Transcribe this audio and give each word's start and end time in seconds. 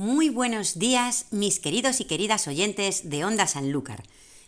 Muy 0.00 0.30
buenos 0.30 0.78
días, 0.78 1.26
mis 1.30 1.60
queridos 1.60 2.00
y 2.00 2.06
queridas 2.06 2.48
oyentes 2.48 3.10
de 3.10 3.22
Onda 3.26 3.46
Sanlúcar. 3.46 4.02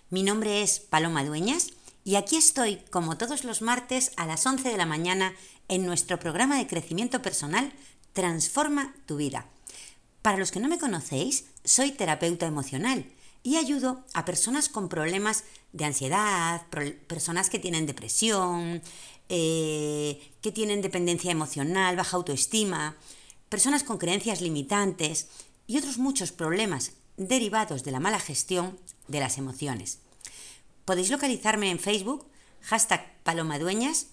Mi 0.08 0.22
nombre 0.22 0.62
es 0.62 0.80
Paloma 0.80 1.26
Dueñas 1.26 1.72
y 2.04 2.14
aquí 2.14 2.36
estoy, 2.36 2.76
como 2.88 3.18
todos 3.18 3.44
los 3.44 3.60
martes, 3.60 4.12
a 4.16 4.24
las 4.24 4.46
11 4.46 4.70
de 4.70 4.78
la 4.78 4.86
mañana 4.86 5.34
en 5.68 5.84
nuestro 5.84 6.18
programa 6.18 6.56
de 6.56 6.66
crecimiento 6.66 7.20
personal 7.20 7.70
Transforma 8.14 8.94
tu 9.04 9.18
vida. 9.18 9.44
Para 10.22 10.38
los 10.38 10.52
que 10.52 10.58
no 10.58 10.68
me 10.68 10.78
conocéis, 10.78 11.44
soy 11.66 11.90
terapeuta 11.90 12.46
emocional 12.46 13.04
y 13.42 13.56
ayudo 13.56 14.06
a 14.14 14.24
personas 14.24 14.70
con 14.70 14.88
problemas 14.88 15.44
de 15.74 15.84
ansiedad, 15.84 16.62
personas 17.06 17.50
que 17.50 17.58
tienen 17.58 17.84
depresión, 17.84 18.80
eh, 19.28 20.32
que 20.40 20.50
tienen 20.50 20.80
dependencia 20.80 21.30
emocional, 21.30 21.94
baja 21.94 22.16
autoestima, 22.16 22.96
personas 23.52 23.84
con 23.84 23.98
creencias 23.98 24.40
limitantes 24.40 25.28
y 25.66 25.76
otros 25.76 25.98
muchos 25.98 26.32
problemas 26.32 26.92
derivados 27.18 27.84
de 27.84 27.90
la 27.90 28.00
mala 28.00 28.18
gestión 28.18 28.80
de 29.08 29.20
las 29.20 29.36
emociones. 29.36 29.98
Podéis 30.86 31.10
localizarme 31.10 31.70
en 31.70 31.78
Facebook, 31.78 32.26
hashtag 32.62 33.14
palomadueñas, 33.24 34.06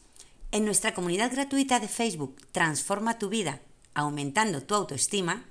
en 0.51 0.65
nuestra 0.65 0.93
comunidad 0.93 1.31
gratuita 1.31 1.79
de 1.79 1.87
Facebook 1.87 2.35
Transforma 2.51 3.17
tu 3.17 3.29
vida, 3.29 3.61
aumentando 3.93 4.61
tu 4.61 4.75
autoestima, 4.75 5.45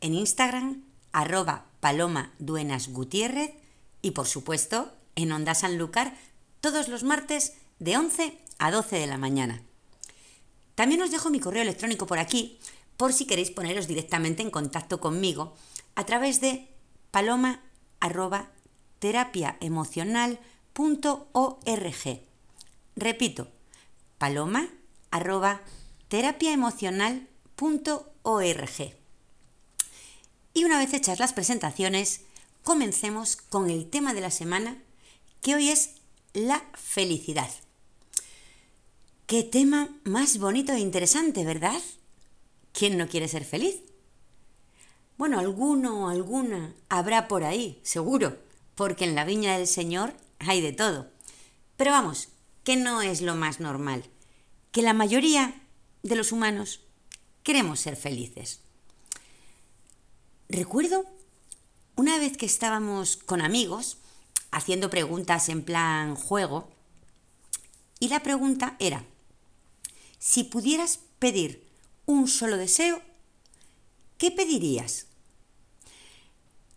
en 0.00 0.14
Instagram, 0.14 0.84
arroba 1.10 1.66
paloma 1.80 2.32
duenas 2.38 2.90
gutiérrez 2.90 3.54
y 4.02 4.12
por 4.12 4.28
supuesto 4.28 4.92
en 5.16 5.32
Onda 5.32 5.56
Sanlúcar 5.56 6.16
todos 6.60 6.86
los 6.86 7.02
martes 7.02 7.54
de 7.80 7.96
11 7.96 8.38
a 8.58 8.70
12 8.70 9.00
de 9.00 9.06
la 9.08 9.18
mañana. 9.18 9.62
También 10.76 11.02
os 11.02 11.10
dejo 11.10 11.28
mi 11.30 11.40
correo 11.40 11.62
electrónico 11.62 12.06
por 12.06 12.20
aquí 12.20 12.60
por 12.96 13.12
si 13.12 13.26
queréis 13.26 13.50
poneros 13.50 13.86
directamente 13.86 14.42
en 14.42 14.50
contacto 14.50 15.00
conmigo 15.00 15.54
a 15.94 16.04
través 16.06 16.40
de 16.40 16.68
paloma 17.10 17.62
Repito, 22.96 23.48
paloma 24.18 24.68
Y 30.54 30.64
una 30.64 30.78
vez 30.78 30.94
hechas 30.94 31.18
las 31.18 31.32
presentaciones, 31.32 32.22
comencemos 32.62 33.36
con 33.36 33.70
el 33.70 33.88
tema 33.88 34.14
de 34.14 34.22
la 34.22 34.30
semana, 34.30 34.78
que 35.42 35.54
hoy 35.54 35.68
es 35.70 35.96
la 36.32 36.64
felicidad. 36.74 37.50
Qué 39.26 39.42
tema 39.42 39.88
más 40.04 40.38
bonito 40.38 40.72
e 40.72 40.80
interesante, 40.80 41.44
¿verdad? 41.44 41.80
¿Quién 42.76 42.98
no 42.98 43.08
quiere 43.08 43.26
ser 43.26 43.46
feliz? 43.46 43.80
Bueno, 45.16 45.38
alguno 45.38 46.04
o 46.04 46.08
alguna 46.10 46.74
habrá 46.90 47.26
por 47.26 47.42
ahí, 47.42 47.80
seguro, 47.82 48.38
porque 48.74 49.04
en 49.04 49.14
la 49.14 49.24
viña 49.24 49.56
del 49.56 49.66
Señor 49.66 50.12
hay 50.40 50.60
de 50.60 50.74
todo. 50.74 51.10
Pero 51.78 51.92
vamos, 51.92 52.28
que 52.64 52.76
no 52.76 53.00
es 53.00 53.22
lo 53.22 53.34
más 53.34 53.60
normal, 53.60 54.04
que 54.72 54.82
la 54.82 54.92
mayoría 54.92 55.58
de 56.02 56.16
los 56.16 56.32
humanos 56.32 56.80
queremos 57.42 57.80
ser 57.80 57.96
felices. 57.96 58.60
Recuerdo 60.50 61.06
una 61.94 62.18
vez 62.18 62.36
que 62.36 62.44
estábamos 62.44 63.16
con 63.16 63.40
amigos 63.40 63.96
haciendo 64.50 64.90
preguntas 64.90 65.48
en 65.48 65.62
plan 65.62 66.14
juego, 66.14 66.70
y 68.00 68.08
la 68.08 68.22
pregunta 68.22 68.76
era, 68.78 69.06
si 70.18 70.44
pudieras 70.44 71.00
pedir 71.18 71.65
un 72.06 72.28
solo 72.28 72.56
deseo, 72.56 73.02
¿qué 74.18 74.30
pedirías? 74.30 75.06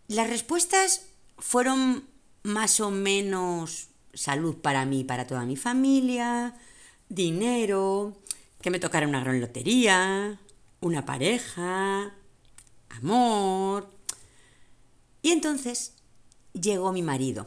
Las 0.08 0.28
respuestas 0.28 1.06
fueron 1.38 2.08
más 2.42 2.80
o 2.80 2.90
menos 2.90 3.88
salud 4.12 4.56
para 4.56 4.84
mí 4.84 5.00
y 5.00 5.04
para 5.04 5.26
toda 5.26 5.44
mi 5.46 5.56
familia, 5.56 6.54
dinero, 7.08 8.16
que 8.60 8.70
me 8.70 8.80
tocara 8.80 9.06
una 9.06 9.20
gran 9.20 9.40
lotería, 9.40 10.40
una 10.80 11.06
pareja, 11.06 12.12
amor. 12.88 13.90
Y 15.22 15.30
entonces 15.30 15.94
llegó 16.52 16.92
mi 16.92 17.02
marido, 17.02 17.46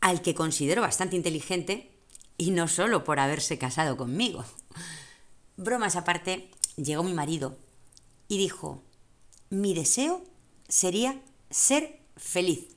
al 0.00 0.22
que 0.22 0.34
considero 0.34 0.82
bastante 0.82 1.16
inteligente 1.16 1.90
y 2.36 2.52
no 2.52 2.68
solo 2.68 3.04
por 3.04 3.18
haberse 3.18 3.58
casado 3.58 3.96
conmigo. 3.96 4.44
Bromas 5.56 5.96
aparte, 5.96 6.50
llegó 6.84 7.02
mi 7.02 7.12
marido 7.12 7.58
y 8.28 8.38
dijo, 8.38 8.82
mi 9.50 9.74
deseo 9.74 10.24
sería 10.68 11.20
ser 11.50 12.00
feliz. 12.16 12.68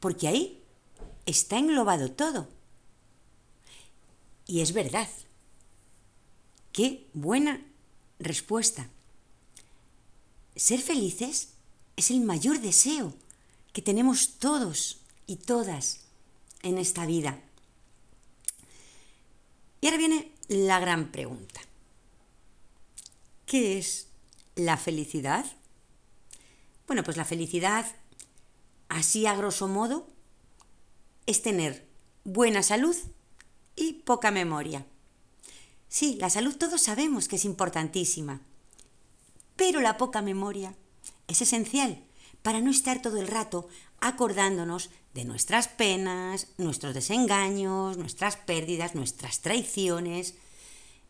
Porque 0.00 0.28
ahí 0.28 0.62
está 1.26 1.58
englobado 1.58 2.12
todo. 2.12 2.48
Y 4.46 4.60
es 4.60 4.72
verdad. 4.72 5.08
Qué 6.72 7.06
buena 7.12 7.60
respuesta. 8.18 8.88
Ser 10.56 10.80
felices 10.80 11.50
es 11.96 12.10
el 12.10 12.20
mayor 12.20 12.60
deseo 12.60 13.12
que 13.72 13.82
tenemos 13.82 14.38
todos 14.38 15.00
y 15.26 15.36
todas 15.36 16.00
en 16.62 16.78
esta 16.78 17.06
vida. 17.06 17.40
Y 19.80 19.86
ahora 19.86 19.98
viene 19.98 20.32
la 20.48 20.80
gran 20.80 21.12
pregunta. 21.12 21.60
¿Qué 23.48 23.78
es 23.78 24.08
la 24.56 24.76
felicidad? 24.76 25.46
Bueno, 26.86 27.02
pues 27.02 27.16
la 27.16 27.24
felicidad, 27.24 27.86
así 28.90 29.24
a 29.24 29.34
grosso 29.34 29.68
modo, 29.68 30.06
es 31.24 31.40
tener 31.40 31.88
buena 32.24 32.62
salud 32.62 32.94
y 33.74 33.94
poca 34.04 34.30
memoria. 34.30 34.84
Sí, 35.88 36.18
la 36.20 36.28
salud 36.28 36.56
todos 36.56 36.82
sabemos 36.82 37.26
que 37.26 37.36
es 37.36 37.46
importantísima, 37.46 38.42
pero 39.56 39.80
la 39.80 39.96
poca 39.96 40.20
memoria 40.20 40.74
es 41.26 41.40
esencial 41.40 42.04
para 42.42 42.60
no 42.60 42.70
estar 42.70 43.00
todo 43.00 43.16
el 43.16 43.28
rato 43.28 43.66
acordándonos 43.98 44.90
de 45.14 45.24
nuestras 45.24 45.68
penas, 45.68 46.48
nuestros 46.58 46.92
desengaños, 46.92 47.96
nuestras 47.96 48.36
pérdidas, 48.36 48.94
nuestras 48.94 49.40
traiciones 49.40 50.34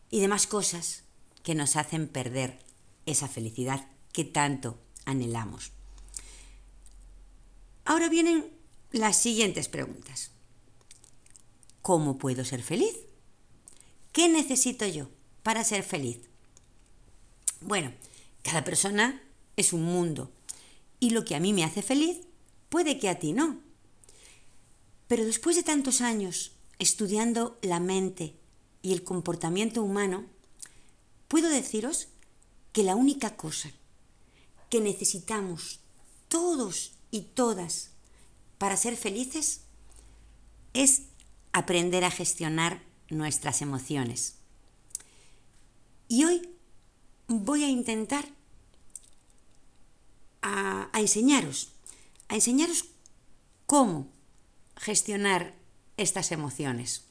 y 0.09 0.21
demás 0.21 0.47
cosas 0.47 1.03
que 1.49 1.55
nos 1.55 1.77
hacen 1.77 2.07
perder 2.07 2.59
esa 3.07 3.27
felicidad 3.27 3.87
que 4.13 4.23
tanto 4.23 4.77
anhelamos. 5.05 5.71
Ahora 7.85 8.07
vienen 8.07 8.51
las 8.91 9.17
siguientes 9.17 9.67
preguntas. 9.67 10.29
¿Cómo 11.81 12.19
puedo 12.19 12.45
ser 12.45 12.61
feliz? 12.61 12.95
¿Qué 14.11 14.29
necesito 14.29 14.85
yo 14.85 15.09
para 15.41 15.63
ser 15.63 15.81
feliz? 15.81 16.19
Bueno, 17.61 17.93
cada 18.43 18.63
persona 18.63 19.19
es 19.55 19.73
un 19.73 19.81
mundo 19.81 20.31
y 20.99 21.09
lo 21.09 21.25
que 21.25 21.33
a 21.33 21.39
mí 21.39 21.51
me 21.51 21.63
hace 21.63 21.81
feliz 21.81 22.19
puede 22.69 22.99
que 22.99 23.09
a 23.09 23.17
ti 23.17 23.33
no. 23.33 23.59
Pero 25.07 25.25
después 25.25 25.55
de 25.55 25.63
tantos 25.63 26.01
años 26.01 26.51
estudiando 26.77 27.57
la 27.63 27.79
mente 27.79 28.35
y 28.83 28.93
el 28.93 29.03
comportamiento 29.03 29.81
humano, 29.81 30.27
puedo 31.29 31.47
deciros 31.47 32.09
que 32.73 32.83
la 32.83 32.95
única 32.95 33.37
cosa 33.37 33.71
que 34.69 34.81
necesitamos 34.81 35.79
todos 36.27 36.93
y 37.11 37.21
todas 37.21 37.91
para 38.57 38.75
ser 38.75 38.97
felices 38.97 39.61
es 40.73 41.03
aprender 41.53 42.03
a 42.03 42.11
gestionar 42.11 42.83
nuestras 43.09 43.61
emociones. 43.61 44.35
Y 46.07 46.25
hoy 46.25 46.49
voy 47.27 47.63
a 47.63 47.69
intentar 47.69 48.27
a, 50.41 50.89
enseñaros, 50.93 51.69
a 52.27 52.35
enseñaros 52.35 52.85
cómo 53.65 54.07
gestionar 54.77 55.55
estas 55.97 56.31
emociones. 56.31 57.03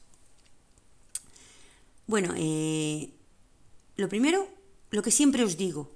Bueno, 2.07 2.33
eh, 2.35 3.13
lo 3.99 4.09
primero, 4.09 4.47
lo 4.91 5.01
que 5.01 5.11
siempre 5.11 5.43
os 5.43 5.57
digo, 5.57 5.91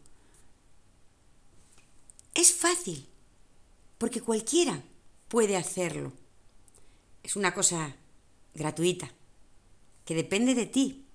es 2.34 2.52
fácil, 2.52 3.08
porque 3.98 4.22
cualquiera 4.22 4.84
puede 5.28 5.56
hacerlo. 5.56 6.12
Es 7.24 7.36
una 7.36 7.54
cosa 7.54 7.96
gratuita, 8.54 9.12
que 10.06 10.16
depende 10.16 10.56
de 10.56 10.66
ti. 10.66 11.06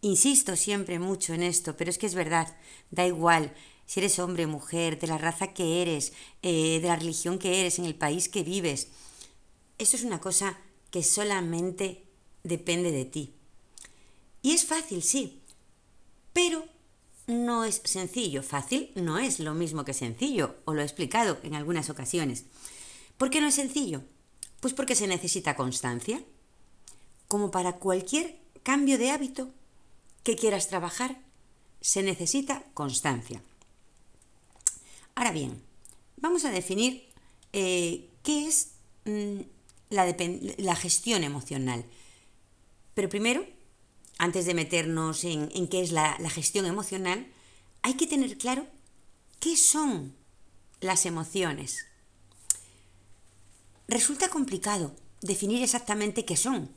Insisto 0.00 0.56
siempre 0.56 0.98
mucho 0.98 1.34
en 1.34 1.42
esto, 1.42 1.76
pero 1.76 1.90
es 1.90 1.98
que 1.98 2.06
es 2.06 2.14
verdad, 2.14 2.56
da 2.90 3.06
igual 3.06 3.54
si 3.86 4.00
eres 4.00 4.18
hombre, 4.18 4.46
mujer, 4.46 4.98
de 4.98 5.06
la 5.06 5.16
raza 5.16 5.54
que 5.54 5.80
eres, 5.80 6.12
eh, 6.42 6.80
de 6.80 6.88
la 6.88 6.96
religión 6.96 7.38
que 7.38 7.60
eres, 7.60 7.78
en 7.78 7.84
el 7.84 7.94
país 7.94 8.28
que 8.28 8.42
vives. 8.42 8.88
Eso 9.78 9.96
es 9.96 10.02
una 10.02 10.20
cosa 10.20 10.58
que 10.90 11.04
solamente 11.04 12.02
depende 12.42 12.90
de 12.90 13.04
ti. 13.04 13.34
Y 14.42 14.52
es 14.52 14.64
fácil, 14.64 15.02
sí, 15.02 15.40
pero 16.36 16.68
no 17.26 17.64
es 17.64 17.80
sencillo. 17.84 18.42
Fácil 18.42 18.90
no 18.94 19.16
es 19.16 19.40
lo 19.40 19.54
mismo 19.54 19.86
que 19.86 19.94
sencillo, 19.94 20.56
o 20.66 20.74
lo 20.74 20.82
he 20.82 20.84
explicado 20.84 21.38
en 21.42 21.54
algunas 21.54 21.88
ocasiones. 21.88 22.44
¿Por 23.16 23.30
qué 23.30 23.40
no 23.40 23.46
es 23.46 23.54
sencillo? 23.54 24.02
Pues 24.60 24.74
porque 24.74 24.94
se 24.94 25.06
necesita 25.06 25.56
constancia. 25.56 26.22
Como 27.26 27.50
para 27.50 27.78
cualquier 27.78 28.38
cambio 28.62 28.98
de 28.98 29.12
hábito 29.12 29.48
que 30.24 30.36
quieras 30.36 30.68
trabajar, 30.68 31.18
se 31.80 32.02
necesita 32.02 32.64
constancia. 32.74 33.42
Ahora 35.14 35.32
bien, 35.32 35.62
vamos 36.18 36.44
a 36.44 36.50
definir 36.50 37.08
eh, 37.54 38.10
qué 38.22 38.46
es 38.46 38.72
mm, 39.06 39.40
la, 39.88 40.76
gestión 40.76 41.24
emocional. 41.24 41.86
Pero 42.92 43.08
primero, 43.08 43.46
antes 44.18 44.46
de 44.46 44.54
meternos 44.54 45.24
en, 45.24 45.68
qué 45.68 45.82
es 45.82 45.92
la, 45.92 46.16
la 46.20 46.30
gestión 46.30 46.66
emocional, 46.66 47.26
hay 47.82 47.94
que 47.94 48.06
tener 48.06 48.38
claro 48.38 48.66
qué 49.40 49.56
son 49.56 50.14
las 50.80 51.06
emociones. 51.06 51.86
Resulta 53.88 54.28
complicado 54.28 54.94
definir 55.22 55.62
exactamente 55.62 56.24
qué 56.24 56.36
son, 56.36 56.70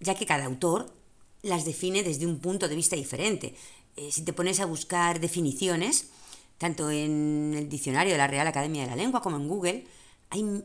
ya 0.00 0.14
que 0.14 0.26
cada 0.26 0.44
autor 0.44 0.94
las 1.42 1.64
define 1.64 2.02
desde 2.02 2.26
un 2.26 2.38
punto 2.38 2.68
de 2.68 2.76
vista 2.76 2.96
diferente. 2.96 3.54
Eh, 3.96 4.12
si 4.12 4.22
te 4.22 4.32
pones 4.32 4.60
a 4.60 4.66
buscar 4.66 5.20
definiciones, 5.20 6.06
tanto 6.58 6.90
en 6.90 7.54
el 7.56 7.68
diccionario 7.68 8.12
de 8.12 8.18
la 8.18 8.28
Real 8.28 8.46
Academia 8.46 8.82
de 8.82 8.90
la 8.90 8.96
Lengua 8.96 9.22
como 9.22 9.36
en 9.36 9.48
Google, 9.48 9.86
hay, 10.30 10.64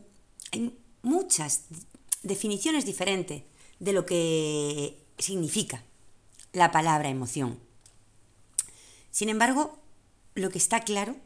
hay 0.52 0.78
muchas 1.02 1.64
definiciones 2.22 2.86
diferentes 2.86 3.42
de 3.80 3.92
lo 3.92 4.06
que 4.06 5.04
significa 5.18 5.82
la 6.52 6.70
palabra 6.70 7.08
emoción. 7.08 7.58
Sin 9.10 9.28
embargo, 9.28 9.78
lo 10.34 10.50
que 10.50 10.58
está 10.58 10.80
claro 10.80 11.16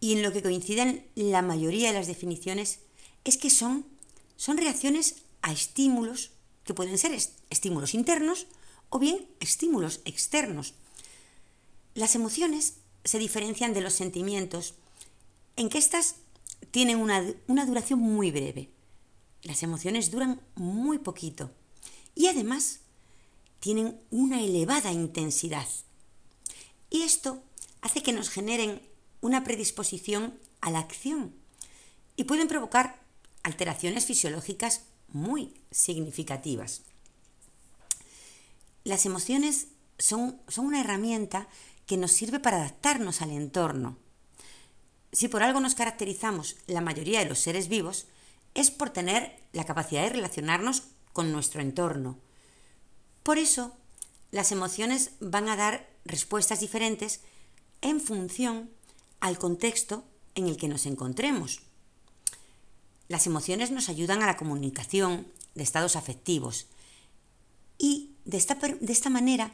y 0.00 0.12
en 0.12 0.22
lo 0.22 0.32
que 0.32 0.42
coinciden 0.42 1.06
la 1.14 1.42
mayoría 1.42 1.88
de 1.88 1.98
las 1.98 2.06
definiciones 2.06 2.80
es 3.24 3.36
que 3.36 3.50
son, 3.50 3.86
son 4.36 4.58
reacciones 4.58 5.22
a 5.42 5.52
estímulos 5.52 6.32
que 6.64 6.74
pueden 6.74 6.98
ser 6.98 7.12
estímulos 7.50 7.94
internos 7.94 8.46
o 8.88 8.98
bien 8.98 9.26
estímulos 9.40 10.00
externos. 10.04 10.74
Las 11.94 12.14
emociones 12.14 12.74
se 13.04 13.18
diferencian 13.18 13.74
de 13.74 13.80
los 13.80 13.94
sentimientos 13.94 14.74
en 15.56 15.68
que 15.68 15.78
éstas 15.78 16.16
tienen 16.70 16.98
una, 16.98 17.24
una 17.48 17.66
duración 17.66 17.98
muy 17.98 18.30
breve. 18.30 18.70
Las 19.42 19.62
emociones 19.62 20.10
duran 20.10 20.40
muy 20.54 20.98
poquito 20.98 21.50
y 22.14 22.28
además 22.28 22.81
tienen 23.62 23.96
una 24.10 24.42
elevada 24.42 24.90
intensidad. 24.90 25.68
Y 26.90 27.02
esto 27.02 27.44
hace 27.80 28.02
que 28.02 28.12
nos 28.12 28.28
generen 28.28 28.82
una 29.20 29.44
predisposición 29.44 30.36
a 30.60 30.72
la 30.72 30.80
acción 30.80 31.32
y 32.16 32.24
pueden 32.24 32.48
provocar 32.48 33.00
alteraciones 33.44 34.04
fisiológicas 34.04 34.82
muy 35.06 35.54
significativas. 35.70 36.82
Las 38.82 39.06
emociones 39.06 39.68
son, 39.96 40.40
son 40.48 40.66
una 40.66 40.80
herramienta 40.80 41.46
que 41.86 41.96
nos 41.96 42.10
sirve 42.10 42.40
para 42.40 42.56
adaptarnos 42.56 43.22
al 43.22 43.30
entorno. 43.30 43.96
Si 45.12 45.28
por 45.28 45.44
algo 45.44 45.60
nos 45.60 45.76
caracterizamos 45.76 46.56
la 46.66 46.80
mayoría 46.80 47.20
de 47.20 47.26
los 47.26 47.38
seres 47.38 47.68
vivos, 47.68 48.06
es 48.54 48.72
por 48.72 48.90
tener 48.90 49.40
la 49.52 49.64
capacidad 49.64 50.02
de 50.02 50.08
relacionarnos 50.08 50.82
con 51.12 51.30
nuestro 51.30 51.62
entorno. 51.62 52.18
Por 53.22 53.38
eso, 53.38 53.76
las 54.30 54.52
emociones 54.52 55.12
van 55.20 55.48
a 55.48 55.56
dar 55.56 55.88
respuestas 56.04 56.60
diferentes 56.60 57.20
en 57.80 58.00
función 58.00 58.70
al 59.20 59.38
contexto 59.38 60.04
en 60.34 60.48
el 60.48 60.56
que 60.56 60.68
nos 60.68 60.86
encontremos. 60.86 61.60
Las 63.08 63.26
emociones 63.26 63.70
nos 63.70 63.88
ayudan 63.88 64.22
a 64.22 64.26
la 64.26 64.36
comunicación 64.36 65.26
de 65.54 65.62
estados 65.62 65.96
afectivos 65.96 66.66
y 67.78 68.14
de 68.24 68.38
esta, 68.38 68.54
de 68.54 68.92
esta 68.92 69.10
manera 69.10 69.52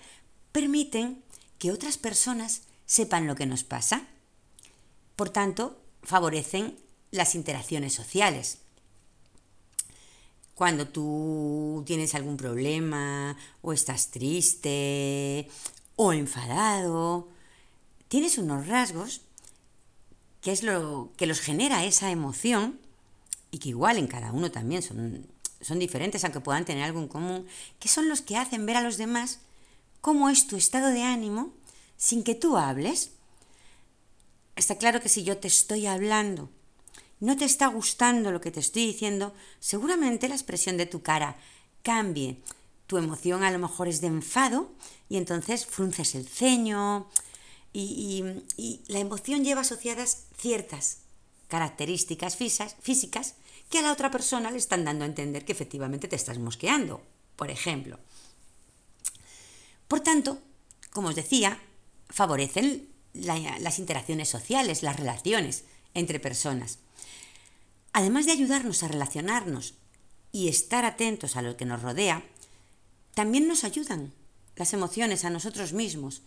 permiten 0.52 1.22
que 1.58 1.72
otras 1.72 1.98
personas 1.98 2.62
sepan 2.86 3.26
lo 3.26 3.34
que 3.34 3.46
nos 3.46 3.64
pasa. 3.64 4.06
Por 5.16 5.30
tanto, 5.30 5.80
favorecen 6.02 6.78
las 7.10 7.34
interacciones 7.34 7.94
sociales. 7.94 8.58
Cuando 10.58 10.88
tú 10.88 11.84
tienes 11.86 12.16
algún 12.16 12.36
problema 12.36 13.36
o 13.62 13.72
estás 13.72 14.10
triste 14.10 15.48
o 15.94 16.12
enfadado, 16.12 17.28
tienes 18.08 18.38
unos 18.38 18.66
rasgos 18.66 19.20
que 20.40 20.50
es 20.50 20.64
lo 20.64 21.12
que 21.16 21.28
los 21.28 21.38
genera 21.38 21.84
esa 21.84 22.10
emoción 22.10 22.80
y 23.52 23.60
que 23.60 23.68
igual 23.68 23.98
en 23.98 24.08
cada 24.08 24.32
uno 24.32 24.50
también 24.50 24.82
son, 24.82 25.28
son 25.60 25.78
diferentes, 25.78 26.24
aunque 26.24 26.40
puedan 26.40 26.64
tener 26.64 26.82
algo 26.82 26.98
en 26.98 27.06
común, 27.06 27.46
que 27.78 27.88
son 27.88 28.08
los 28.08 28.20
que 28.20 28.36
hacen 28.36 28.66
ver 28.66 28.78
a 28.78 28.82
los 28.82 28.96
demás 28.96 29.38
cómo 30.00 30.28
es 30.28 30.48
tu 30.48 30.56
estado 30.56 30.88
de 30.88 31.04
ánimo 31.04 31.52
sin 31.96 32.24
que 32.24 32.34
tú 32.34 32.56
hables. 32.56 33.12
Está 34.56 34.76
claro 34.76 35.00
que 35.00 35.08
si 35.08 35.22
yo 35.22 35.38
te 35.38 35.46
estoy 35.46 35.86
hablando, 35.86 36.50
no 37.20 37.36
te 37.36 37.44
está 37.44 37.66
gustando 37.66 38.30
lo 38.30 38.40
que 38.40 38.50
te 38.50 38.60
estoy 38.60 38.86
diciendo, 38.86 39.34
seguramente 39.60 40.28
la 40.28 40.34
expresión 40.34 40.76
de 40.76 40.86
tu 40.86 41.02
cara 41.02 41.36
cambie. 41.82 42.42
Tu 42.86 42.96
emoción 42.96 43.44
a 43.44 43.50
lo 43.50 43.58
mejor 43.58 43.88
es 43.88 44.00
de 44.00 44.06
enfado 44.06 44.70
y 45.08 45.16
entonces 45.16 45.66
frunces 45.66 46.14
el 46.14 46.26
ceño 46.26 47.08
y, 47.72 48.24
la 48.88 48.98
emoción 48.98 49.44
lleva 49.44 49.60
asociadas 49.60 50.24
ciertas 50.36 50.98
características 51.48 52.36
físicas 52.36 53.34
que 53.70 53.78
a 53.78 53.82
la 53.82 53.92
otra 53.92 54.10
persona 54.10 54.50
le 54.50 54.58
están 54.58 54.84
dando 54.84 55.04
a 55.04 55.08
entender 55.08 55.44
que 55.44 55.52
efectivamente 55.52 56.08
te 56.08 56.16
estás 56.16 56.38
mosqueando, 56.38 57.02
por 57.36 57.50
ejemplo. 57.50 57.98
Por 59.86 60.00
tanto, 60.00 60.38
como 60.90 61.08
os 61.08 61.14
decía, 61.14 61.60
favorecen 62.08 62.88
las 63.12 63.78
interacciones 63.78 64.28
sociales, 64.28 64.82
las 64.82 64.96
relaciones 64.96 65.64
entre 65.94 66.20
personas. 66.20 66.78
Además 67.98 68.26
de 68.26 68.32
ayudarnos 68.32 68.84
a 68.84 68.88
relacionarnos 68.88 69.74
y 70.30 70.46
estar 70.46 70.84
atentos 70.84 71.34
a 71.34 71.42
lo 71.42 71.56
que 71.56 71.64
nos 71.64 71.82
rodea, 71.82 72.22
también 73.12 73.48
nos 73.48 73.64
ayudan 73.64 74.12
las 74.54 74.72
emociones 74.72 75.24
a 75.24 75.30
nosotros 75.30 75.72
mismos 75.72 76.22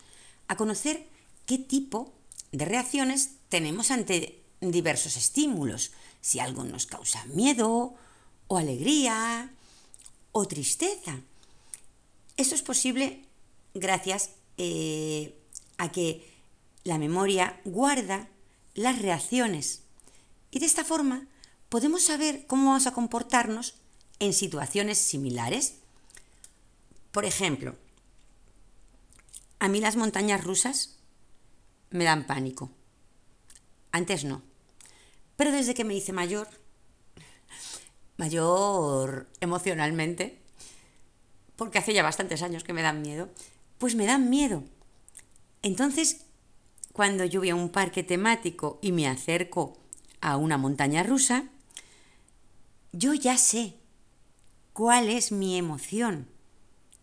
a 0.49 0.57
conocer 0.57 1.07
qué 1.45 1.57
tipo 1.57 2.11
de 2.51 2.65
reacciones 2.65 3.35
tenemos 3.47 3.89
ante 3.89 4.43
diversos 4.59 5.15
estímulos, 5.15 5.93
si 6.19 6.41
algo 6.41 6.65
nos 6.65 6.87
causa 6.87 7.23
miedo 7.27 7.93
o 8.47 8.57
alegría 8.57 9.49
o 10.33 10.49
tristeza. 10.49 11.21
Esto 12.35 12.53
es 12.53 12.63
posible 12.63 13.23
gracias 13.73 14.31
eh, 14.57 15.39
a 15.77 15.89
que 15.89 16.29
la 16.83 16.97
memoria 16.97 17.61
guarda 17.63 18.27
las 18.73 19.01
reacciones 19.01 19.83
y 20.51 20.59
de 20.59 20.65
esta 20.65 20.83
forma 20.83 21.29
podemos 21.71 22.03
saber 22.03 22.45
cómo 22.47 22.65
vamos 22.65 22.85
a 22.85 22.91
comportarnos 22.91 23.75
en 24.19 24.33
situaciones 24.33 24.97
similares. 24.97 25.75
Por 27.13 27.23
ejemplo, 27.23 27.77
a 29.57 29.69
mí 29.69 29.79
las 29.79 29.95
montañas 29.95 30.43
rusas 30.43 30.99
me 31.89 32.03
dan 32.03 32.27
pánico. 32.27 32.69
Antes 33.93 34.25
no. 34.25 34.41
Pero 35.37 35.53
desde 35.53 35.73
que 35.73 35.85
me 35.85 35.95
hice 35.95 36.11
mayor, 36.11 36.49
mayor 38.17 39.29
emocionalmente, 39.39 40.41
porque 41.55 41.79
hace 41.79 41.93
ya 41.93 42.03
bastantes 42.03 42.41
años 42.41 42.65
que 42.65 42.73
me 42.73 42.81
dan 42.81 43.01
miedo, 43.01 43.29
pues 43.77 43.95
me 43.95 44.05
dan 44.05 44.29
miedo. 44.29 44.65
Entonces, 45.61 46.25
cuando 46.91 47.23
yo 47.23 47.39
voy 47.39 47.51
a 47.51 47.55
un 47.55 47.69
parque 47.69 48.03
temático 48.03 48.77
y 48.81 48.91
me 48.91 49.07
acerco 49.07 49.77
a 50.19 50.35
una 50.35 50.57
montaña 50.57 51.03
rusa, 51.03 51.45
yo 52.91 53.13
ya 53.13 53.37
sé 53.37 53.75
cuál 54.73 55.09
es 55.09 55.31
mi 55.31 55.57
emoción 55.57 56.27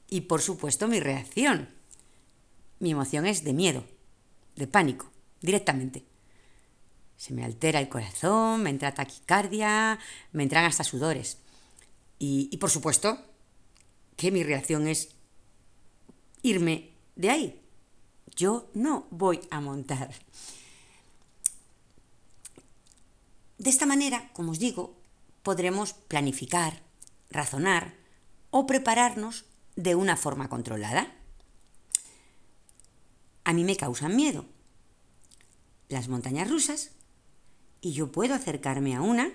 y 0.09 0.23
por 0.23 0.43
supuesto 0.43 0.89
mi 0.89 1.01
reacción. 1.01 1.71
Mi 2.81 2.93
emoción 2.93 3.27
es 3.27 3.45
de 3.45 3.53
miedo, 3.53 3.85
de 4.57 4.67
pánico, 4.67 5.11
directamente 5.41 6.09
se 7.19 7.35
me 7.35 7.45
altera 7.45 7.81
el 7.81 7.89
corazón, 7.89 8.63
me 8.63 8.71
entra 8.71 8.95
taquicardia, 8.95 9.99
me 10.33 10.45
entran 10.45 10.65
hasta 10.65 10.85
sudores. 10.85 11.39
Y, 12.21 12.57
por 12.59 12.71
supuesto 12.71 13.19
que 14.17 14.31
mi 14.31 14.43
reacción 14.43 14.87
es 14.87 15.11
irme 16.43 16.93
de 17.17 17.31
ahí. 17.31 17.61
Yo 18.37 18.71
no 18.73 19.07
voy 19.11 19.41
a 19.51 19.61
montar. 19.61 20.15
De 23.59 23.71
esta 23.71 23.87
manera, 23.87 24.33
como 24.33 24.53
os 24.53 24.61
digo, 24.61 24.97
podremos 25.49 25.95
planificar, 25.95 26.83
razonar 27.31 27.95
o 28.51 28.67
prepararnos 28.67 29.47
de 29.77 29.95
una 29.95 30.19
forma 30.19 30.51
controlada. 30.51 31.11
a 33.45 33.55
mí 33.55 33.65
me 33.65 33.75
causan 33.75 34.15
miedo. 34.15 34.45
Las 35.89 36.09
montañas 36.09 36.51
rusas. 36.51 36.91
Y 37.81 37.93
yo 37.93 38.13
puedo 38.13 38.35
acercarme 38.35 38.95
a 38.95 39.01
una 39.01 39.33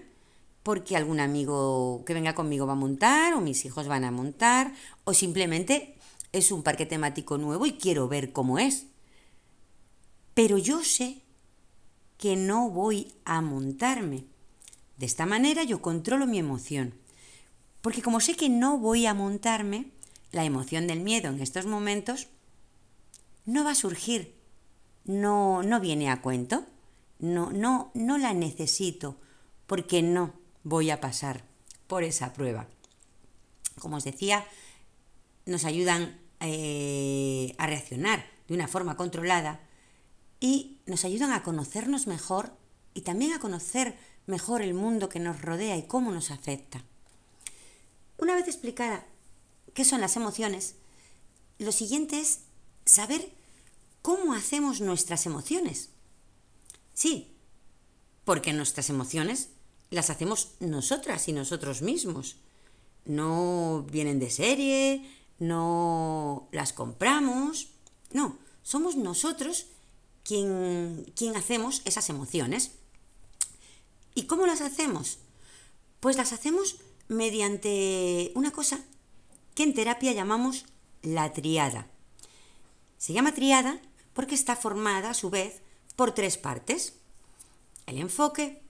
porque 0.62 0.96
algún 0.96 1.20
amigo 1.20 2.04
que 2.06 2.14
venga 2.14 2.36
conmigo 2.36 2.68
va 2.68 2.74
a 2.74 2.76
montar 2.76 3.34
o 3.34 3.42
mis 3.42 3.66
hijos 3.66 3.88
van 3.88 4.04
a 4.04 4.12
montar 4.12 4.72
o 5.06 5.16
simplemente 5.16 5.98
es 6.32 6.52
un 6.52 6.62
parque 6.62 6.86
temático 6.86 7.40
nuevo 7.40 7.66
y 7.66 7.80
quiero 7.80 8.08
ver 8.08 8.32
cómo 8.34 8.60
es. 8.60 8.86
Pero 10.36 10.60
yo 10.60 10.84
sé 10.84 11.24
que 12.20 12.36
no 12.36 12.70
voy 12.70 13.16
a 13.26 13.42
montarme. 13.42 14.32
De 14.98 15.06
esta 15.06 15.26
manera 15.26 15.64
yo 15.64 15.82
controlo 15.82 16.28
mi 16.28 16.40
emoción. 16.40 16.94
Porque 17.82 18.02
como 18.02 18.20
sé 18.20 18.36
que 18.36 18.50
no 18.50 18.78
voy 18.78 19.06
a 19.06 19.14
montarme, 19.14 19.92
la 20.32 20.46
emoción 20.46 20.88
del 20.88 21.02
miedo 21.02 21.30
en 21.30 21.42
estos 21.42 21.66
momentos 21.66 22.28
no 23.46 23.64
va 23.64 23.72
a 23.72 23.76
surgir. 23.76 24.36
No, 25.06 25.64
no 25.64 25.80
viene 25.80 26.10
a 26.10 26.22
cuento. 26.22 26.66
No, 27.20 27.52
no, 27.52 27.92
no 27.94 28.18
la 28.18 28.34
necesito 28.34 29.18
porque 29.68 30.02
no 30.02 30.34
voy 30.64 30.90
a 30.90 31.02
pasar 31.02 31.44
por 31.88 32.04
esa 32.04 32.34
prueba. 32.34 32.68
Como 33.80 33.98
os 33.98 34.04
decía, 34.04 34.46
nos 35.46 35.66
ayudan 35.66 36.20
eh, 36.40 37.56
a 37.58 37.68
reaccionar 37.68 38.26
de 38.48 38.54
una 38.54 38.68
forma 38.68 38.98
controlada 38.98 39.62
y 40.40 40.80
nos 40.86 41.06
ayudan 41.06 41.32
a 41.32 41.44
conocernos 41.44 42.08
mejor 42.08 42.58
y 42.94 43.02
también 43.02 43.34
a 43.34 43.40
conocer 43.40 43.98
mejor 44.26 44.62
el 44.62 44.74
mundo 44.74 45.10
que 45.10 45.20
nos 45.20 45.42
rodea 45.42 45.78
y 45.78 45.84
cómo 45.84 46.12
nos 46.12 46.32
afecta. 46.32 46.84
Una 48.18 48.36
vez 48.36 48.48
explicada 48.48 49.06
qué 49.74 49.86
son 49.86 50.02
las 50.02 50.16
emociones, 50.16 50.76
lo 51.60 51.72
siguiente 51.72 52.20
es 52.20 52.42
saber 52.86 53.34
cómo 54.02 54.34
hacemos 54.34 54.82
nuestras 54.82 55.26
emociones. 55.26 55.90
Sí, 56.94 57.36
porque 58.26 58.54
nuestras 58.54 58.90
emociones 58.90 59.50
las 59.90 60.10
hacemos 60.10 60.52
nosotras 60.60 61.28
y 61.28 61.34
nosotros 61.34 61.82
mismos. 61.82 62.38
No 63.06 63.86
vienen 63.92 64.20
de 64.20 64.30
serie, 64.30 65.10
no 65.40 66.48
las 66.52 66.74
compramos, 66.74 67.70
no, 68.12 68.38
somos 68.62 68.96
nosotros 68.96 69.68
quien, 70.24 71.12
quien 71.16 71.36
hacemos 71.36 71.82
esas 71.86 72.10
emociones. 72.10 72.72
¿Y 74.16 74.24
cómo 74.24 74.46
las 74.46 74.62
hacemos? 74.62 75.20
Pues 76.00 76.18
las 76.18 76.34
hacemos 76.34 76.78
mediante 77.08 78.32
una 78.36 78.52
cosa 78.52 78.84
que 79.56 79.64
en 79.64 79.74
terapia 79.74 80.12
llamamos 80.12 80.66
la 81.02 81.34
triada. 81.34 81.88
Se 82.98 83.14
llama 83.14 83.34
triada 83.34 83.82
porque 84.14 84.36
está 84.36 84.56
formada 84.56 85.12
a 85.12 85.14
su 85.14 85.30
vez 85.30 85.62
por 85.96 86.14
tres 86.14 86.38
partes. 86.38 86.94
El 87.86 87.98
enfoque, 87.98 88.62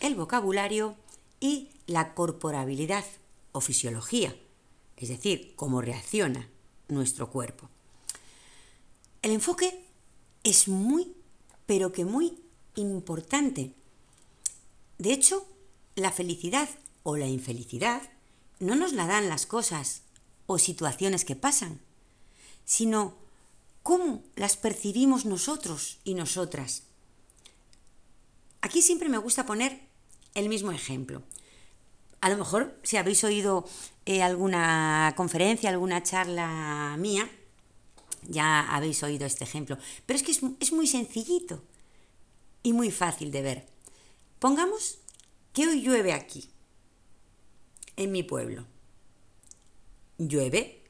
el 0.00 0.14
vocabulario 0.14 0.96
y 1.40 1.70
la 1.86 2.14
corporabilidad 2.14 3.04
o 3.52 3.60
fisiología, 3.60 4.34
es 4.96 5.08
decir, 5.08 5.54
cómo 5.56 5.80
reacciona 5.80 6.48
nuestro 6.88 7.30
cuerpo. 7.30 7.68
El 9.22 9.32
enfoque 9.32 9.84
es 10.44 10.68
muy, 10.68 11.14
pero 11.66 11.92
que 11.92 12.04
muy 12.04 12.38
importante. 12.74 13.72
De 14.98 15.12
hecho, 15.12 15.46
la 15.94 16.12
felicidad 16.12 16.68
o 17.02 17.16
la 17.16 17.26
infelicidad 17.26 18.02
no 18.58 18.74
nos 18.74 18.92
la 18.92 19.06
dan 19.06 19.28
las 19.28 19.46
cosas 19.46 20.02
o 20.46 20.58
situaciones 20.58 21.24
que 21.24 21.36
pasan, 21.36 21.80
sino 22.64 23.14
cómo 23.82 24.22
las 24.34 24.56
percibimos 24.56 25.24
nosotros 25.24 25.98
y 26.04 26.14
nosotras. 26.14 26.84
Aquí 28.60 28.82
siempre 28.82 29.08
me 29.08 29.18
gusta 29.18 29.46
poner 29.46 29.80
el 30.34 30.48
mismo 30.48 30.72
ejemplo. 30.72 31.22
A 32.20 32.30
lo 32.30 32.36
mejor 32.36 32.78
si 32.82 32.96
habéis 32.96 33.22
oído 33.24 33.68
eh, 34.06 34.22
alguna 34.22 35.12
conferencia, 35.16 35.70
alguna 35.70 36.02
charla 36.02 36.96
mía, 36.98 37.30
ya 38.28 38.62
habéis 38.74 39.02
oído 39.02 39.26
este 39.26 39.44
ejemplo. 39.44 39.78
Pero 40.04 40.16
es 40.16 40.22
que 40.24 40.32
es, 40.32 40.40
es 40.58 40.72
muy 40.72 40.86
sencillito 40.86 41.62
y 42.62 42.72
muy 42.72 42.90
fácil 42.90 43.30
de 43.30 43.42
ver. 43.42 43.75
Pongamos 44.38 44.98
que 45.54 45.66
hoy 45.66 45.80
llueve 45.80 46.12
aquí, 46.12 46.50
en 47.96 48.12
mi 48.12 48.22
pueblo. 48.22 48.66
Llueve 50.18 50.84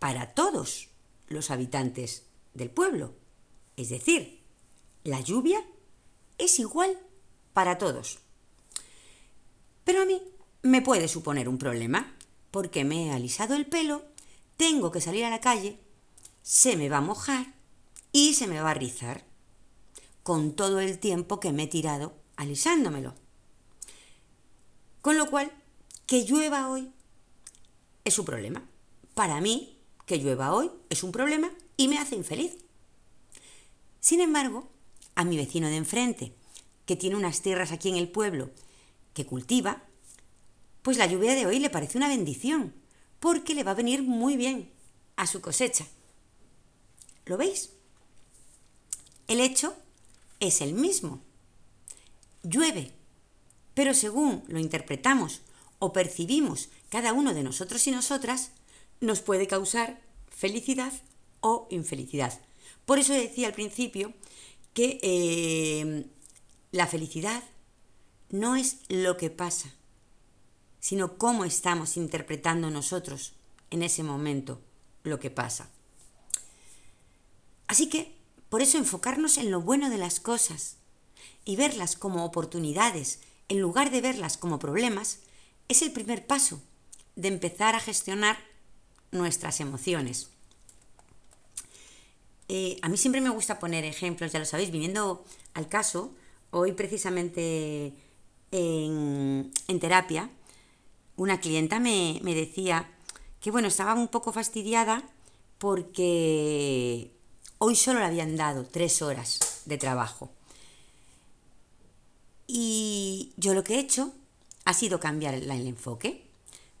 para 0.00 0.34
todos 0.34 0.88
los 1.28 1.52
habitantes 1.52 2.24
del 2.54 2.70
pueblo. 2.70 3.14
Es 3.76 3.90
decir, 3.90 4.42
la 5.04 5.20
lluvia 5.20 5.64
es 6.38 6.58
igual 6.58 6.98
para 7.52 7.78
todos. 7.78 8.18
Pero 9.84 10.02
a 10.02 10.04
mí 10.04 10.20
me 10.62 10.82
puede 10.82 11.06
suponer 11.06 11.48
un 11.48 11.58
problema, 11.58 12.16
porque 12.50 12.84
me 12.84 13.06
he 13.06 13.10
alisado 13.12 13.54
el 13.54 13.66
pelo, 13.66 14.02
tengo 14.56 14.90
que 14.90 15.00
salir 15.00 15.24
a 15.24 15.30
la 15.30 15.40
calle, 15.40 15.78
se 16.42 16.76
me 16.76 16.88
va 16.88 16.96
a 16.96 17.02
mojar 17.02 17.54
y 18.10 18.34
se 18.34 18.48
me 18.48 18.60
va 18.60 18.72
a 18.72 18.74
rizar, 18.74 19.24
con 20.24 20.56
todo 20.56 20.80
el 20.80 20.98
tiempo 20.98 21.38
que 21.38 21.52
me 21.52 21.64
he 21.64 21.68
tirado 21.68 22.17
alisándomelo. 22.38 23.14
Con 25.02 25.18
lo 25.18 25.28
cual, 25.28 25.52
que 26.06 26.24
llueva 26.24 26.70
hoy 26.70 26.90
es 28.04 28.18
un 28.18 28.24
problema. 28.24 28.62
Para 29.14 29.40
mí, 29.40 29.76
que 30.06 30.18
llueva 30.18 30.54
hoy 30.54 30.70
es 30.88 31.02
un 31.02 31.12
problema 31.12 31.50
y 31.76 31.88
me 31.88 31.98
hace 31.98 32.14
infeliz. 32.14 32.56
Sin 34.00 34.20
embargo, 34.20 34.70
a 35.16 35.24
mi 35.24 35.36
vecino 35.36 35.68
de 35.68 35.76
enfrente, 35.76 36.32
que 36.86 36.96
tiene 36.96 37.16
unas 37.16 37.42
tierras 37.42 37.72
aquí 37.72 37.88
en 37.88 37.96
el 37.96 38.08
pueblo 38.08 38.50
que 39.14 39.26
cultiva, 39.26 39.82
pues 40.82 40.96
la 40.96 41.06
lluvia 41.06 41.34
de 41.34 41.44
hoy 41.44 41.58
le 41.58 41.70
parece 41.70 41.98
una 41.98 42.08
bendición, 42.08 42.72
porque 43.18 43.54
le 43.54 43.64
va 43.64 43.72
a 43.72 43.82
venir 43.82 44.02
muy 44.02 44.36
bien 44.36 44.70
a 45.16 45.26
su 45.26 45.40
cosecha. 45.40 45.86
¿Lo 47.26 47.36
veis? 47.36 47.70
El 49.26 49.40
hecho 49.40 49.76
es 50.38 50.60
el 50.60 50.72
mismo. 50.72 51.27
Llueve, 52.42 52.92
pero 53.74 53.94
según 53.94 54.44
lo 54.48 54.58
interpretamos 54.58 55.42
o 55.78 55.92
percibimos 55.92 56.68
cada 56.88 57.12
uno 57.12 57.34
de 57.34 57.42
nosotros 57.42 57.86
y 57.86 57.90
nosotras, 57.90 58.52
nos 59.00 59.20
puede 59.20 59.46
causar 59.46 60.00
felicidad 60.30 60.92
o 61.40 61.68
infelicidad. 61.70 62.40
Por 62.84 62.98
eso 62.98 63.12
decía 63.12 63.46
al 63.46 63.54
principio 63.54 64.12
que 64.74 64.98
eh, 65.02 66.06
la 66.72 66.86
felicidad 66.86 67.42
no 68.30 68.56
es 68.56 68.78
lo 68.88 69.16
que 69.16 69.30
pasa, 69.30 69.74
sino 70.80 71.18
cómo 71.18 71.44
estamos 71.44 71.96
interpretando 71.96 72.70
nosotros 72.70 73.34
en 73.70 73.82
ese 73.82 74.02
momento 74.02 74.60
lo 75.02 75.18
que 75.18 75.30
pasa. 75.30 75.70
Así 77.66 77.88
que, 77.88 78.16
por 78.48 78.62
eso 78.62 78.78
enfocarnos 78.78 79.36
en 79.36 79.50
lo 79.50 79.60
bueno 79.60 79.90
de 79.90 79.98
las 79.98 80.20
cosas 80.20 80.76
y 81.44 81.56
verlas 81.56 81.96
como 81.96 82.24
oportunidades 82.24 83.20
en 83.48 83.60
lugar 83.60 83.90
de 83.90 84.00
verlas 84.00 84.36
como 84.36 84.58
problemas 84.58 85.20
es 85.68 85.82
el 85.82 85.92
primer 85.92 86.26
paso 86.26 86.60
de 87.16 87.28
empezar 87.28 87.74
a 87.74 87.80
gestionar 87.80 88.38
nuestras 89.10 89.60
emociones. 89.60 90.30
Eh, 92.48 92.78
a 92.82 92.88
mí 92.88 92.96
siempre 92.96 93.20
me 93.20 93.30
gusta 93.30 93.58
poner 93.58 93.84
ejemplos, 93.84 94.32
ya 94.32 94.38
lo 94.38 94.44
sabéis, 94.44 94.70
viniendo 94.70 95.24
al 95.54 95.68
caso, 95.68 96.14
hoy 96.50 96.72
precisamente 96.72 97.92
en, 98.50 99.52
terapia, 99.80 100.30
una 101.16 101.40
clienta 101.40 101.80
me, 101.80 102.20
me, 102.22 102.34
decía 102.34 102.90
que 103.40 103.50
bueno, 103.50 103.68
estaba 103.68 103.94
un 103.94 104.08
poco 104.08 104.32
fastidiada 104.32 105.02
porque 105.58 107.12
hoy 107.58 107.76
solo 107.76 107.98
le 107.98 108.06
habían 108.06 108.36
dado 108.36 108.64
tres 108.64 109.02
horas 109.02 109.62
de 109.66 109.76
trabajo. 109.76 110.30
Y 112.50 113.34
yo 113.36 113.52
lo 113.52 113.62
que 113.62 113.74
he 113.74 113.78
hecho 113.78 114.14
ha 114.64 114.72
sido 114.72 114.98
cambiar 114.98 115.34
el, 115.34 115.50
el 115.50 115.66
enfoque, 115.66 116.30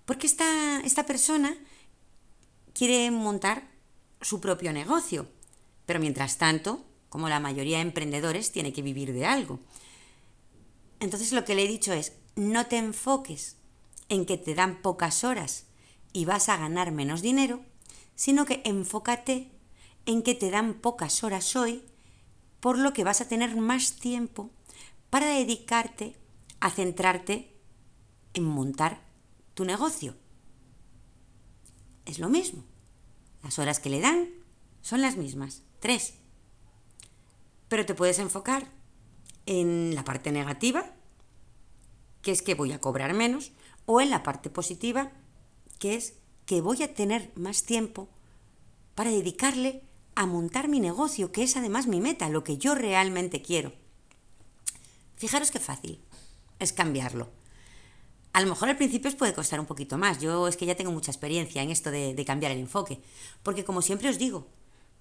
porque 0.06 0.26
esta, 0.26 0.80
esta 0.80 1.04
persona 1.04 1.54
quiere 2.72 3.10
montar 3.10 3.68
su 4.22 4.40
propio 4.40 4.72
negocio, 4.72 5.28
pero 5.84 6.00
mientras 6.00 6.38
tanto, 6.38 6.84
como 7.10 7.28
la 7.28 7.38
mayoría 7.38 7.76
de 7.76 7.82
emprendedores, 7.82 8.50
tiene 8.50 8.72
que 8.72 8.80
vivir 8.80 9.12
de 9.12 9.26
algo. 9.26 9.60
Entonces 11.00 11.32
lo 11.32 11.44
que 11.44 11.54
le 11.54 11.64
he 11.64 11.68
dicho 11.68 11.92
es, 11.92 12.14
no 12.34 12.66
te 12.66 12.78
enfoques 12.78 13.56
en 14.08 14.24
que 14.24 14.38
te 14.38 14.54
dan 14.54 14.80
pocas 14.80 15.22
horas 15.22 15.66
y 16.14 16.24
vas 16.24 16.48
a 16.48 16.56
ganar 16.56 16.92
menos 16.92 17.20
dinero, 17.20 17.60
sino 18.14 18.46
que 18.46 18.62
enfócate 18.64 19.50
en 20.06 20.22
que 20.22 20.34
te 20.34 20.50
dan 20.50 20.74
pocas 20.74 21.22
horas 21.22 21.54
hoy, 21.54 21.82
por 22.60 22.78
lo 22.78 22.94
que 22.94 23.04
vas 23.04 23.20
a 23.20 23.28
tener 23.28 23.54
más 23.56 23.96
tiempo 23.96 24.50
para 25.10 25.26
dedicarte 25.26 26.16
a 26.60 26.70
centrarte 26.70 27.54
en 28.34 28.44
montar 28.44 29.00
tu 29.54 29.64
negocio. 29.64 30.14
Es 32.04 32.18
lo 32.18 32.28
mismo. 32.28 32.64
Las 33.42 33.58
horas 33.58 33.80
que 33.80 33.90
le 33.90 34.00
dan 34.00 34.28
son 34.82 35.00
las 35.00 35.16
mismas, 35.16 35.62
tres. 35.80 36.14
Pero 37.68 37.86
te 37.86 37.94
puedes 37.94 38.18
enfocar 38.18 38.70
en 39.46 39.94
la 39.94 40.04
parte 40.04 40.32
negativa, 40.32 40.94
que 42.22 42.32
es 42.32 42.42
que 42.42 42.54
voy 42.54 42.72
a 42.72 42.80
cobrar 42.80 43.14
menos, 43.14 43.52
o 43.86 44.00
en 44.00 44.10
la 44.10 44.22
parte 44.22 44.50
positiva, 44.50 45.12
que 45.78 45.94
es 45.94 46.14
que 46.46 46.60
voy 46.60 46.82
a 46.82 46.94
tener 46.94 47.30
más 47.34 47.62
tiempo 47.62 48.08
para 48.94 49.10
dedicarle 49.10 49.82
a 50.14 50.26
montar 50.26 50.68
mi 50.68 50.80
negocio, 50.80 51.30
que 51.30 51.42
es 51.42 51.56
además 51.56 51.86
mi 51.86 52.00
meta, 52.00 52.28
lo 52.28 52.42
que 52.42 52.58
yo 52.58 52.74
realmente 52.74 53.42
quiero. 53.42 53.72
Fijaros 55.18 55.50
qué 55.50 55.58
fácil 55.58 56.00
es 56.58 56.72
cambiarlo. 56.72 57.28
A 58.32 58.40
lo 58.40 58.48
mejor 58.48 58.68
al 58.68 58.76
principio 58.76 59.08
os 59.08 59.16
puede 59.16 59.34
costar 59.34 59.58
un 59.58 59.66
poquito 59.66 59.98
más. 59.98 60.20
Yo 60.20 60.46
es 60.46 60.56
que 60.56 60.66
ya 60.66 60.76
tengo 60.76 60.92
mucha 60.92 61.10
experiencia 61.10 61.62
en 61.62 61.70
esto 61.70 61.90
de, 61.90 62.14
de, 62.14 62.24
cambiar 62.24 62.52
el 62.52 62.58
enfoque. 62.58 63.00
Porque 63.42 63.64
como 63.64 63.82
siempre 63.82 64.08
os 64.08 64.18
digo, 64.18 64.46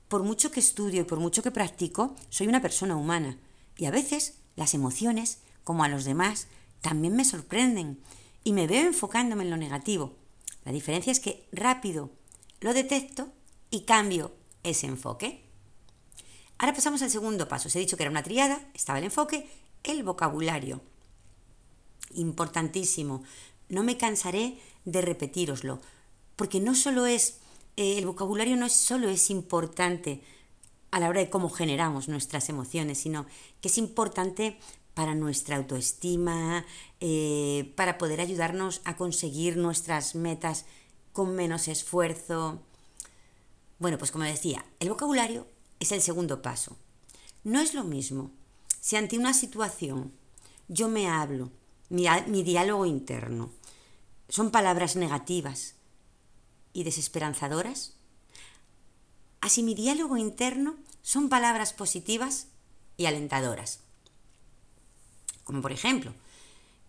por 0.08 0.24
mucho 0.24 0.50
que 0.50 0.60
estudio 0.60 1.02
y 1.02 1.06
por 1.06 1.20
mucho 1.20 1.44
que 1.44 1.52
practico, 1.52 2.16
soy 2.30 2.48
una 2.48 2.62
persona 2.62 2.96
humana. 2.96 3.38
Y 3.78 3.86
a 3.86 3.92
veces 3.92 4.40
las 4.56 4.74
emociones, 4.74 5.40
como 5.64 5.84
a 5.84 5.90
los 5.90 6.04
demás, 6.04 6.48
también 6.82 7.16
me 7.16 7.26
sorprenden. 7.26 8.00
Y 8.44 8.54
me 8.54 8.66
veo 8.66 8.88
enfocándome 8.88 9.44
en 9.44 9.52
lo 9.52 9.58
negativo. 9.58 10.16
La 10.66 10.72
diferencia 10.72 11.12
es 11.12 11.20
que 11.20 11.48
rápido 11.52 12.10
lo 12.60 12.74
detecto 12.74 13.32
y 13.70 13.82
cambio 13.82 14.34
ese 14.64 14.88
enfoque. 14.88 15.44
Ahora 16.58 16.74
pasamos 16.74 17.02
al 17.04 17.12
segundo 17.12 17.48
paso. 17.48 17.68
Os 17.68 17.76
he 17.76 17.80
dicho 17.80 17.98
que 17.98 18.04
era 18.04 18.12
una 18.12 18.24
triada, 18.24 18.60
estaba 18.74 18.98
el 18.98 19.06
enfoque, 19.06 19.48
el 19.88 20.04
vocabulario 20.04 20.82
importantísimo. 22.14 23.24
No 23.70 23.84
me 23.84 23.98
cansaré 23.98 24.58
de 24.86 25.02
repetíroslo, 25.02 25.82
porque 26.36 26.60
no 26.60 26.76
solo 26.76 27.06
es, 27.06 27.40
eh, 27.76 27.98
el 27.98 28.06
vocabulario 28.06 28.56
no 28.56 28.66
es 28.66 28.74
solo 28.74 29.10
es 29.10 29.30
importante 29.30 30.22
a 30.92 31.00
la 31.00 31.10
hora 31.10 31.20
de 31.20 31.30
cómo 31.30 31.50
generamos 31.50 32.08
nuestras 32.08 32.50
emociones, 32.50 33.00
sino 33.00 33.26
que 33.62 33.68
es 33.68 33.78
importante 33.78 34.58
para 34.94 35.14
nuestra 35.14 35.58
autoestima, 35.58 36.66
eh, 37.02 37.74
para 37.76 37.98
poder 37.98 38.22
ayudarnos 38.22 38.82
a 38.84 38.96
conseguir 38.96 39.58
nuestras 39.58 40.16
metas 40.16 40.66
con 41.14 41.36
menos 41.36 41.68
esfuerzo. 41.68 42.62
Bueno, 43.80 43.98
pues 43.98 44.12
como 44.12 44.24
decía, 44.24 44.66
el 44.80 44.90
vocabulario 44.90 45.46
es 45.80 45.92
el 45.92 46.02
segundo 46.02 46.42
paso. 46.42 46.78
No 47.44 47.60
es 47.60 47.74
lo 47.74 47.84
mismo 47.84 48.32
si 48.88 48.96
ante 48.96 49.18
una 49.18 49.34
situación 49.34 50.14
yo 50.70 50.88
me 50.88 51.10
hablo 51.10 51.52
mi, 51.90 52.08
diálogo 52.42 52.86
interno. 52.86 53.52
¿Son 54.30 54.50
palabras 54.50 54.96
negativas 54.96 55.76
y 56.72 56.86
desesperanzadoras? 56.86 57.98
Así 59.42 59.62
mi 59.62 59.76
diálogo 59.76 60.16
interno 60.16 60.78
son 61.02 61.28
palabras 61.28 61.74
positivas 61.74 62.48
y 62.96 63.08
alentadoras. 63.08 63.82
Como 65.44 65.62
por 65.62 65.74
ejemplo, 65.74 66.14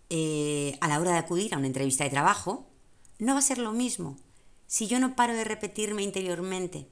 eh, 0.08 0.78
a 0.80 0.86
la 0.86 1.00
hora 1.00 1.10
de 1.10 1.18
acudir 1.18 1.52
a 1.52 1.58
una 1.58 1.66
entrevista 1.66 2.04
de 2.04 2.10
trabajo, 2.10 2.68
no 3.18 3.32
va 3.32 3.40
a 3.40 3.42
ser 3.42 3.58
lo 3.58 3.72
mismo 3.72 4.16
si 4.68 4.86
yo 4.86 5.00
no 5.00 5.16
paro 5.16 5.34
de 5.34 5.42
repetirme 5.42 6.04
interiormente 6.04 6.86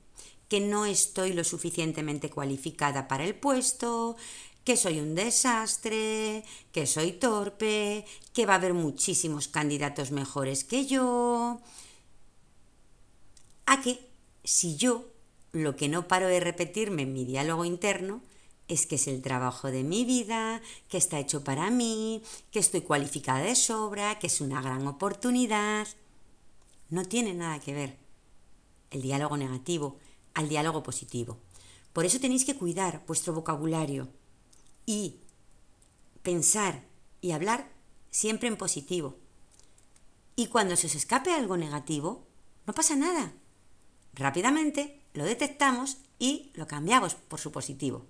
que 0.48 0.60
no 0.60 0.84
estoy 0.84 1.32
lo 1.32 1.44
suficientemente 1.44 2.30
cualificada 2.30 3.08
para 3.08 3.25
el 3.25 3.34
puesto, 3.34 4.16
que 4.66 4.76
soy 4.76 4.99
un 4.99 5.14
desastre, 5.14 6.44
que 6.73 6.88
soy 6.88 7.12
torpe, 7.12 8.04
que 8.35 8.46
va 8.46 8.54
a 8.54 8.56
haber 8.56 8.75
muchísimos 8.75 9.46
candidatos 9.46 10.11
mejores 10.11 10.64
que 10.64 10.87
yo. 10.87 11.61
A 13.66 13.80
que 13.80 14.11
si 14.42 14.76
yo 14.76 15.06
lo 15.52 15.76
que 15.76 15.88
no 15.88 16.08
paro 16.08 16.26
de 16.26 16.40
repetirme 16.40 17.02
en 17.02 17.12
mi 17.12 17.25
diálogo 17.25 17.64
interno 17.64 18.23
es 18.66 18.87
que 18.87 18.96
es 18.96 19.06
el 19.06 19.23
trabajo 19.23 19.70
de 19.70 19.85
mi 19.85 20.04
vida, 20.04 20.61
que 20.88 20.99
está 20.99 21.20
hecho 21.20 21.44
para 21.44 21.70
mí, 21.70 22.25
que 22.50 22.58
estoy 22.58 22.80
cualificada 22.80 23.45
de 23.45 23.54
sobra, 23.54 24.19
que 24.19 24.26
es 24.26 24.41
una 24.41 24.60
gran 24.60 24.84
oportunidad. 24.88 25.86
No 26.91 27.04
tiene 27.04 27.34
nada 27.34 27.60
que 27.60 27.73
ver 27.73 27.99
el 28.91 29.00
diálogo 29.00 29.36
negativo 29.36 29.97
al 30.34 30.49
diálogo 30.49 30.82
positivo. 30.82 31.38
Por 31.93 32.04
eso 32.04 32.19
tenéis 32.19 32.45
que 32.45 32.56
cuidar 32.56 33.04
vuestro 33.06 33.32
vocabulario, 33.32 34.08
y 34.86 35.16
pensar 36.22 36.84
y 37.20 37.32
hablar 37.32 37.70
siempre 38.10 38.49
en 38.49 38.56
positivo. 38.56 39.16
Y 40.36 40.46
cuando 40.46 40.76
se 40.76 40.86
os 40.86 40.94
escape 40.94 41.32
algo 41.32 41.56
negativo, 41.56 42.26
no 42.66 42.72
pasa 42.72 42.96
nada. 42.96 43.32
Rápidamente 44.14 45.00
lo 45.12 45.25
detectamos 45.25 45.99
y 46.18 46.50
lo 46.54 46.66
cambiamos 46.66 47.14
por 47.14 47.40
su 47.40 47.52
positivo. 47.52 48.06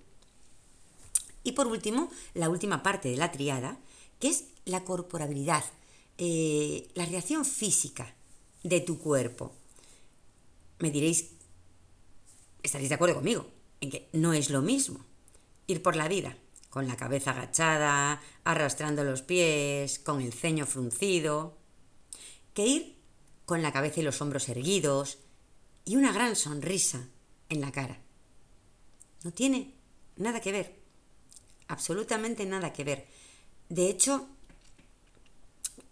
Y 1.43 1.53
por 1.53 1.67
último, 1.67 2.09
la 2.33 2.49
última 2.49 2.83
parte 2.83 3.09
de 3.09 3.17
la 3.17 3.31
triada, 3.31 3.77
que 4.19 4.29
es 4.29 4.45
la 4.65 4.83
corporabilidad, 4.83 5.63
eh, 6.17 6.89
la 6.93 7.05
reacción 7.05 7.45
física 7.45 8.13
de 8.63 8.81
tu 8.81 8.99
cuerpo. 8.99 9.53
Me 10.79 10.91
diréis, 10.91 11.31
estaréis 12.63 12.89
de 12.89 12.95
acuerdo 12.95 13.15
conmigo, 13.15 13.47
en 13.79 13.89
que 13.89 14.09
no 14.13 14.33
es 14.33 14.49
lo 14.49 14.61
mismo 14.61 14.99
ir 15.67 15.81
por 15.81 15.95
la 15.95 16.07
vida 16.07 16.37
con 16.69 16.87
la 16.87 16.97
cabeza 16.97 17.31
agachada, 17.31 18.21
arrastrando 18.43 19.03
los 19.03 19.21
pies, 19.21 19.99
con 19.99 20.21
el 20.21 20.33
ceño 20.33 20.65
fruncido, 20.65 21.57
que 22.53 22.65
ir 22.65 22.97
con 23.45 23.61
la 23.61 23.71
cabeza 23.71 24.01
y 24.01 24.03
los 24.03 24.21
hombros 24.21 24.49
erguidos 24.49 25.19
y 25.85 25.95
una 25.95 26.11
gran 26.11 26.35
sonrisa 26.35 27.07
en 27.49 27.61
la 27.61 27.71
cara. 27.71 27.99
No 29.23 29.31
tiene 29.31 29.73
nada 30.17 30.41
que 30.41 30.51
ver, 30.51 30.75
absolutamente 31.67 32.45
nada 32.45 32.73
que 32.73 32.83
ver. 32.83 33.07
De 33.69 33.89
hecho, 33.89 34.27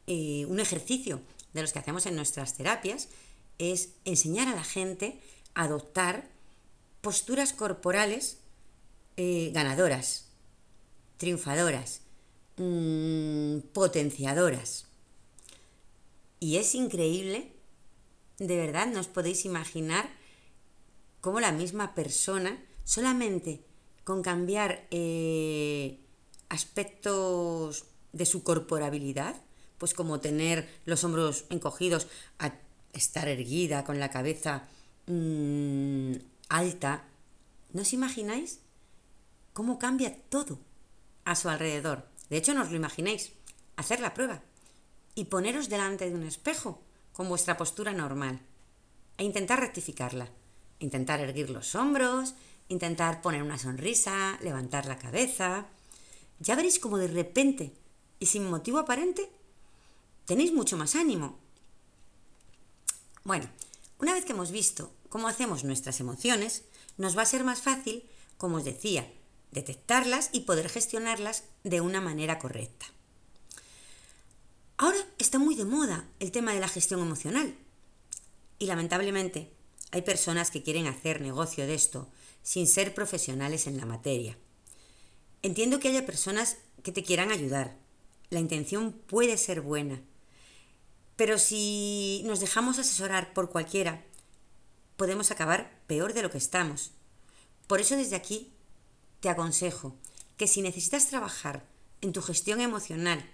eh, 0.07 0.45
un 0.47 0.59
ejercicio 0.59 1.21
de 1.53 1.61
los 1.61 1.73
que 1.73 1.79
hacemos 1.79 2.05
en 2.05 2.15
nuestras 2.15 2.55
terapias 2.55 3.07
es 3.57 3.89
enseñar 4.03 4.47
a 4.47 4.55
la 4.55 4.63
gente 4.63 5.19
a 5.53 5.63
adoptar 5.63 6.27
posturas 7.01 7.53
corporales 7.53 8.39
eh, 9.17 9.51
ganadoras, 9.53 10.24
triunfadoras, 11.17 12.01
mm, 12.58 13.60
potenciadoras. 13.73 14.86
Y 16.39 16.58
es 16.58 16.75
increíble, 16.75 17.51
de 18.38 18.58
verdad, 18.58 18.88
no 18.88 18.99
os 18.99 19.08
podéis 19.08 19.45
imaginar 19.45 20.10
cómo 21.21 21.39
la 21.39 21.51
misma 21.51 21.95
persona, 21.95 22.62
solamente 22.84 23.62
con 24.04 24.21
cambiar 24.21 24.86
eh, 24.91 25.99
aspectos 26.49 27.86
de 28.13 28.25
su 28.25 28.43
corporabilidad, 28.43 29.36
pues 29.78 29.93
como 29.93 30.19
tener 30.19 30.69
los 30.86 31.04
hombros 31.04 31.45
encogidos, 31.49 32.08
a 32.39 32.54
estar 32.93 33.28
erguida 33.28 33.84
con 33.84 33.99
la 33.99 34.10
cabeza 34.10 34.67
mm, 35.08 36.13
alta, 36.49 37.04
¿no 37.73 37.82
os 37.82 37.91
imagináis 37.93 38.60
cómo 39.54 39.80
cambia 39.80 40.15
todo? 40.30 40.60
A 41.25 41.35
su 41.35 41.49
alrededor. 41.49 42.07
De 42.29 42.38
hecho, 42.38 42.53
no 42.53 42.61
os 42.61 42.69
lo 42.69 42.77
imaginéis. 42.77 43.33
Hacer 43.75 43.99
la 43.99 44.13
prueba 44.13 44.41
y 45.15 45.25
poneros 45.25 45.69
delante 45.69 46.09
de 46.09 46.15
un 46.15 46.23
espejo 46.23 46.81
con 47.13 47.27
vuestra 47.27 47.57
postura 47.57 47.93
normal 47.93 48.39
e 49.17 49.23
intentar 49.23 49.59
rectificarla. 49.59 50.29
Intentar 50.79 51.19
erguir 51.19 51.49
los 51.49 51.75
hombros, 51.75 52.35
intentar 52.67 53.21
poner 53.21 53.43
una 53.43 53.57
sonrisa, 53.57 54.38
levantar 54.41 54.85
la 54.85 54.97
cabeza. 54.97 55.67
Ya 56.39 56.55
veréis 56.55 56.79
como 56.79 56.97
de 56.97 57.07
repente 57.07 57.73
y 58.19 58.25
sin 58.27 58.49
motivo 58.49 58.77
aparente 58.77 59.29
tenéis 60.25 60.53
mucho 60.53 60.77
más 60.77 60.95
ánimo. 60.95 61.39
Bueno, 63.23 63.49
una 63.99 64.13
vez 64.13 64.25
que 64.25 64.33
hemos 64.33 64.51
visto 64.51 64.91
cómo 65.09 65.27
hacemos 65.27 65.63
nuestras 65.63 65.99
emociones, 65.99 66.63
nos 66.97 67.17
va 67.17 67.21
a 67.21 67.25
ser 67.25 67.43
más 67.43 67.61
fácil, 67.61 68.03
como 68.38 68.57
os 68.57 68.65
decía, 68.65 69.09
detectarlas 69.55 70.29
y 70.31 70.41
poder 70.41 70.69
gestionarlas 70.69 71.45
de 71.63 71.81
una 71.81 72.01
manera 72.01 72.37
correcta. 72.37 72.85
Ahora 74.77 74.97
está 75.17 75.39
muy 75.39 75.55
de 75.55 75.65
moda 75.65 76.05
el 76.19 76.31
tema 76.31 76.53
de 76.53 76.59
la 76.59 76.67
gestión 76.67 76.99
emocional 76.99 77.55
y 78.59 78.67
lamentablemente 78.67 79.51
hay 79.91 80.01
personas 80.01 80.51
que 80.51 80.61
quieren 80.61 80.87
hacer 80.87 81.21
negocio 81.21 81.65
de 81.65 81.73
esto 81.73 82.09
sin 82.43 82.67
ser 82.67 82.93
profesionales 82.93 83.65
en 83.65 83.77
la 83.77 83.85
materia. 83.85 84.37
Entiendo 85.41 85.79
que 85.79 85.87
haya 85.87 86.05
personas 86.05 86.57
que 86.83 86.91
te 86.91 87.03
quieran 87.03 87.31
ayudar. 87.31 87.77
La 88.29 88.39
intención 88.39 88.91
puede 88.91 89.37
ser 89.37 89.61
buena. 89.61 90.01
Pero 91.15 91.37
si 91.39 92.21
nos 92.25 92.41
dejamos 92.41 92.77
asesorar 92.77 93.33
por 93.33 93.49
cualquiera, 93.49 94.03
podemos 94.97 95.31
acabar 95.31 95.79
peor 95.87 96.13
de 96.13 96.21
lo 96.21 96.29
que 96.29 96.37
estamos. 96.37 96.91
Por 97.67 97.79
eso 97.79 97.95
desde 97.95 98.15
aquí 98.15 98.51
te 99.25 99.31
aconsejo 99.31 99.97
que 100.38 100.45
si 100.45 100.61
necesitas 100.61 101.07
trabajar 101.07 101.65
en 102.01 102.13
tu 102.13 102.21
gestión 102.21 102.61
emocional 102.61 103.27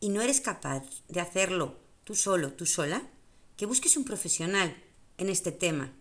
y 0.00 0.08
no 0.08 0.20
eres 0.20 0.40
capaz 0.40 0.82
de 1.06 1.20
hacerlo 1.20 1.78
tú 2.02 2.16
solo, 2.16 2.54
tú 2.54 2.66
sola, 2.66 3.08
que 3.56 3.66
busques 3.66 3.96
un 3.96 4.04
profesional 4.04 4.76
en 5.16 5.28
este 5.28 5.52
tema. 5.52 5.92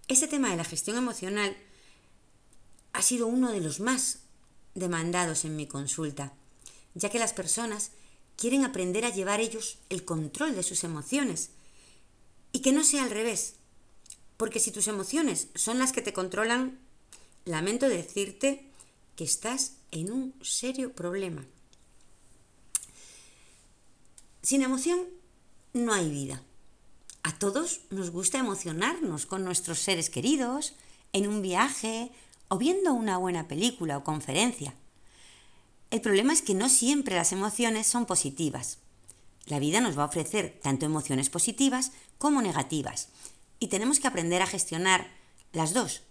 ese 0.07 0.27
tema 0.27 0.51
de 0.51 0.57
la 0.57 0.63
gestión 0.63 0.97
emocional 0.97 1.55
ha 2.93 3.01
sido 3.01 3.27
uno 3.27 3.51
de 3.51 3.61
los 3.61 3.79
más 3.79 4.20
demandados 4.75 5.45
en 5.45 5.55
mi 5.55 5.67
consulta, 5.67 6.33
ya 6.93 7.09
que 7.09 7.19
las 7.19 7.33
personas 7.33 7.91
quieren 8.35 8.65
aprender 8.65 9.05
a 9.05 9.09
llevar 9.09 9.39
ellos 9.39 9.77
el 9.89 10.03
control 10.05 10.55
de 10.55 10.63
sus 10.63 10.83
emociones 10.83 11.49
y 12.51 12.61
que 12.61 12.71
no 12.71 12.83
sea 12.83 13.03
al 13.03 13.11
revés, 13.11 13.55
porque 14.37 14.59
si 14.59 14.71
tus 14.71 14.87
emociones 14.87 15.49
son 15.55 15.77
las 15.77 15.91
que 15.91 16.01
te 16.01 16.13
controlan, 16.13 16.79
lamento 17.45 17.87
decirte 17.87 18.65
que 19.15 19.23
estás 19.23 19.73
en 19.91 20.11
un 20.11 20.33
serio 20.41 20.93
problema. 20.93 21.45
Sin 24.41 24.63
emoción 24.63 25.05
no 25.73 25.93
hay 25.93 26.09
vida. 26.09 26.41
A 27.23 27.37
todos 27.37 27.81
nos 27.91 28.09
gusta 28.09 28.39
emocionarnos 28.39 29.27
con 29.27 29.43
nuestros 29.43 29.79
seres 29.79 30.09
queridos, 30.09 30.73
en 31.13 31.27
un 31.27 31.41
viaje 31.41 32.11
o 32.51 32.57
viendo 32.57 32.93
una 32.93 33.17
buena 33.17 33.47
película 33.47 33.97
o 33.97 34.03
conferencia. 34.03 34.75
El 35.89 36.01
problema 36.01 36.33
es 36.33 36.41
que 36.41 36.53
no 36.53 36.67
siempre 36.67 37.15
las 37.15 37.31
emociones 37.31 37.87
son 37.87 38.05
positivas. 38.05 38.79
La 39.45 39.57
vida 39.57 39.79
nos 39.79 39.97
va 39.97 40.03
a 40.03 40.07
ofrecer 40.07 40.59
tanto 40.61 40.85
emociones 40.85 41.29
positivas 41.29 41.93
como 42.17 42.41
negativas 42.41 43.07
y 43.57 43.67
tenemos 43.67 44.01
que 44.01 44.07
aprender 44.09 44.41
a 44.41 44.47
gestionar 44.47 45.07
las 45.53 45.73
dos, 45.73 46.03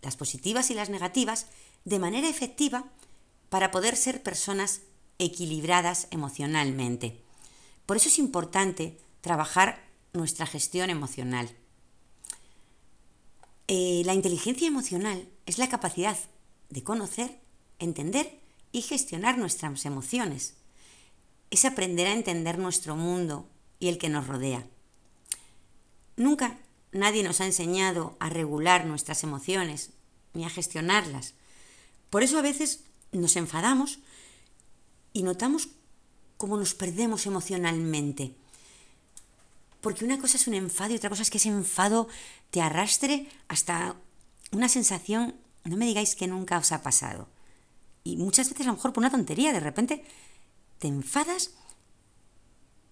las 0.00 0.16
positivas 0.16 0.70
y 0.70 0.74
las 0.74 0.88
negativas, 0.88 1.46
de 1.84 1.98
manera 1.98 2.28
efectiva 2.28 2.84
para 3.48 3.72
poder 3.72 3.96
ser 3.96 4.22
personas 4.22 4.82
equilibradas 5.18 6.06
emocionalmente. 6.12 7.20
Por 7.86 7.96
eso 7.96 8.08
es 8.08 8.20
importante 8.20 9.00
trabajar 9.20 9.84
nuestra 10.12 10.46
gestión 10.46 10.90
emocional. 10.90 11.50
Eh, 13.66 14.02
la 14.04 14.14
inteligencia 14.14 14.68
emocional 14.68 15.28
es 15.48 15.58
la 15.58 15.68
capacidad 15.68 16.16
de 16.70 16.84
conocer, 16.84 17.40
entender 17.78 18.40
y 18.70 18.82
gestionar 18.82 19.38
nuestras 19.38 19.84
emociones. 19.84 20.54
Es 21.50 21.64
aprender 21.64 22.06
a 22.06 22.12
entender 22.12 22.58
nuestro 22.58 22.94
mundo 22.94 23.48
y 23.80 23.88
el 23.88 23.98
que 23.98 24.08
nos 24.08 24.26
rodea. 24.26 24.66
Nunca 26.16 26.58
Nadie 26.92 27.22
nos 27.22 27.40
ha 27.40 27.46
enseñado 27.46 28.16
a 28.18 28.30
regular 28.30 28.86
nuestras 28.86 29.22
emociones 29.22 29.90
ni 30.32 30.44
a 30.44 30.50
gestionarlas. 30.50 31.34
Por 32.10 32.22
eso 32.22 32.38
a 32.38 32.42
veces 32.42 32.84
nos 33.12 33.36
enfadamos 33.36 33.98
y 35.12 35.22
notamos 35.22 35.68
cómo 36.38 36.56
nos 36.56 36.74
perdemos 36.74 37.26
emocionalmente. 37.26 38.34
Porque 39.82 40.04
una 40.04 40.18
cosa 40.18 40.38
es 40.38 40.48
un 40.48 40.54
enfado 40.54 40.92
y 40.92 40.96
otra 40.96 41.10
cosa 41.10 41.22
es 41.22 41.30
que 41.30 41.38
ese 41.38 41.50
enfado 41.50 42.08
te 42.50 42.62
arrastre 42.62 43.28
hasta 43.48 43.96
una 44.52 44.68
sensación, 44.68 45.34
no 45.64 45.76
me 45.76 45.86
digáis 45.86 46.14
que 46.14 46.26
nunca 46.26 46.58
os 46.58 46.72
ha 46.72 46.82
pasado. 46.82 47.28
Y 48.04 48.16
muchas 48.16 48.48
veces 48.48 48.66
a 48.66 48.70
lo 48.70 48.76
mejor 48.76 48.92
por 48.92 49.02
una 49.02 49.10
tontería, 49.10 49.52
de 49.52 49.60
repente 49.60 50.04
te 50.78 50.88
enfadas 50.88 51.52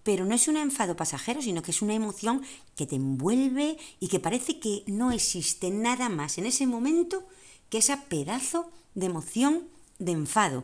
pero 0.07 0.23
no 0.23 0.33
es 0.33 0.47
un 0.47 0.55
enfado 0.55 0.95
pasajero, 0.95 1.41
sino 1.41 1.61
que 1.61 1.71
es 1.71 1.81
una 1.81 1.93
emoción 1.93 2.41
que 2.77 2.87
te 2.87 2.95
envuelve 2.95 3.77
y 3.99 4.07
que 4.07 4.21
parece 4.21 4.57
que 4.57 4.85
no 4.87 5.11
existe 5.11 5.69
nada 5.69 6.07
más 6.07 6.37
en 6.37 6.45
ese 6.45 6.65
momento 6.65 7.27
que 7.69 7.79
ese 7.79 7.97
pedazo 7.97 8.71
de 8.95 9.07
emoción 9.07 9.67
de 9.99 10.13
enfado, 10.13 10.63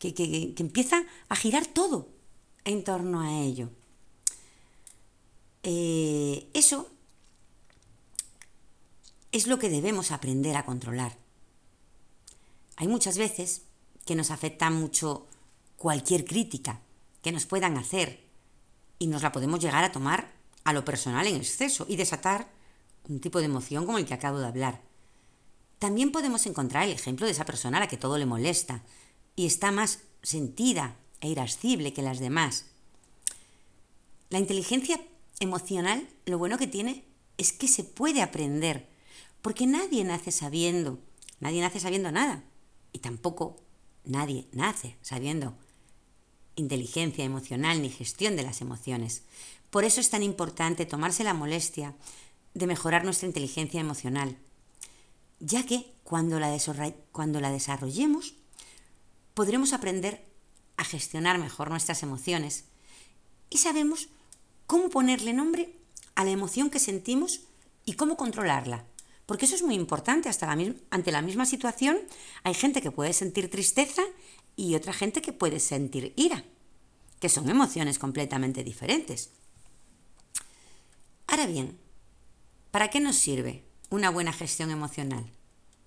que, 0.00 0.12
que 0.12 0.54
empieza 0.58 1.04
a 1.28 1.36
girar 1.36 1.66
todo 1.66 2.08
en 2.64 2.82
torno 2.82 3.20
a 3.20 3.40
ello. 3.40 3.70
Eh, 5.62 6.50
eso 6.52 6.88
es 9.32 9.46
lo 9.46 9.58
que 9.58 9.70
debemos 9.70 10.10
aprender 10.10 10.56
a 10.56 10.64
controlar. 10.64 11.16
Hay 12.76 12.88
muchas 12.88 13.18
veces 13.18 13.62
que 14.04 14.14
nos 14.14 14.30
afecta 14.30 14.70
mucho 14.70 15.26
cualquier 15.76 16.24
crítica 16.24 16.80
que 17.22 17.32
nos 17.32 17.46
puedan 17.46 17.76
hacer 17.76 18.24
y 18.98 19.06
nos 19.06 19.22
la 19.22 19.32
podemos 19.32 19.60
llegar 19.60 19.84
a 19.84 19.92
tomar 19.92 20.32
a 20.64 20.72
lo 20.72 20.84
personal 20.84 21.26
en 21.26 21.36
exceso 21.36 21.86
y 21.88 21.96
desatar 21.96 22.48
un 23.08 23.20
tipo 23.20 23.38
de 23.38 23.46
emoción 23.46 23.86
como 23.86 23.98
el 23.98 24.06
que 24.06 24.14
acabo 24.14 24.38
de 24.38 24.46
hablar. 24.46 24.82
También 25.78 26.12
podemos 26.12 26.44
encontrar 26.46 26.84
el 26.84 26.92
ejemplo 26.92 27.26
de 27.26 27.32
esa 27.32 27.46
persona 27.46 27.78
a 27.78 27.80
la 27.80 27.88
que 27.88 27.96
todo 27.96 28.18
le 28.18 28.26
molesta 28.26 28.82
y 29.36 29.46
está 29.46 29.72
más 29.72 30.00
sentida 30.22 30.96
e 31.20 31.28
irascible 31.28 31.94
que 31.94 32.02
las 32.02 32.18
demás. 32.18 32.66
La 34.28 34.38
inteligencia 34.38 35.00
emocional, 35.40 36.06
lo 36.26 36.36
bueno 36.36 36.58
que 36.58 36.66
tiene 36.66 37.04
es 37.38 37.52
que 37.52 37.68
se 37.68 37.84
puede 37.84 38.20
aprender, 38.20 38.89
porque 39.42 39.66
nadie 39.66 40.04
nace 40.04 40.30
sabiendo, 40.30 40.98
nadie 41.40 41.60
nace 41.60 41.80
sabiendo 41.80 42.12
nada, 42.12 42.44
y 42.92 42.98
tampoco 42.98 43.56
nadie 44.04 44.48
nace 44.52 44.96
sabiendo 45.02 45.54
inteligencia 46.56 47.24
emocional 47.24 47.80
ni 47.80 47.90
gestión 47.90 48.36
de 48.36 48.42
las 48.42 48.60
emociones. 48.60 49.22
Por 49.70 49.84
eso 49.84 50.00
es 50.00 50.10
tan 50.10 50.22
importante 50.22 50.86
tomarse 50.86 51.24
la 51.24 51.34
molestia 51.34 51.94
de 52.54 52.66
mejorar 52.66 53.04
nuestra 53.04 53.28
inteligencia 53.28 53.80
emocional, 53.80 54.36
ya 55.38 55.64
que 55.64 55.92
cuando 56.04 56.40
la, 56.40 56.56
cuando 57.12 57.40
la 57.40 57.50
desarrollemos 57.50 58.34
podremos 59.34 59.72
aprender 59.72 60.24
a 60.76 60.84
gestionar 60.84 61.38
mejor 61.38 61.70
nuestras 61.70 62.02
emociones 62.02 62.64
y 63.48 63.58
sabemos 63.58 64.08
cómo 64.66 64.90
ponerle 64.90 65.32
nombre 65.32 65.76
a 66.14 66.24
la 66.24 66.30
emoción 66.30 66.70
que 66.70 66.78
sentimos 66.78 67.40
y 67.84 67.94
cómo 67.94 68.16
controlarla. 68.16 68.84
Porque 69.30 69.44
eso 69.44 69.54
es 69.54 69.62
muy 69.62 69.76
importante. 69.76 70.28
Hasta 70.28 70.52
la 70.52 70.74
ante 70.90 71.12
la 71.12 71.22
misma 71.22 71.46
situación 71.46 72.00
hay 72.42 72.52
gente 72.52 72.82
que 72.82 72.90
puede 72.90 73.12
sentir 73.12 73.48
tristeza 73.48 74.02
y 74.56 74.74
otra 74.74 74.92
gente 74.92 75.22
que 75.22 75.32
puede 75.32 75.60
sentir 75.60 76.12
ira, 76.16 76.42
que 77.20 77.28
son 77.28 77.48
emociones 77.48 78.00
completamente 78.00 78.64
diferentes. 78.64 79.30
Ahora 81.28 81.46
bien, 81.46 81.78
¿para 82.72 82.90
qué 82.90 82.98
nos 82.98 83.14
sirve 83.14 83.62
una 83.88 84.10
buena 84.10 84.32
gestión 84.32 84.72
emocional? 84.72 85.30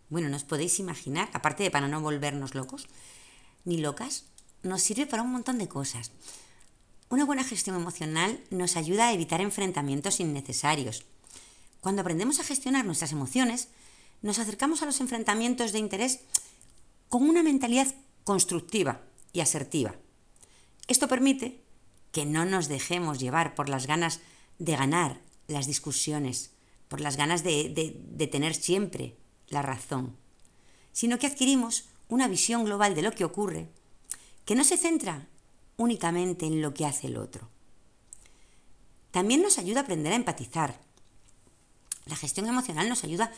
Bueno, 0.07 0.29
nos 0.29 0.45
podéis 0.45 0.79
imaginar, 0.79 1.29
aparte 1.33 1.63
de 1.63 1.69
para 1.69 1.89
no 1.89 1.99
volvernos 1.99 2.55
locos 2.55 2.87
ni 3.65 3.75
locas, 3.75 4.23
nos 4.61 4.81
sirve 4.81 5.05
para 5.05 5.21
un 5.21 5.33
montón 5.33 5.57
de 5.57 5.67
cosas. 5.67 6.11
Una 7.09 7.25
buena 7.25 7.43
gestión 7.43 7.75
emocional 7.75 8.39
nos 8.51 8.77
ayuda 8.77 9.09
a 9.09 9.13
evitar 9.13 9.41
enfrentamientos 9.41 10.21
innecesarios. 10.21 11.03
Cuando 11.83 12.01
aprendemos 12.01 12.39
a 12.39 12.45
gestionar 12.45 12.85
nuestras 12.85 13.11
emociones, 13.11 13.67
nos 14.21 14.39
acercamos 14.39 14.81
a 14.81 14.85
los 14.85 15.01
enfrentamientos 15.01 15.73
de 15.73 15.79
interés 15.79 16.21
con 17.09 17.27
una 17.27 17.43
mentalidad 17.43 17.93
constructiva 18.23 19.01
y 19.33 19.41
asertiva. 19.41 19.93
Esto 20.87 21.09
permite 21.09 21.61
que 22.13 22.25
no 22.25 22.45
nos 22.45 22.69
dejemos 22.69 23.19
llevar 23.19 23.53
por 23.53 23.67
las 23.67 23.85
ganas 23.85 24.21
de 24.59 24.77
ganar 24.77 25.19
las 25.49 25.67
discusiones, 25.67 26.51
por 26.87 27.01
las 27.01 27.17
ganas 27.17 27.43
de, 27.43 28.29
tener 28.31 28.55
siempre 28.55 29.17
la 29.49 29.61
razón, 29.61 30.15
sino 30.93 31.19
que 31.19 31.27
adquirimos 31.27 31.89
una 32.07 32.29
visión 32.29 32.63
global 32.63 32.95
de 32.95 33.01
lo 33.01 33.11
que 33.11 33.25
ocurre 33.25 33.67
que 34.45 34.55
no 34.55 34.63
se 34.63 34.77
centra 34.77 35.27
únicamente 35.75 36.45
en 36.45 36.61
lo 36.61 36.73
que 36.73 36.85
hace 36.85 37.07
el 37.07 37.17
otro. 37.17 37.49
También 39.11 39.41
nos 39.41 39.57
ayuda 39.57 39.81
a 39.81 39.83
aprender 39.83 40.13
a 40.13 40.15
empatizar. 40.15 40.79
La 42.05 42.15
gestión 42.15 42.47
emocional 42.47 42.89
nos 42.89 43.03
ayuda 43.03 43.31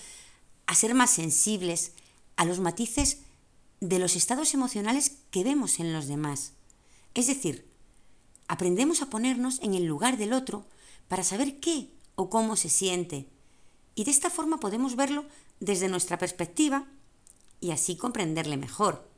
a 0.66 0.76
ser 0.76 0.94
más 0.94 1.12
sensibles 1.12 1.92
a 2.36 2.46
los 2.46 2.60
matices 2.60 3.20
de 3.80 4.00
los 4.00 4.16
estados 4.16 4.54
emocionales 4.54 5.18
que 5.32 5.44
vemos 5.44 5.80
en 5.80 5.94
los 5.94 6.08
demás. 6.08 6.54
Es 7.14 7.28
decir, 7.28 7.70
aprendemos 8.48 9.02
a 9.02 9.10
ponernos 9.10 9.60
en 9.62 9.74
el 9.74 9.86
lugar 9.86 10.18
del 10.18 10.34
otro 10.34 10.66
para 11.08 11.24
saber 11.24 11.60
qué 11.60 11.92
o 12.16 12.30
cómo 12.30 12.56
se 12.56 12.70
siente. 12.70 13.30
Y 13.94 14.04
de 14.04 14.12
esta 14.12 14.30
forma 14.30 14.60
podemos 14.60 14.96
verlo 14.96 15.26
desde 15.60 15.88
nuestra 15.88 16.18
perspectiva 16.18 16.88
y 17.62 17.72
así 17.72 17.96
comprenderle 17.96 18.58
mejor. 18.58 19.10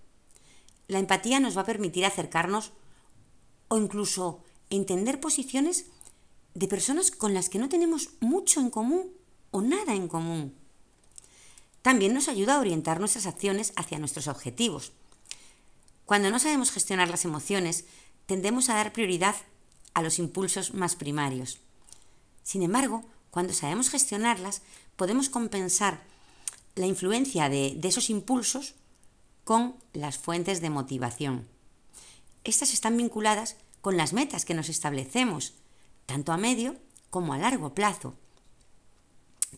La 0.88 1.00
empatía 1.00 1.40
nos 1.40 1.58
va 1.58 1.62
a 1.62 1.66
permitir 1.66 2.06
acercarnos 2.06 2.72
o 3.68 3.78
incluso 3.78 4.44
entender 4.70 5.20
posiciones 5.20 5.86
de 6.54 6.68
personas 6.68 7.12
con 7.12 7.34
las 7.34 7.50
que 7.50 7.60
no 7.60 7.70
tenemos 7.70 8.10
mucho 8.20 8.60
en 8.60 8.70
común 8.70 9.17
o 9.52 9.62
nada 9.62 9.94
en 9.94 10.08
común. 10.08 10.54
También 11.82 12.14
nos 12.14 12.28
ayuda 12.28 12.56
a 12.56 12.60
orientar 12.60 13.00
nuestras 13.00 13.26
acciones 13.26 13.74
hacia 13.76 14.00
nuestros 14.00 14.28
objetivos. 14.28 14.92
Cuando 16.06 16.32
no 16.32 16.40
sabemos 16.40 16.72
gestionar 16.72 17.10
las 17.10 17.26
emociones, 17.26 17.86
tendemos 18.26 18.70
a 18.70 18.76
dar 18.76 18.94
prioridad 18.94 19.36
a 19.94 20.02
los 20.02 20.20
impulsos 20.20 20.74
más 20.74 20.96
primarios. 20.96 21.60
Sin 22.44 22.62
embargo, 22.62 23.04
cuando 23.32 23.54
sabemos 23.54 23.90
gestionarlas, 23.90 24.62
podemos 24.96 25.30
compensar 25.30 26.02
la 26.76 26.86
influencia 26.86 27.50
de, 27.50 27.80
esos 27.84 28.10
impulsos 28.10 28.76
con 29.44 29.76
las 29.94 30.18
fuentes 30.18 30.62
de 30.62 30.70
motivación. 30.70 31.48
Estas 32.44 32.74
están 32.74 32.98
vinculadas 32.98 33.58
con 33.82 33.98
las 33.98 34.14
metas 34.14 34.46
que 34.46 34.54
nos 34.54 34.70
establecemos, 34.70 35.54
tanto 36.06 36.32
a 36.32 36.38
medio 36.38 36.76
como 37.10 37.34
a 37.34 37.38
largo 37.38 37.74
plazo. 37.74 38.14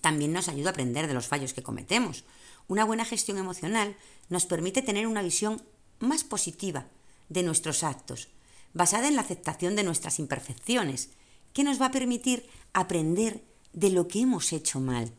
También 0.02 0.34
nos 0.34 0.48
ayuda 0.48 0.70
a 0.70 0.72
aprender 0.74 1.08
de 1.08 1.14
los 1.14 1.28
fallos 1.28 1.54
que 1.54 1.64
cometemos. 1.64 2.24
Una 2.68 2.86
buena 2.86 3.06
gestión 3.06 3.38
emocional 3.38 3.98
nos 4.30 4.46
permite 4.46 4.82
tener 4.82 5.08
una 5.08 5.22
visión 5.22 5.62
más 6.00 6.24
positiva 6.24 6.88
de 7.30 7.44
nuestros 7.44 7.84
actos, 7.84 8.30
basada 8.74 9.08
en 9.08 9.16
la 9.16 9.22
aceptación 9.22 9.76
de 9.76 9.84
nuestras 9.84 10.20
imperfecciones, 10.20 11.10
que 11.54 11.64
nos 11.64 11.82
va 11.82 11.88
a 11.88 11.92
permitir 11.92 12.48
aprender 12.74 13.44
de 13.74 13.90
lo 13.90 14.08
que 14.08 14.22
hemos 14.22 14.54
hecho 14.54 14.80
mal. 14.80 15.12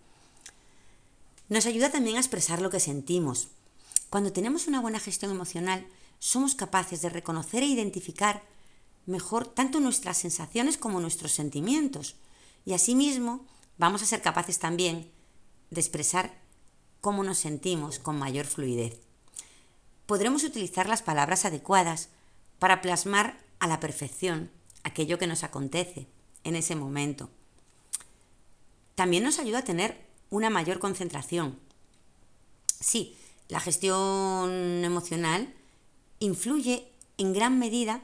Nos 1.48 1.66
ayuda 1.66 1.90
también 1.90 2.16
a 2.16 2.20
expresar 2.20 2.62
lo 2.62 2.70
que 2.70 2.80
sentimos. 2.80 3.48
Cuando 4.08 4.32
tenemos 4.32 4.68
una 4.68 4.80
buena 4.80 5.00
gestión 5.00 5.30
emocional, 5.32 5.86
somos 6.18 6.54
capaces 6.54 7.02
de 7.02 7.08
reconocer 7.08 7.62
e 7.62 7.66
identificar 7.66 8.44
mejor 9.06 9.46
tanto 9.46 9.80
nuestras 9.80 10.18
sensaciones 10.18 10.76
como 10.76 11.00
nuestros 11.00 11.32
sentimientos. 11.32 12.16
Y 12.64 12.74
asimismo, 12.74 13.46
vamos 13.80 14.02
a 14.02 14.06
ser 14.06 14.20
capaces 14.20 14.58
también 14.58 15.10
de 15.70 15.80
expresar 15.80 16.38
cómo 17.00 17.24
nos 17.24 17.38
sentimos 17.38 17.98
con 17.98 18.18
mayor 18.18 18.44
fluidez. 18.44 19.00
Podremos 20.04 20.44
utilizar 20.44 20.86
las 20.86 21.00
palabras 21.00 21.46
adecuadas 21.46 22.10
para 22.58 22.82
plasmar 22.82 23.40
a 23.58 23.66
la 23.66 23.80
perfección 23.80 24.50
aquello 24.84 25.18
que 25.18 25.26
nos 25.26 25.44
acontece 25.44 26.08
en 26.44 26.56
ese 26.56 26.76
momento. 26.76 27.30
También 28.96 29.24
nos 29.24 29.38
ayuda 29.38 29.60
a 29.60 29.64
tener 29.64 30.06
una 30.28 30.50
mayor 30.50 30.78
concentración. 30.78 31.58
Sí, 32.80 33.16
la 33.48 33.60
gestión 33.60 34.84
emocional 34.84 35.54
influye 36.18 36.92
en 37.16 37.32
gran 37.32 37.58
medida 37.58 38.02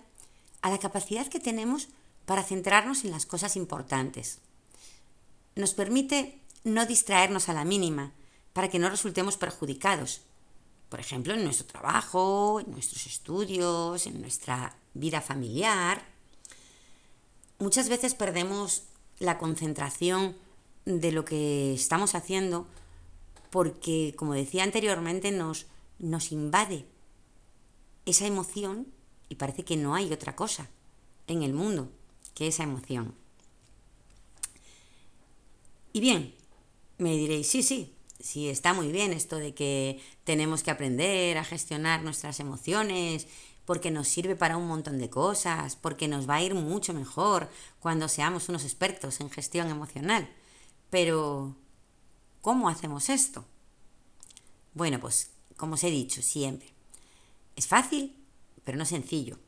a 0.63 0.71
la 0.71 0.79
capacidad 0.79 1.27
que 1.27 1.39
tenemos 1.39 1.89
para 2.25 2.43
centrarnos 2.43 3.05
en 3.05 3.11
las 3.11 3.27
cosas 3.27 3.57
importantes. 3.57 4.41
Nos 5.57 5.75
permite 5.75 6.41
no 6.65 6.87
distraernos 6.87 7.49
a 7.49 7.55
la 7.55 7.65
mínima 7.65 8.13
para 8.53 8.69
que 8.69 8.79
no 8.79 8.89
resultemos 8.89 9.37
perjudicados, 9.37 10.23
por 10.89 11.01
ejemplo, 11.01 11.35
en 11.35 11.45
nuestro 11.45 11.67
trabajo, 11.67 12.61
en 12.61 12.71
nuestros 12.71 13.07
estudios, 13.07 14.07
en 14.07 14.21
nuestra 14.21 14.77
vida 14.95 15.21
familiar. 15.21 16.05
Muchas 17.59 17.89
veces 17.89 18.15
perdemos 18.15 18.85
la 19.19 19.39
concentración 19.39 20.37
de 20.85 21.11
lo 21.11 21.25
que 21.25 21.75
estamos 21.75 22.15
haciendo 22.15 22.67
porque, 23.51 24.15
como 24.17 24.35
decía 24.35 24.63
anteriormente, 24.63 25.31
nos, 25.33 25.67
nos 25.99 26.33
invade 26.33 26.87
esa 28.05 28.27
emoción 28.27 28.87
y 29.29 29.37
parece 29.37 29.65
que 29.65 29.77
no 29.77 29.95
hay 29.95 30.13
otra 30.13 30.37
cosa 30.37 30.69
en 31.27 31.43
el 31.43 31.53
mundo 31.53 31.91
que 32.35 32.47
esa 32.47 32.63
emoción. 32.63 33.15
Y 35.97 36.01
bien, 36.01 36.35
me 36.99 37.17
diréis, 37.17 37.49
sí, 37.49 37.63
sí, 37.63 37.97
sí, 38.21 38.51
está 38.51 38.75
muy 38.75 38.93
bien 38.93 39.15
esto 39.15 39.37
de 39.37 39.55
que 39.55 39.99
tenemos 40.25 40.63
que 40.63 40.71
aprender 40.71 41.39
a 41.39 41.43
gestionar 41.43 42.03
nuestras 42.03 42.39
emociones 42.39 43.27
porque 43.65 43.91
nos 43.91 44.07
sirve 44.07 44.37
para 44.37 44.59
un 44.59 44.69
montón 44.69 44.99
de 44.99 45.09
cosas, 45.09 45.75
porque 45.75 46.07
nos 46.07 46.29
va 46.29 46.35
a 46.35 46.43
ir 46.43 46.55
mucho 46.55 46.93
mejor 46.93 47.49
cuando 47.81 48.09
seamos 48.09 48.51
unos 48.51 48.65
expertos 48.65 49.23
en 49.23 49.31
gestión 49.31 49.71
emocional. 49.71 50.29
Pero, 50.91 51.57
¿cómo 52.43 52.69
hacemos 52.69 53.09
esto? 53.09 53.47
Bueno, 54.75 55.01
pues, 55.01 55.31
como 55.57 55.77
os 55.77 55.85
he 55.85 55.91
dicho 55.91 56.21
siempre, 56.21 56.75
es 57.57 57.67
fácil, 57.67 58.15
pero 58.65 58.77
no 58.77 58.85
sencillo. 58.85 59.39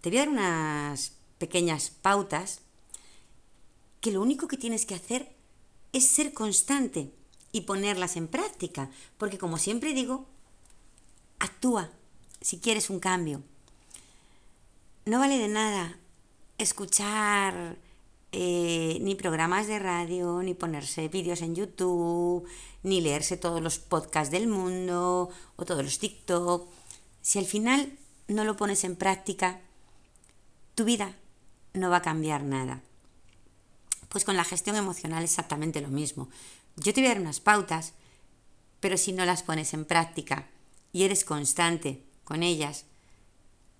Te 0.00 0.08
voy 0.08 0.20
a 0.20 0.20
dar 0.22 0.30
unas 0.30 1.12
pequeñas 1.36 1.90
pautas 1.90 2.62
que 4.00 4.10
lo 4.10 4.22
único 4.22 4.48
que 4.48 4.56
tienes 4.56 4.86
que 4.86 4.94
hacer 4.94 5.35
es 5.92 6.06
ser 6.06 6.32
constante 6.32 7.12
y 7.52 7.62
ponerlas 7.62 8.16
en 8.16 8.28
práctica, 8.28 8.90
porque 9.18 9.38
como 9.38 9.58
siempre 9.58 9.94
digo, 9.94 10.26
actúa 11.38 11.90
si 12.40 12.58
quieres 12.58 12.90
un 12.90 13.00
cambio. 13.00 13.42
No 15.04 15.18
vale 15.18 15.38
de 15.38 15.48
nada 15.48 15.98
escuchar 16.58 17.76
eh, 18.32 18.98
ni 19.00 19.14
programas 19.14 19.66
de 19.66 19.78
radio, 19.78 20.42
ni 20.42 20.54
ponerse 20.54 21.08
vídeos 21.08 21.42
en 21.42 21.54
YouTube, 21.54 22.46
ni 22.82 23.00
leerse 23.00 23.36
todos 23.36 23.62
los 23.62 23.78
podcasts 23.78 24.30
del 24.30 24.48
mundo 24.48 25.30
o 25.56 25.64
todos 25.64 25.84
los 25.84 25.98
TikTok. 25.98 26.68
Si 27.22 27.38
al 27.38 27.46
final 27.46 27.98
no 28.28 28.44
lo 28.44 28.56
pones 28.56 28.84
en 28.84 28.96
práctica, 28.96 29.60
tu 30.74 30.84
vida 30.84 31.16
no 31.72 31.88
va 31.90 31.98
a 31.98 32.02
cambiar 32.02 32.42
nada. 32.42 32.82
Pues 34.08 34.24
con 34.24 34.36
la 34.36 34.44
gestión 34.44 34.76
emocional 34.76 35.24
exactamente 35.24 35.80
lo 35.80 35.88
mismo. 35.88 36.28
Yo 36.76 36.92
te 36.92 37.00
voy 37.00 37.06
a 37.06 37.14
dar 37.14 37.20
unas 37.20 37.40
pautas, 37.40 37.94
pero 38.80 38.96
si 38.96 39.12
no 39.12 39.24
las 39.24 39.42
pones 39.42 39.74
en 39.74 39.84
práctica 39.84 40.48
y 40.92 41.04
eres 41.04 41.24
constante 41.24 42.04
con 42.24 42.42
ellas, 42.42 42.84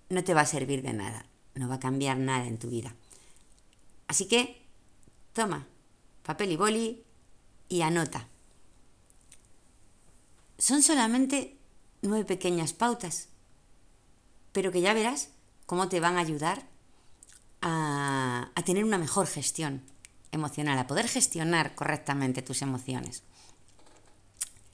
no 0.09 0.25
te 0.25 0.35
va 0.35 0.43
a 0.43 0.47
servir 0.47 0.83
de 0.83 0.93
nada, 0.93 1.27
no 1.55 1.69
va 1.69 1.77
a 1.77 1.81
cambiar 1.81 2.17
nada 2.19 2.47
en 2.47 2.59
tu 2.59 2.71
vida. 2.71 2.95
Así 4.09 4.29
que, 4.29 4.63
toma 5.33 5.67
papel 6.27 6.51
y 6.51 6.57
boli 6.57 7.05
y 7.69 7.83
anota. 7.83 8.29
Son 10.59 10.83
solamente 10.83 11.57
nueve 12.03 12.25
pequeñas 12.25 12.73
pautas, 12.73 13.29
pero 14.53 14.73
que 14.73 14.81
ya 14.81 14.93
verás 14.93 15.31
cómo 15.67 15.89
te 15.89 16.01
van 16.01 16.17
a 16.17 16.21
ayudar 16.21 16.67
a, 17.61 18.51
a 18.55 18.63
tener 18.65 18.85
una 18.85 18.99
mejor 18.99 19.27
gestión 19.27 19.83
emocional, 20.37 20.79
a 20.79 20.87
poder 20.87 21.09
gestionar 21.09 21.75
correctamente 21.75 22.43
tus 22.43 22.63
emociones. 22.63 23.23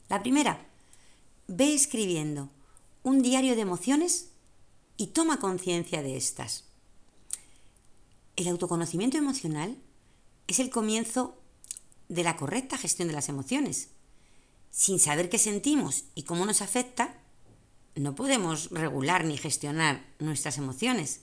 La 0.09 0.21
primera, 0.21 0.67
ve 1.49 1.75
escribiendo 1.75 2.51
un 3.03 3.23
diario 3.23 3.55
de 3.55 3.63
emociones 3.63 4.29
y 4.97 5.09
toma 5.09 5.41
conciencia 5.41 6.03
de 6.03 6.17
estas. 6.17 6.65
El 8.37 8.49
autoconocimiento 8.49 9.19
emocional 9.19 9.79
es 10.47 10.59
el 10.59 10.71
comienzo 10.71 11.39
de 12.09 12.25
la 12.25 12.37
correcta 12.37 12.77
gestión 12.77 13.09
de 13.09 13.15
las 13.15 13.29
emociones. 13.29 13.89
Sin 14.71 14.99
saber 14.99 15.29
qué 15.31 15.39
sentimos 15.39 16.05
y 16.15 16.25
cómo 16.25 16.45
nos 16.47 16.63
afecta, 16.63 17.15
no 17.95 18.15
podemos 18.15 18.71
regular 18.71 19.25
ni 19.25 19.37
gestionar 19.37 20.07
nuestras 20.19 20.59
emociones. 20.59 21.21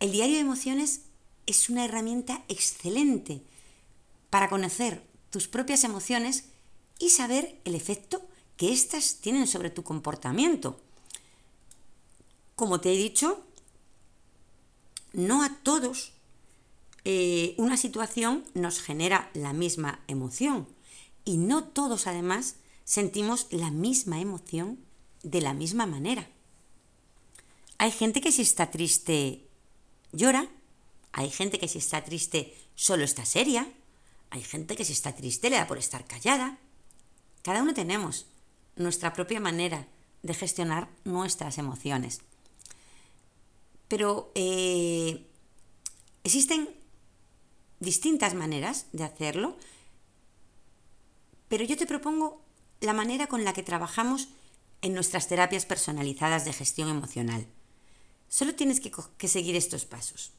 El 0.00 0.12
diario 0.12 0.34
de 0.34 0.40
emociones 0.40 1.02
es 1.46 1.68
una 1.68 1.84
herramienta 1.84 2.44
excelente 2.48 3.42
para 4.30 4.48
conocer 4.48 5.06
tus 5.30 5.48
propias 5.48 5.84
emociones 5.84 6.44
y 6.98 7.10
saber 7.10 7.60
el 7.64 7.74
efecto 7.74 8.22
que 8.56 8.72
éstas 8.72 9.16
tienen 9.20 9.46
sobre 9.46 9.70
tu 9.70 9.82
comportamiento. 9.82 10.78
Como 12.54 12.80
te 12.80 12.92
he 12.92 12.96
dicho, 12.96 13.44
no 15.12 15.42
a 15.42 15.56
todos 15.62 16.12
eh, 17.04 17.54
una 17.58 17.76
situación 17.76 18.44
nos 18.54 18.80
genera 18.80 19.30
la 19.34 19.52
misma 19.52 20.00
emoción 20.06 20.68
y 21.24 21.38
no 21.38 21.64
todos 21.64 22.06
además 22.06 22.56
sentimos 22.84 23.48
la 23.50 23.70
misma 23.70 24.20
emoción 24.20 24.78
de 25.22 25.40
la 25.40 25.54
misma 25.54 25.86
manera. 25.86 26.28
Hay 27.78 27.90
gente 27.90 28.20
que 28.20 28.32
si 28.32 28.42
está 28.42 28.70
triste 28.70 29.48
llora, 30.12 30.48
hay 31.12 31.30
gente 31.30 31.58
que 31.58 31.68
si 31.68 31.78
está 31.78 32.04
triste 32.04 32.56
solo 32.74 33.04
está 33.04 33.24
seria, 33.24 33.70
hay 34.30 34.42
gente 34.42 34.76
que 34.76 34.84
si 34.84 34.92
está 34.92 35.14
triste 35.14 35.50
le 35.50 35.56
da 35.56 35.66
por 35.66 35.78
estar 35.78 36.06
callada. 36.06 36.58
Cada 37.42 37.62
uno 37.62 37.74
tenemos 37.74 38.26
nuestra 38.76 39.12
propia 39.12 39.40
manera 39.40 39.86
de 40.22 40.34
gestionar 40.34 40.88
nuestras 41.04 41.58
emociones. 41.58 42.20
Pero 43.88 44.32
eh, 44.34 45.26
existen 46.24 46.68
distintas 47.80 48.34
maneras 48.34 48.86
de 48.92 49.04
hacerlo, 49.04 49.56
pero 51.48 51.64
yo 51.64 51.76
te 51.76 51.86
propongo 51.86 52.40
la 52.80 52.94
manera 52.94 53.26
con 53.26 53.44
la 53.44 53.52
que 53.52 53.62
trabajamos 53.62 54.28
en 54.80 54.94
nuestras 54.94 55.28
terapias 55.28 55.66
personalizadas 55.66 56.44
de 56.44 56.52
gestión 56.52 56.88
emocional. 56.88 57.46
Solo 58.28 58.54
tienes 58.54 58.80
que, 58.80 59.28
seguir 59.28 59.56
estos 59.56 59.84
pasos. 59.84 60.32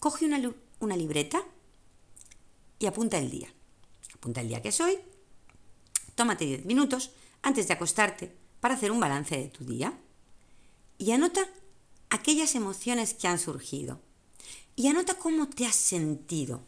Coge 0.00 0.24
una, 0.24 0.52
una 0.80 0.96
libreta 0.96 1.44
y 2.78 2.86
apunta 2.86 3.18
el 3.18 3.30
día. 3.30 3.52
Apunta 4.14 4.40
el 4.40 4.48
día 4.48 4.62
que 4.62 4.70
es 4.70 4.80
hoy. 4.80 4.98
Tómate 6.14 6.46
10 6.46 6.64
minutos 6.64 7.12
antes 7.42 7.68
de 7.68 7.74
acostarte 7.74 8.34
para 8.60 8.74
hacer 8.74 8.90
un 8.90 8.98
balance 8.98 9.36
de 9.36 9.48
tu 9.48 9.64
día. 9.64 9.98
Y 10.98 11.12
anota 11.12 11.46
aquellas 12.08 12.54
emociones 12.54 13.14
que 13.14 13.28
han 13.28 13.38
surgido. 13.38 14.00
Y 14.74 14.88
anota 14.88 15.14
cómo 15.14 15.48
te 15.48 15.66
has 15.66 15.76
sentido 15.76 16.62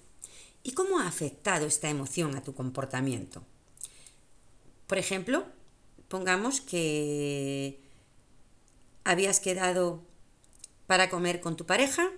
y 0.62 0.72
cómo 0.72 0.98
ha 0.98 1.08
afectado 1.08 1.66
esta 1.66 1.88
emoción 1.88 2.36
a 2.36 2.42
tu 2.42 2.54
comportamiento. 2.54 3.42
Por 4.86 4.98
ejemplo, 4.98 5.46
pongamos 6.08 6.60
que 6.60 7.80
habías 9.04 9.40
quedado 9.40 10.02
para 10.86 11.08
comer 11.08 11.40
con 11.40 11.56
tu 11.56 11.64
pareja, 11.64 12.10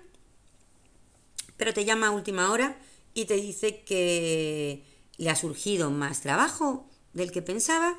pero 1.57 1.73
te 1.73 1.85
llama 1.85 2.09
a 2.09 2.11
última 2.11 2.51
hora 2.51 2.79
y 3.15 3.27
te 3.27 3.35
dice 3.35 3.83
que 3.85 4.85
le 5.17 5.31
ha 5.31 5.37
surgido 5.37 5.91
más 5.91 6.21
trabajo 6.21 6.89
del 7.13 7.31
que 7.31 7.43
pensaba 7.43 7.97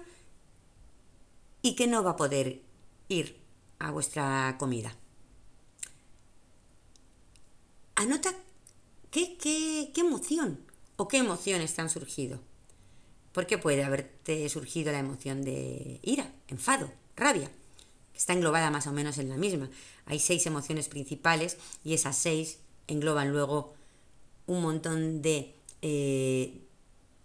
y 1.61 1.75
que 1.75 1.87
no 1.87 2.03
va 2.03 2.11
a 2.11 2.15
poder 2.15 2.61
ir 3.07 3.39
a 3.79 3.91
vuestra 3.91 4.55
comida. 4.59 4.95
Anota 7.95 8.33
qué, 9.09 9.37
qué, 9.37 9.91
qué 9.93 10.01
emoción 10.01 10.59
o 10.97 11.07
qué 11.07 11.17
emociones 11.17 11.73
te 11.73 11.81
han 11.81 11.89
surgido. 11.89 12.41
Porque 13.31 13.57
puede 13.57 13.83
haberte 13.83 14.47
surgido 14.49 14.91
la 14.91 14.99
emoción 14.99 15.41
de 15.41 15.99
ira, 16.03 16.31
enfado, 16.47 16.91
rabia, 17.15 17.49
que 18.11 18.17
está 18.17 18.33
englobada 18.33 18.69
más 18.69 18.87
o 18.87 18.93
menos 18.93 19.17
en 19.17 19.29
la 19.29 19.37
misma. 19.37 19.69
Hay 20.05 20.19
seis 20.19 20.45
emociones 20.45 20.87
principales 20.87 21.57
y 21.83 21.93
esas 21.93 22.17
seis 22.17 22.59
engloban 22.87 23.31
luego 23.31 23.73
un 24.47 24.61
montón 24.61 25.21
de 25.21 25.55
eh, 25.81 26.61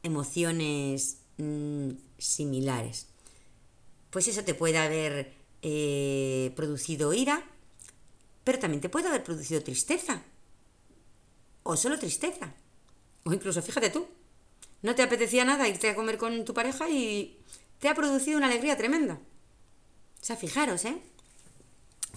emociones 0.03 1.19
mm, 1.39 1.91
similares. 2.19 3.07
Pues 4.11 4.29
eso 4.29 4.43
te 4.45 4.55
puede 4.55 4.79
haber 4.79 5.35
eh, 5.63 6.53
producido 6.57 7.13
ira, 7.13 7.45
pero 8.45 8.59
también 8.59 8.81
te 8.81 8.89
puede 8.89 9.09
haber 9.09 9.23
producido 9.23 9.63
tristeza. 9.63 10.23
O 11.63 11.77
solo 11.77 11.99
tristeza. 11.99 12.55
O 13.25 13.33
incluso, 13.33 13.63
fíjate 13.63 13.91
tú, 13.91 14.09
no 14.83 14.95
te 14.95 15.03
apetecía 15.03 15.45
nada 15.45 15.69
irte 15.69 15.91
a 15.91 15.95
comer 15.95 16.17
con 16.17 16.45
tu 16.45 16.55
pareja 16.55 16.89
y 16.89 17.39
te 17.79 17.89
ha 17.89 17.95
producido 17.95 18.39
una 18.39 18.47
alegría 18.47 18.77
tremenda. 18.77 19.15
O 19.15 20.25
sea, 20.25 20.37
fijaros, 20.37 20.85
¿eh? 20.85 21.01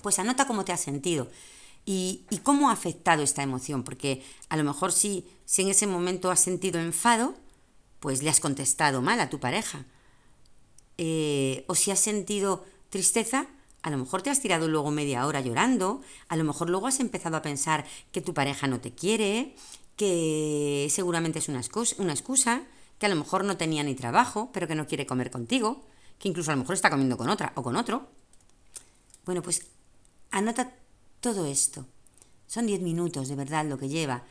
Pues 0.02 0.20
anota 0.20 0.48
cómo 0.48 0.66
te 0.66 0.72
has 0.72 0.82
sentido 0.82 1.30
y, 1.86 2.26
cómo 2.44 2.70
ha 2.70 2.74
afectado 2.74 3.24
esta 3.24 3.44
emoción, 3.44 3.84
porque 3.84 4.24
a 4.50 4.58
lo 4.58 4.64
mejor 4.64 4.92
si, 4.92 5.28
si 5.46 5.64
en 5.64 5.70
ese 5.70 5.88
momento 5.88 6.32
has 6.32 6.40
sentido 6.40 6.80
enfado, 6.80 7.36
pues 8.00 8.24
le 8.24 8.30
has 8.30 8.40
contestado 8.40 9.02
mal 9.02 9.20
a 9.20 9.30
tu 9.30 9.40
pareja. 9.40 9.86
Eh, 10.98 11.66
o 11.68 11.76
si 11.76 11.92
has 11.92 12.00
sentido 12.00 12.66
tristeza, 12.90 13.48
a 13.82 13.90
lo 13.90 13.98
mejor 13.98 14.22
te 14.22 14.30
has 14.30 14.40
tirado 14.40 14.68
luego 14.68 14.92
media 14.92 15.26
hora 15.28 15.42
llorando, 15.42 16.02
a 16.30 16.38
lo 16.38 16.44
mejor 16.44 16.70
luego 16.70 16.88
has 16.88 17.00
empezado 17.00 17.36
a 17.36 17.42
pensar 17.42 17.86
que 18.12 18.22
tu 18.22 18.34
pareja 18.34 18.68
no 18.68 18.80
te 18.80 18.94
quiere, 18.94 19.56
que 19.98 20.88
seguramente 20.90 21.40
es 21.40 21.50
una 21.50 21.60
excusa, 21.60 21.96
una 22.00 22.14
excusa, 22.14 22.64
que 22.98 23.08
a 23.08 23.10
lo 23.10 23.16
mejor 23.16 23.44
no 23.44 23.58
tenía 23.58 23.84
ni 23.84 23.96
trabajo, 23.96 24.50
pero 24.54 24.68
que 24.68 24.76
no 24.76 24.88
quiere 24.88 25.06
comer 25.06 25.32
contigo, 25.32 25.84
que 26.20 26.30
incluso 26.30 26.52
a 26.52 26.56
lo 26.56 26.62
mejor 26.62 26.76
está 26.76 26.90
comiendo 26.90 27.18
con 27.18 27.30
otra 27.30 27.52
o 27.56 27.64
con 27.64 27.76
otro. 27.76 28.08
Bueno, 29.26 29.42
pues 29.42 29.68
anota 30.32 30.74
todo 31.24 31.46
esto. 31.46 31.88
Son 32.48 32.68
10 32.68 32.82
minutos, 32.82 33.30
de 33.30 33.36
verdad, 33.36 33.66
lo 33.66 33.80
que 33.80 33.88
lleva. 33.88 34.26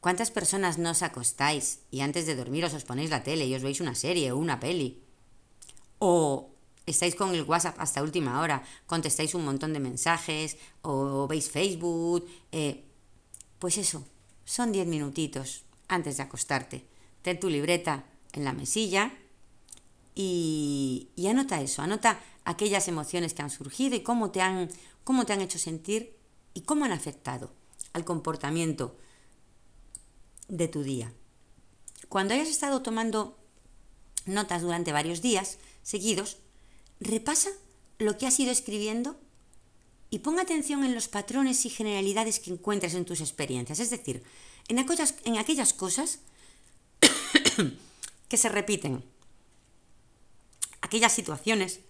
¿Cuántas 0.00 0.30
personas 0.30 0.78
no 0.78 0.90
os 0.90 1.02
acostáis 1.02 1.80
y 1.90 2.00
antes 2.00 2.24
de 2.24 2.34
dormir 2.34 2.64
os, 2.64 2.72
ponéis 2.84 3.10
la 3.10 3.22
tele 3.22 3.44
y 3.44 3.54
os 3.54 3.62
veis 3.62 3.82
una 3.82 3.94
serie 3.94 4.32
o 4.32 4.38
una 4.38 4.58
peli? 4.58 5.04
O 5.98 6.48
estáis 6.86 7.14
con 7.14 7.34
el 7.34 7.42
WhatsApp 7.42 7.76
hasta 7.78 8.02
última 8.02 8.40
hora, 8.40 8.64
contestáis 8.86 9.34
un 9.34 9.44
montón 9.44 9.74
de 9.74 9.80
mensajes 9.80 10.56
o 10.80 11.28
veis 11.28 11.50
Facebook. 11.50 12.26
Eh, 12.50 12.82
pues 13.58 13.76
eso, 13.76 14.02
son 14.46 14.72
10 14.72 14.88
minutitos 14.88 15.64
antes 15.86 16.16
de 16.16 16.22
acostarte. 16.22 16.86
Ten 17.20 17.38
tu 17.38 17.50
libreta 17.50 18.06
en 18.32 18.44
la 18.44 18.54
mesilla 18.54 19.12
y, 20.14 21.10
y 21.14 21.26
anota 21.26 21.60
eso, 21.60 21.82
anota 21.82 22.18
aquellas 22.44 22.88
emociones 22.88 23.34
que 23.34 23.42
han 23.42 23.50
surgido 23.50 23.96
y 23.96 24.00
cómo 24.00 24.30
te 24.30 24.40
han 24.40 24.70
cómo 25.04 25.26
te 25.26 25.32
han 25.32 25.40
hecho 25.40 25.58
sentir 25.58 26.16
y 26.54 26.62
cómo 26.62 26.84
han 26.84 26.92
afectado 26.92 27.52
al 27.92 28.04
comportamiento 28.04 28.96
de 30.48 30.68
tu 30.68 30.82
día. 30.82 31.12
Cuando 32.08 32.34
hayas 32.34 32.48
estado 32.48 32.82
tomando 32.82 33.38
notas 34.26 34.62
durante 34.62 34.92
varios 34.92 35.22
días 35.22 35.58
seguidos, 35.82 36.38
repasa 36.98 37.50
lo 37.98 38.16
que 38.18 38.26
has 38.26 38.38
ido 38.40 38.50
escribiendo 38.50 39.16
y 40.10 40.20
pon 40.20 40.40
atención 40.40 40.84
en 40.84 40.94
los 40.94 41.08
patrones 41.08 41.64
y 41.64 41.70
generalidades 41.70 42.40
que 42.40 42.50
encuentres 42.50 42.94
en 42.94 43.04
tus 43.04 43.20
experiencias, 43.20 43.78
es 43.78 43.90
decir, 43.90 44.24
en 44.68 44.78
aquellas, 44.78 45.14
en 45.24 45.38
aquellas 45.38 45.72
cosas 45.72 46.18
que 48.28 48.36
se 48.36 48.48
repiten, 48.48 49.04
aquellas 50.80 51.12
situaciones 51.12 51.80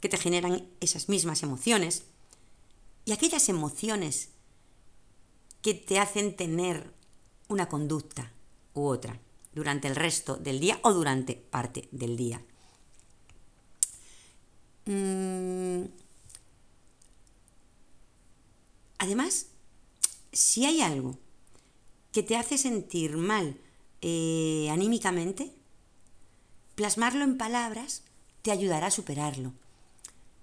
que 0.00 0.08
te 0.08 0.16
generan 0.16 0.66
esas 0.80 1.08
mismas 1.08 1.42
emociones, 1.42 2.04
y 3.06 3.12
aquellas 3.12 3.48
emociones 3.48 4.28
que 5.62 5.72
te 5.72 5.98
hacen 5.98 6.36
tener 6.36 6.92
una 7.48 7.68
conducta 7.68 8.32
u 8.74 8.84
otra 8.84 9.18
durante 9.54 9.88
el 9.88 9.96
resto 9.96 10.36
del 10.36 10.60
día 10.60 10.78
o 10.82 10.92
durante 10.92 11.34
parte 11.34 11.88
del 11.92 12.16
día. 12.16 12.42
Mm. 14.84 15.84
Además, 18.98 19.46
si 20.32 20.66
hay 20.66 20.82
algo 20.82 21.16
que 22.12 22.22
te 22.22 22.36
hace 22.36 22.58
sentir 22.58 23.16
mal 23.16 23.56
eh, 24.02 24.68
anímicamente, 24.70 25.52
plasmarlo 26.74 27.24
en 27.24 27.38
palabras 27.38 28.02
te 28.42 28.50
ayudará 28.50 28.88
a 28.88 28.90
superarlo. 28.90 29.52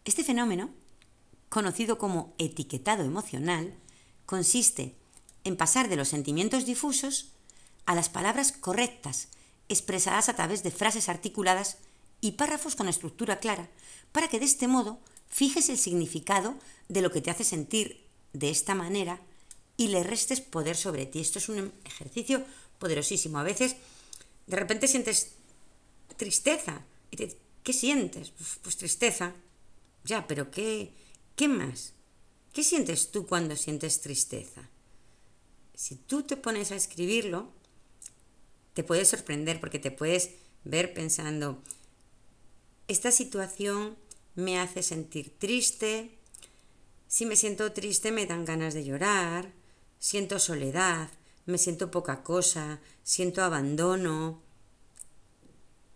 Este 0.06 0.24
fenómeno 0.24 0.70
conocido 1.54 2.00
como 2.00 2.34
etiquetado 2.40 3.04
emocional, 3.04 3.76
consiste 4.26 4.96
en 5.44 5.56
pasar 5.56 5.88
de 5.88 5.96
los 5.96 6.08
sentimientos 6.08 6.66
difusos 6.66 7.28
a 7.86 7.94
las 7.94 8.10
palabras 8.10 8.52
correctas, 8.52 9.28
expresadas 9.70 10.30
a 10.30 10.36
través 10.36 10.64
de 10.64 10.72
frases 10.72 11.10
articuladas 11.10 11.78
y 12.22 12.32
párrafos 12.32 12.76
con 12.76 12.90
estructura 12.90 13.38
clara, 13.38 13.70
para 14.12 14.30
que 14.30 14.40
de 14.40 14.46
este 14.46 14.68
modo 14.68 14.98
fijes 15.30 15.70
el 15.70 15.78
significado 15.78 16.56
de 16.90 17.04
lo 17.04 17.12
que 17.12 17.22
te 17.22 17.30
hace 17.30 17.44
sentir 17.44 18.04
de 18.34 18.50
esta 18.50 18.74
manera 18.74 19.22
y 19.78 19.90
le 19.90 20.02
restes 20.02 20.42
poder 20.42 20.76
sobre 20.76 21.06
ti. 21.06 21.20
Esto 21.20 21.38
es 21.38 21.50
un 21.50 21.72
ejercicio 21.86 22.44
poderosísimo. 22.80 23.38
A 23.38 23.44
veces 23.44 23.76
de 24.48 24.56
repente 24.56 24.88
sientes 24.88 25.34
tristeza. 26.18 26.82
¿Qué 27.12 27.74
sientes? 27.74 28.32
Pues, 28.32 28.58
pues 28.64 28.76
tristeza. 28.76 29.34
Ya, 30.04 30.26
pero 30.26 30.50
¿qué, 30.50 30.92
¿Qué 31.36 31.48
más? 31.48 31.94
¿Qué 32.54 32.64
sientes 32.64 33.12
tú 33.12 33.26
cuando 33.26 33.56
sientes 33.56 34.02
tristeza? 34.02 34.70
Si 35.74 35.96
tú 35.96 36.22
te 36.22 36.38
pones 36.38 36.72
a 36.72 36.76
escribirlo, 36.76 37.52
te 38.74 38.84
puedes 38.84 39.10
sorprender 39.10 39.60
porque 39.60 39.80
te 39.80 39.90
puedes 39.90 40.32
ver 40.64 40.94
pensando, 40.94 41.62
esta 42.88 43.12
situación 43.12 43.98
me 44.36 44.60
hace 44.60 44.84
sentir 44.84 45.38
triste, 45.40 46.18
si 47.08 47.26
me 47.26 47.36
siento 47.36 47.72
triste 47.74 48.12
me 48.12 48.26
dan 48.26 48.46
ganas 48.46 48.74
de 48.74 48.84
llorar, 48.84 49.52
siento 50.00 50.38
soledad, 50.38 51.10
me 51.46 51.58
siento 51.58 51.92
poca 51.92 52.24
cosa, 52.24 52.80
siento 53.04 53.44
abandono. 53.44 54.42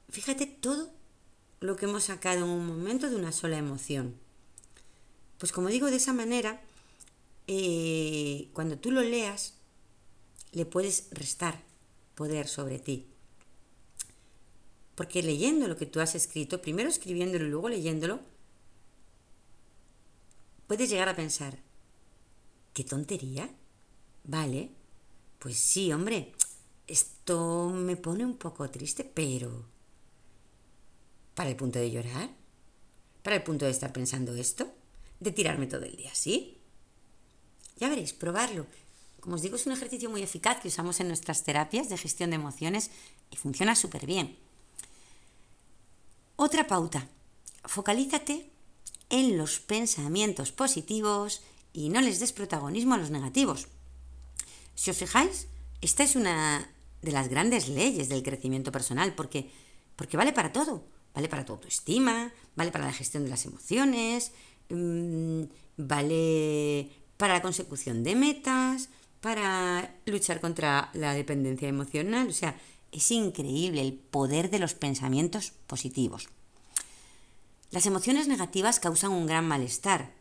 Fíjate 0.09 0.47
todo 0.47 0.91
lo 1.59 1.76
que 1.76 1.86
hemos 1.86 2.05
sacado 2.05 2.45
en 2.45 2.51
un 2.51 2.68
momento 2.68 3.09
de 3.09 3.16
una 3.16 3.32
sola 3.32 3.57
emoción. 3.57 4.26
Pues 5.38 5.51
como 5.51 5.69
digo, 5.69 5.89
de 5.91 5.97
esa 5.97 6.13
manera, 6.13 6.61
eh, 7.47 8.49
cuando 8.53 8.77
tú 8.77 8.91
lo 8.91 9.01
leas, 9.01 9.53
le 10.51 10.65
puedes 10.65 11.07
restar 11.11 11.63
poder 12.15 12.47
sobre 12.47 12.79
ti. 12.79 13.07
Porque 14.95 15.21
leyendo 15.21 15.67
lo 15.67 15.77
que 15.77 15.85
tú 15.85 15.99
has 15.99 16.15
escrito, 16.15 16.61
primero 16.61 16.89
escribiéndolo 16.89 17.45
y 17.45 17.49
luego 17.49 17.69
leyéndolo, 17.69 18.19
puedes 20.65 20.89
llegar 20.89 21.09
a 21.09 21.15
pensar, 21.15 21.59
¿qué 22.73 22.83
tontería? 22.83 23.49
Vale, 24.23 24.71
pues 25.38 25.57
sí, 25.57 25.93
hombre, 25.93 26.33
esto 26.88 27.69
me 27.69 27.95
pone 27.95 28.25
un 28.25 28.38
poco 28.38 28.69
triste, 28.71 29.03
pero... 29.03 29.65
¿Para 31.35 31.51
el 31.51 31.55
punto 31.55 31.77
de 31.77 31.91
llorar? 31.91 32.31
para 33.27 33.35
el 33.35 33.43
punto 33.43 33.65
de 33.65 33.71
estar 33.71 33.91
pensando 33.91 34.33
esto, 34.35 34.73
de 35.20 35.32
tirarme 35.32 35.68
todo 35.68 35.84
el 35.84 35.95
día 35.95 36.11
así. 36.11 36.57
Ya 37.78 37.89
veréis, 37.89 38.13
probarlo. 38.13 38.65
Como 39.20 39.36
os 39.36 39.41
digo, 39.41 39.55
es 39.55 39.65
un 39.65 39.74
ejercicio 39.74 40.09
muy 40.09 40.24
eficaz 40.24 40.59
que 40.59 40.68
usamos 40.68 40.99
en 40.99 41.07
nuestras 41.07 41.43
terapias 41.43 41.89
de 41.89 41.97
gestión 41.97 42.30
de 42.30 42.38
emociones 42.38 42.91
y 43.32 43.36
funciona 43.36 43.76
súper 43.76 44.05
bien. 44.05 44.38
Otra 46.36 46.68
pauta. 46.68 47.09
Focalízate 47.65 48.49
en 49.09 49.38
los 49.38 49.59
pensamientos 49.59 50.51
positivos 50.51 51.41
y 51.74 51.89
no 51.89 52.01
les 52.01 52.20
des 52.20 52.32
protagonismo 52.32 52.93
a 52.95 52.97
los 52.97 53.11
negativos. 53.11 53.68
Si 54.76 54.91
os 54.91 54.97
fijáis, 54.97 55.47
esta 55.82 56.03
es 56.03 56.15
una 56.15 56.70
de 57.01 57.11
las 57.11 57.28
grandes 57.28 57.68
leyes 57.68 58.09
del 58.09 58.24
crecimiento 58.24 58.72
personal, 58.72 59.15
porque, 59.15 59.51
porque 59.95 60.18
vale 60.18 60.34
para 60.34 60.51
todo. 60.51 60.86
Vale 61.13 61.30
para 61.30 61.45
tu 61.45 61.53
autoestima, 61.53 62.32
vale 62.55 62.72
para 62.72 62.86
la 62.86 62.93
gestión 62.93 63.24
de 63.24 63.32
las 63.32 63.45
emociones, 63.45 64.34
mm, 64.70 65.43
vale 65.78 66.89
para 67.18 67.34
la 67.34 67.41
consecución 67.41 68.03
de 68.03 68.15
metas, 68.15 68.89
para 69.22 69.95
luchar 70.05 70.39
contra 70.39 70.89
la 70.93 71.13
dependencia 71.13 71.68
emocional. 71.68 72.28
O 72.28 72.34
sea, 72.34 72.59
es 72.91 73.11
increíble 73.11 73.82
el 73.82 73.93
poder 73.93 74.49
de 74.49 74.59
los 74.59 74.74
pensamientos 74.74 75.51
positivos. 75.68 76.30
Las 77.72 77.86
emociones 77.86 78.28
negativas 78.28 78.80
causan 78.80 79.11
un 79.11 79.26
gran 79.26 79.47
malestar, 79.47 80.13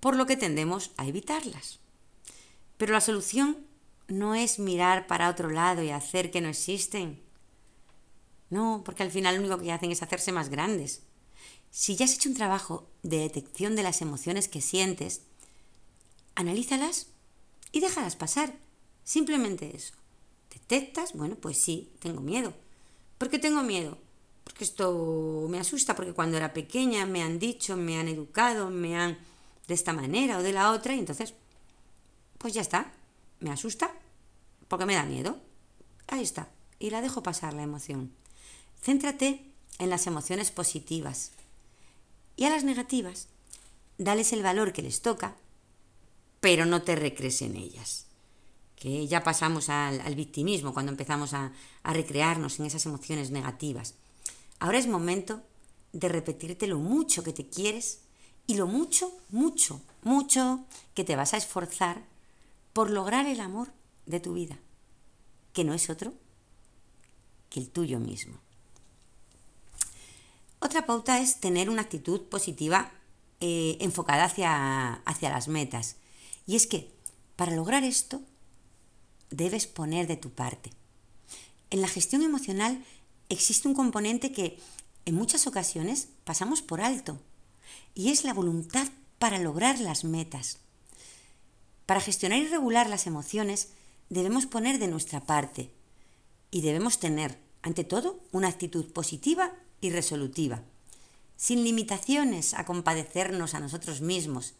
por 0.00 0.16
lo 0.16 0.26
que 0.26 0.36
tendemos 0.36 0.90
a 0.96 1.06
evitarlas. 1.06 1.80
Pero 2.76 2.92
la 2.92 3.00
solución 3.00 3.58
no 4.08 4.34
es 4.34 4.58
mirar 4.58 5.06
para 5.06 5.30
otro 5.30 5.48
lado 5.48 5.82
y 5.82 5.90
hacer 5.90 6.30
que 6.30 6.40
no 6.40 6.48
existen. 6.48 7.22
No, 8.50 8.82
porque 8.84 9.02
al 9.02 9.10
final 9.10 9.36
lo 9.36 9.40
único 9.40 9.58
que 9.58 9.72
hacen 9.72 9.92
es 9.92 10.02
hacerse 10.02 10.32
más 10.32 10.50
grandes. 10.50 11.02
Si 11.72 11.96
ya 11.96 12.04
has 12.04 12.14
hecho 12.14 12.28
un 12.28 12.36
trabajo 12.36 12.86
de 13.02 13.16
detección 13.16 13.76
de 13.76 13.82
las 13.82 14.02
emociones 14.02 14.46
que 14.46 14.60
sientes, 14.60 15.22
analízalas 16.34 17.06
y 17.72 17.80
déjalas 17.80 18.14
pasar. 18.14 18.52
Simplemente 19.04 19.74
eso. 19.74 19.94
¿Detectas? 20.52 21.14
Bueno, 21.14 21.34
pues 21.36 21.56
sí, 21.56 21.90
tengo 21.98 22.20
miedo. 22.20 22.52
¿Por 23.16 23.30
qué 23.30 23.38
tengo 23.38 23.62
miedo? 23.62 23.96
Porque 24.44 24.64
esto 24.64 25.46
me 25.48 25.58
asusta, 25.58 25.96
porque 25.96 26.12
cuando 26.12 26.36
era 26.36 26.52
pequeña 26.52 27.06
me 27.06 27.22
han 27.22 27.38
dicho, 27.38 27.74
me 27.76 27.98
han 27.98 28.06
educado, 28.06 28.68
me 28.68 28.96
han 28.96 29.18
de 29.66 29.74
esta 29.74 29.94
manera 29.94 30.38
o 30.38 30.42
de 30.42 30.52
la 30.52 30.72
otra, 30.72 30.94
y 30.94 30.98
entonces, 30.98 31.32
pues 32.36 32.52
ya 32.52 32.60
está, 32.60 32.92
me 33.40 33.50
asusta 33.50 33.90
porque 34.68 34.84
me 34.84 34.94
da 34.94 35.04
miedo. 35.04 35.40
Ahí 36.08 36.22
está, 36.22 36.50
y 36.78 36.90
la 36.90 37.00
dejo 37.00 37.22
pasar 37.22 37.54
la 37.54 37.62
emoción. 37.62 38.12
Céntrate 38.82 39.50
en 39.78 39.88
las 39.88 40.06
emociones 40.06 40.50
positivas 40.50 41.32
y 42.42 42.44
a 42.44 42.50
las 42.50 42.64
negativas, 42.64 43.28
dales 43.98 44.32
el 44.32 44.42
valor 44.42 44.72
que 44.72 44.82
les 44.82 45.00
toca, 45.00 45.36
pero 46.40 46.66
no 46.66 46.82
te 46.82 46.96
recrees 46.96 47.40
en 47.42 47.54
ellas. 47.54 48.06
Que 48.74 49.06
ya 49.06 49.22
pasamos 49.22 49.68
al, 49.68 50.16
victimismo 50.16 50.74
cuando 50.74 50.90
empezamos 50.90 51.34
a 51.34 51.52
recrearnos 51.84 52.58
en 52.58 52.66
esas 52.66 52.84
emociones 52.84 53.30
negativas. 53.30 53.94
Ahora 54.58 54.78
es 54.78 54.88
momento 54.88 55.40
de 55.92 56.08
repetirte 56.08 56.66
lo 56.66 56.80
mucho 56.80 57.22
que 57.22 57.32
te 57.32 57.46
quieres 57.46 58.00
y 58.48 58.56
lo 58.56 58.66
mucho, 58.66 59.12
mucho, 59.28 59.80
mucho 60.02 60.64
que 60.94 61.04
te 61.04 61.14
vas 61.14 61.34
a 61.34 61.36
esforzar 61.36 62.02
por 62.72 62.90
lograr 62.90 63.26
el 63.26 63.38
amor 63.38 63.68
de 64.06 64.18
tu 64.18 64.32
vida, 64.32 64.58
que 65.52 65.62
no 65.62 65.74
es 65.74 65.90
otro 65.90 66.12
que 67.50 67.60
el 67.60 67.70
tuyo 67.70 68.00
mismo. 68.00 68.40
Otra 70.64 70.86
pauta 70.86 71.18
es 71.18 71.40
tener 71.40 71.68
una 71.68 71.82
actitud 71.82 72.20
positiva 72.20 72.92
eh, 73.40 73.78
enfocada 73.80 74.22
hacia, 74.22 74.94
hacia 74.94 75.28
las 75.28 75.48
metas. 75.48 75.96
Y 76.46 76.54
es 76.54 76.68
que 76.68 76.88
para 77.34 77.56
lograr 77.56 77.82
esto 77.82 78.22
debes 79.30 79.66
poner 79.66 80.06
de 80.06 80.16
tu 80.16 80.30
parte. 80.30 80.70
En 81.70 81.80
la 81.80 81.88
gestión 81.88 82.22
emocional 82.22 82.84
existe 83.28 83.66
un 83.66 83.74
componente 83.74 84.30
que 84.30 84.56
en 85.04 85.16
muchas 85.16 85.48
ocasiones 85.48 86.06
pasamos 86.22 86.62
por 86.62 86.80
alto 86.80 87.18
y 87.92 88.10
es 88.10 88.22
la 88.22 88.32
voluntad 88.32 88.86
para 89.18 89.40
lograr 89.40 89.80
las 89.80 90.04
metas. 90.04 90.58
Para 91.86 92.00
gestionar 92.00 92.38
y 92.38 92.46
regular 92.46 92.88
las 92.88 93.08
emociones 93.08 93.70
debemos 94.10 94.46
poner 94.46 94.78
de 94.78 94.86
nuestra 94.86 95.24
parte 95.26 95.72
y 96.52 96.60
debemos 96.60 97.00
tener, 97.00 97.36
ante 97.62 97.82
todo, 97.82 98.20
una 98.30 98.46
actitud 98.46 98.92
positiva 98.92 99.52
y 99.82 99.90
resolutiva, 99.90 100.62
sin 101.36 101.64
limitaciones 101.64 102.54
a 102.54 102.64
compadecernos 102.64 103.54
a 103.54 103.60
nosotros 103.60 104.00
mismos 104.00 104.54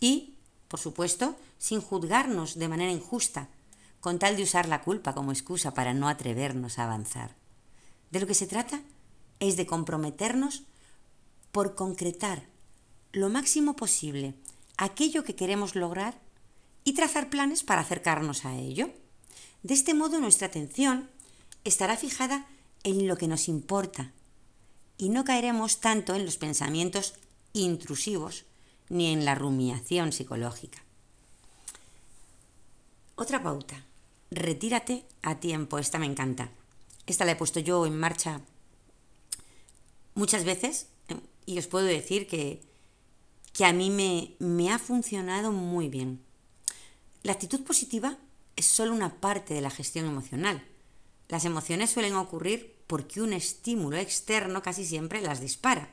y, 0.00 0.36
por 0.68 0.80
supuesto, 0.80 1.36
sin 1.58 1.82
juzgarnos 1.82 2.58
de 2.58 2.68
manera 2.68 2.92
injusta, 2.92 3.48
con 4.00 4.18
tal 4.18 4.36
de 4.36 4.44
usar 4.44 4.66
la 4.66 4.80
culpa 4.80 5.12
como 5.12 5.32
excusa 5.32 5.74
para 5.74 5.92
no 5.92 6.08
atrevernos 6.08 6.78
a 6.78 6.84
avanzar. 6.84 7.36
De 8.10 8.20
lo 8.20 8.26
que 8.26 8.34
se 8.34 8.46
trata 8.46 8.80
es 9.40 9.56
de 9.56 9.66
comprometernos 9.66 10.62
por 11.52 11.74
concretar 11.74 12.46
lo 13.12 13.28
máximo 13.28 13.74
posible 13.76 14.34
aquello 14.76 15.24
que 15.24 15.34
queremos 15.34 15.74
lograr 15.74 16.18
y 16.84 16.94
trazar 16.94 17.28
planes 17.28 17.64
para 17.64 17.82
acercarnos 17.82 18.44
a 18.44 18.56
ello. 18.56 18.88
De 19.62 19.74
este 19.74 19.94
modo 19.94 20.20
nuestra 20.20 20.46
atención 20.46 21.10
estará 21.64 21.96
fijada 21.96 22.46
en 22.84 23.06
lo 23.06 23.16
que 23.16 23.28
nos 23.28 23.48
importa 23.48 24.12
y 25.00 25.08
no 25.08 25.24
caeremos 25.24 25.80
tanto 25.80 26.14
en 26.14 26.26
los 26.26 26.36
pensamientos 26.36 27.14
intrusivos 27.54 28.44
ni 28.90 29.06
en 29.06 29.24
la 29.24 29.34
rumiación 29.34 30.12
psicológica. 30.12 30.84
Otra 33.14 33.42
pauta. 33.42 33.82
Retírate 34.30 35.06
a 35.22 35.40
tiempo. 35.40 35.78
Esta 35.78 35.98
me 35.98 36.04
encanta. 36.04 36.50
Esta 37.06 37.24
la 37.24 37.32
he 37.32 37.36
puesto 37.36 37.60
yo 37.60 37.86
en 37.86 37.98
marcha 37.98 38.42
muchas 40.14 40.44
veces 40.44 40.88
y 41.46 41.58
os 41.58 41.66
puedo 41.66 41.86
decir 41.86 42.26
que, 42.26 42.60
que 43.54 43.64
a 43.64 43.72
mí 43.72 43.88
me, 43.88 44.34
me 44.38 44.70
ha 44.70 44.78
funcionado 44.78 45.50
muy 45.50 45.88
bien. 45.88 46.20
La 47.22 47.32
actitud 47.32 47.62
positiva 47.62 48.18
es 48.54 48.66
solo 48.66 48.92
una 48.92 49.18
parte 49.18 49.54
de 49.54 49.62
la 49.62 49.70
gestión 49.70 50.04
emocional. 50.04 50.62
Las 51.28 51.46
emociones 51.46 51.88
suelen 51.88 52.16
ocurrir 52.16 52.79
porque 52.90 53.22
un 53.22 53.32
estímulo 53.32 53.98
externo 53.98 54.62
casi 54.62 54.84
siempre 54.84 55.20
las 55.20 55.40
dispara. 55.40 55.92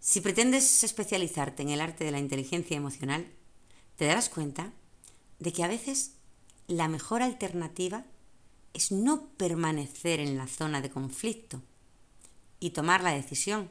Si 0.00 0.20
pretendes 0.20 0.82
especializarte 0.82 1.62
en 1.62 1.68
el 1.68 1.80
arte 1.80 2.02
de 2.02 2.10
la 2.10 2.18
inteligencia 2.18 2.76
emocional, 2.76 3.24
te 3.94 4.06
darás 4.06 4.28
cuenta 4.28 4.72
de 5.38 5.52
que 5.52 5.62
a 5.62 5.68
veces 5.68 6.14
la 6.66 6.88
mejor 6.88 7.22
alternativa 7.22 8.04
es 8.74 8.90
no 8.90 9.28
permanecer 9.36 10.18
en 10.18 10.36
la 10.36 10.48
zona 10.48 10.80
de 10.80 10.90
conflicto 10.90 11.62
y 12.58 12.70
tomar 12.70 13.04
la 13.04 13.12
decisión 13.12 13.70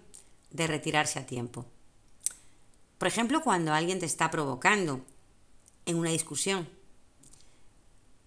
de 0.51 0.67
retirarse 0.67 1.19
a 1.19 1.25
tiempo. 1.25 1.65
Por 2.97 3.09
ejemplo, 3.09 3.41
cuando 3.41 3.73
alguien 3.73 3.99
te 3.99 4.05
está 4.05 4.31
provocando 4.31 5.05
en 5.85 5.97
una 5.97 6.11
discusión. 6.11 6.69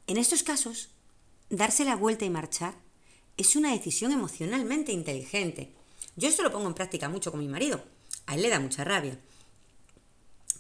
En 0.07 0.19
estos 0.19 0.43
casos, 0.43 0.91
darse 1.49 1.87
la 1.87 1.97
vuelta 1.97 2.27
y 2.27 2.31
marchar 2.31 2.87
es 3.39 3.57
una 3.57 3.73
decisión 3.73 4.13
emocionalmente 4.13 4.93
inteligente. 4.93 5.73
Yo 6.17 6.29
esto 6.29 6.43
lo 6.43 6.53
pongo 6.53 6.67
en 6.67 6.75
práctica 6.75 7.09
mucho 7.09 7.31
con 7.31 7.41
mi 7.41 7.49
marido. 7.49 7.83
A 8.27 8.35
él 8.35 8.43
le 8.43 8.51
da 8.51 8.61
mucha 8.61 8.85
rabia. 8.85 9.19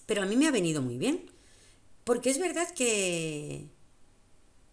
Pero 0.06 0.22
a 0.22 0.26
mí 0.26 0.36
me 0.36 0.46
ha 0.46 0.52
venido 0.52 0.80
muy 0.80 0.96
bien. 0.96 1.30
Porque 2.04 2.30
es 2.30 2.38
verdad 2.38 2.72
que 2.74 3.66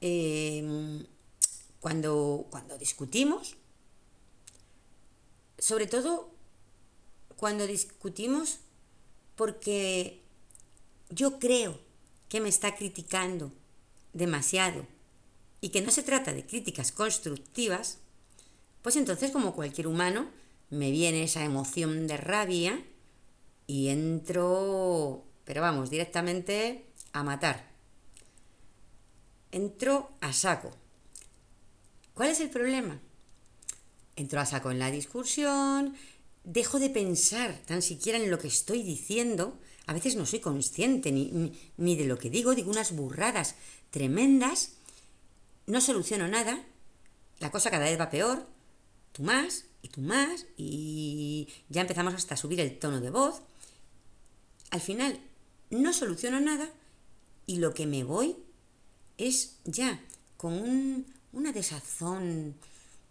eh, 0.02 1.04
cuando, 1.80 2.48
cuando 2.52 2.78
discutimos, 2.78 3.58
sobre 5.58 5.88
todo 5.88 6.30
cuando 7.36 7.68
discutimos 7.68 8.60
porque 9.36 10.22
yo 11.10 11.40
creo 11.40 11.80
que 12.30 12.40
me 12.40 12.50
está 12.50 12.76
criticando 12.76 13.52
demasiado 14.14 14.88
y 15.66 15.70
que 15.70 15.82
no 15.82 15.90
se 15.90 16.04
trata 16.04 16.32
de 16.32 16.46
críticas 16.46 16.92
constructivas, 16.92 17.98
pues 18.84 18.98
entonces 18.98 19.32
como 19.32 19.56
cualquier 19.56 19.88
humano 19.88 20.30
me 20.70 20.92
viene 20.92 21.24
esa 21.24 21.44
emoción 21.44 22.06
de 22.06 22.18
rabia 22.18 22.86
y 23.66 23.88
entro, 23.88 25.26
pero 25.44 25.62
vamos, 25.64 25.90
directamente 25.90 26.86
a 27.14 27.24
matar. 27.24 27.72
Entro 29.52 30.12
a 30.22 30.34
saco. 30.34 30.70
¿Cuál 32.14 32.30
es 32.30 32.42
el 32.42 32.52
problema? 32.52 33.02
Entro 34.16 34.40
a 34.42 34.46
saco 34.46 34.70
en 34.70 34.78
la 34.78 34.92
discusión, 34.92 35.96
dejo 36.44 36.78
de 36.78 36.92
pensar 36.92 37.60
tan 37.66 37.82
siquiera 37.82 38.20
en 38.20 38.30
lo 38.30 38.38
que 38.38 38.50
estoy 38.50 38.84
diciendo, 38.84 39.58
a 39.88 39.94
veces 39.94 40.16
no 40.16 40.28
soy 40.28 40.42
consciente 40.42 41.12
ni, 41.12 41.52
ni, 41.76 41.96
de 41.96 42.06
lo 42.06 42.20
que 42.20 42.30
digo, 42.30 42.54
digo 42.54 42.70
unas 42.70 42.96
burradas 42.96 43.56
tremendas, 43.90 44.75
no 45.68 45.82
soluciono 45.82 46.28
nada, 46.28 46.64
la 47.40 47.52
cosa 47.52 47.72
cada 47.72 47.86
vez 47.86 48.00
va 48.00 48.10
peor, 48.10 48.48
tú 49.12 49.24
más, 49.24 49.66
y 49.82 49.90
tú 49.90 50.02
más, 50.02 50.46
y 50.58 51.48
ya 51.70 51.82
empezamos 51.82 52.14
hasta 52.14 52.34
a 52.34 52.38
subir 52.38 52.60
el 52.60 52.80
tono 52.80 53.02
de 53.02 53.10
voz. 53.10 53.42
Al 54.72 54.82
final 54.82 55.20
no 55.70 55.94
soluciono 55.94 56.40
nada 56.40 56.70
y 57.46 57.58
lo 57.58 57.74
que 57.74 57.86
me 57.86 58.04
voy 58.04 58.38
es 59.18 59.58
ya 59.64 60.04
con 60.38 61.06
una 61.32 61.52
desazón, 61.52 62.56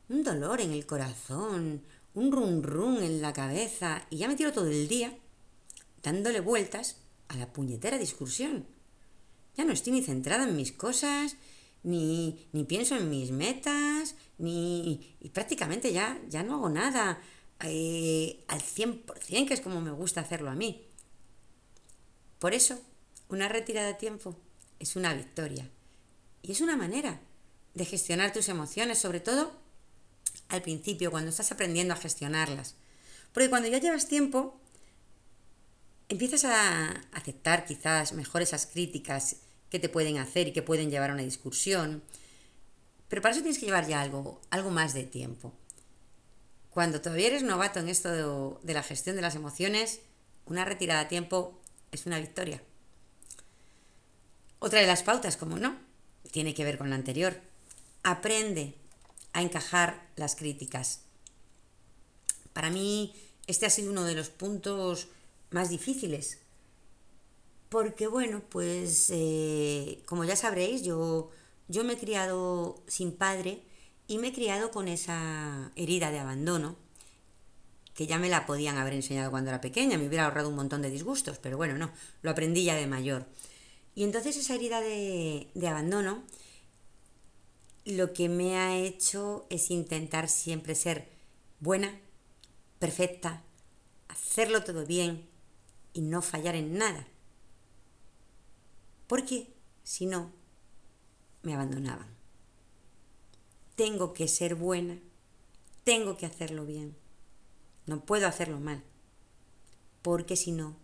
un 0.09 0.25
dolor 0.25 0.61
en 0.61 0.73
el 0.73 0.87
corazón, 0.87 1.83
un 2.15 2.33
rum 2.33 2.63
rum 2.63 2.99
en 3.03 3.23
la 3.23 3.33
cabeza 3.33 4.07
y 4.11 4.19
ya 4.19 4.29
me 4.29 4.37
tiro 4.37 4.53
todo 4.53 4.67
el 4.67 4.89
día 4.89 5.17
dándole 6.03 6.41
vueltas 6.41 6.97
a 7.29 7.37
la 7.37 7.53
puñetera 7.53 7.99
discusión. 7.99 8.67
Ya 9.57 9.65
no 9.65 9.73
estoy 9.73 9.93
ni 9.93 10.03
centrada 10.03 10.49
en 10.49 10.57
mis 10.57 10.73
cosas, 10.73 11.37
ni, 11.85 12.49
ni 12.53 12.65
pienso 12.65 12.97
en 12.97 13.09
mis 13.09 13.31
metas, 13.31 14.17
ni 14.39 15.17
y 15.21 15.29
prácticamente 15.29 15.93
ya, 15.93 16.19
ya 16.29 16.43
no 16.43 16.55
hago 16.55 16.69
nada 16.69 17.21
eh, 17.61 18.45
al 18.49 18.61
100%, 18.61 19.47
que 19.47 19.55
es 19.55 19.61
como 19.61 19.81
me 19.81 19.93
gusta 19.93 20.21
hacerlo 20.21 20.51
a 20.51 20.55
mí. 20.55 20.87
Por 22.39 22.53
eso, 22.55 22.81
una 23.29 23.49
retirada 23.49 23.91
a 23.91 23.99
tiempo 23.99 24.37
es 24.79 24.97
una 24.97 25.15
victoria. 25.15 25.71
Y 26.43 26.53
es 26.53 26.61
una 26.61 26.77
manera 26.77 27.21
de 27.75 27.85
gestionar 27.85 28.33
tus 28.33 28.49
emociones, 28.49 28.99
sobre 28.99 29.21
todo 29.21 29.53
al 30.49 30.63
principio, 30.63 31.11
cuando 31.11 31.31
estás 31.31 31.53
aprendiendo 31.53 31.95
a 31.95 31.99
gestionarlas. 31.99 32.75
Porque 33.33 33.49
cuando 33.49 33.69
ya 33.69 33.79
llevas 33.79 34.09
tiempo, 34.09 34.61
empiezas 36.09 36.45
a 36.45 36.91
aceptar 37.13 37.65
quizás 37.65 38.13
mejor 38.13 38.43
esas 38.43 38.67
críticas 38.67 39.37
que 39.75 39.81
te 39.81 39.89
pueden 39.89 40.19
hacer 40.19 40.47
y 40.47 40.53
que 40.53 40.63
pueden 40.63 40.89
llevar 40.89 41.11
a 41.11 41.15
una 41.15 41.25
discusión. 41.25 42.05
Pero 43.09 43.21
para 43.21 43.33
eso 43.33 43.43
tienes 43.43 43.59
que 43.59 43.67
llevar 43.67 43.89
ya 43.89 44.01
algo, 44.01 44.41
algo 44.51 44.71
más 44.71 44.95
de 44.95 45.03
tiempo. 45.03 45.53
Cuando 46.71 47.01
todavía 47.01 47.27
eres 47.27 47.43
novato 47.43 47.81
en 47.81 47.89
esto 47.89 48.09
de, 48.13 48.57
de 48.63 48.73
la 48.73 48.85
gestión 48.85 49.17
de 49.17 49.23
las 49.23 49.35
emociones, 49.35 49.99
una 50.47 50.65
retirada 50.65 51.01
a 51.01 51.09
tiempo 51.09 51.61
es 51.91 52.07
una 52.07 52.21
victoria. 52.21 52.63
Otra 54.61 54.79
de 54.79 54.87
las 54.87 55.03
pautas, 55.03 55.37
como 55.37 55.59
no, 55.59 55.77
tiene 56.31 56.55
que 56.55 56.63
ver 56.63 56.79
con 56.79 56.89
la 56.89 56.95
anterior. 56.95 57.41
Aprende 58.05 58.77
a 59.33 59.43
encajar 59.43 60.09
las 60.15 60.37
críticas. 60.37 61.01
Para 62.53 62.71
mí, 62.71 63.13
este 63.49 63.67
ha 63.67 63.71
sido 63.71 63.91
uno 63.91 64.05
de 64.05 64.15
los 64.15 64.31
puntos 64.31 65.09
más 65.51 65.69
difíciles. 65.69 66.39
Porque 67.75 68.07
bueno, 68.07 68.41
pues 68.51 69.11
eh, 69.13 70.01
como 70.07 70.23
ya 70.23 70.37
sabréis, 70.37 70.85
yo, 70.85 71.33
yo 71.67 71.83
me 71.83 71.95
he 71.95 71.99
criado 71.99 72.81
sin 72.87 73.11
padre 73.11 73.65
y 74.07 74.19
me 74.19 74.29
he 74.29 74.33
criado 74.33 74.71
con 74.71 74.87
esa 74.87 75.73
herida 75.75 76.13
de 76.13 76.21
abandono, 76.21 76.77
que 77.95 78.07
ya 78.07 78.21
me 78.21 78.29
la 78.29 78.47
podían 78.47 78.79
haber 78.79 78.93
enseñado 78.93 79.33
cuando 79.33 79.51
era 79.51 79.61
pequeña, 79.61 79.99
me 79.99 80.07
hubiera 80.07 80.27
ahorrado 80.27 80.51
un 80.51 80.55
montón 80.55 80.83
de 80.83 80.91
disgustos, 80.91 81.39
pero 81.39 81.57
bueno, 81.57 81.77
no, 81.77 81.91
lo 82.23 82.31
aprendí 82.31 82.63
ya 82.63 82.77
de 82.77 82.87
mayor. 82.87 83.27
Y 83.97 84.05
entonces 84.05 84.37
esa 84.37 84.55
herida 84.55 84.81
de, 84.81 85.49
de 85.55 85.67
abandono 85.67 86.23
lo 87.85 88.13
que 88.13 88.29
me 88.29 88.57
ha 88.57 88.77
hecho 88.77 89.49
es 89.51 89.73
intentar 89.73 90.29
siempre 90.29 90.77
ser 90.77 91.09
buena, 91.59 91.99
perfecta, 92.79 93.43
hacerlo 94.07 94.63
todo 94.63 94.87
bien, 94.87 95.27
y 95.93 96.03
no 96.03 96.23
fallar 96.23 96.55
en 96.55 96.79
nada. 96.79 97.09
Porque 99.15 99.47
si 99.85 100.07
no, 100.07 100.33
me 101.45 101.55
abandonaban. 101.55 102.09
Tengo 103.77 104.13
que 104.13 104.27
ser 104.27 104.57
buena, 104.57 104.99
tengo 105.85 106.17
que 106.17 106.27
hacerlo 106.27 106.67
bien, 106.67 106.97
no 107.87 108.05
puedo 108.05 108.27
hacerlo 108.27 108.59
mal, 108.59 108.83
porque 110.03 110.35
si 110.35 110.51
no, 110.51 110.77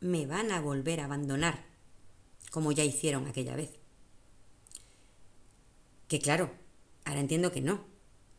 me 0.00 0.26
van 0.26 0.52
a 0.52 0.60
volver 0.60 1.00
a 1.00 1.06
abandonar, 1.06 1.64
como 2.50 2.72
ya 2.72 2.84
hicieron 2.84 3.26
aquella 3.26 3.56
vez. 3.56 3.70
Que 6.08 6.18
claro, 6.20 6.50
ahora 7.06 7.20
entiendo 7.20 7.52
que 7.52 7.62
no, 7.62 7.86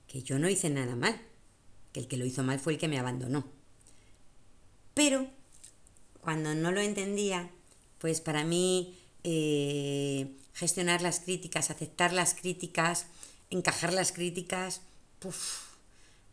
que 0.05 0.21
yo 0.21 0.37
no 0.37 0.47
hice 0.47 0.69
nada 0.69 0.95
mal, 0.95 1.19
que 1.91 2.01
el 2.01 2.07
que 2.07 2.17
lo 2.17 2.25
hizo 2.27 2.43
mal 2.43 2.59
fue 2.59 2.73
el 2.73 2.79
que 2.79 2.87
me 2.87 2.99
abandonó. 2.99 3.47
Pero 4.93 5.27
cuando 6.21 6.53
no 6.53 6.71
lo 6.71 6.81
entendía, 6.81 7.49
pues 7.97 8.21
para 8.21 8.43
mí 8.43 8.98
eh, 9.23 10.35
gestionar 10.53 11.01
las 11.01 11.19
críticas, 11.19 11.69
aceptar 11.69 12.13
las 12.13 12.33
críticas, 12.33 13.07
encajar 13.49 13.93
las 13.93 14.11
críticas, 14.11 14.81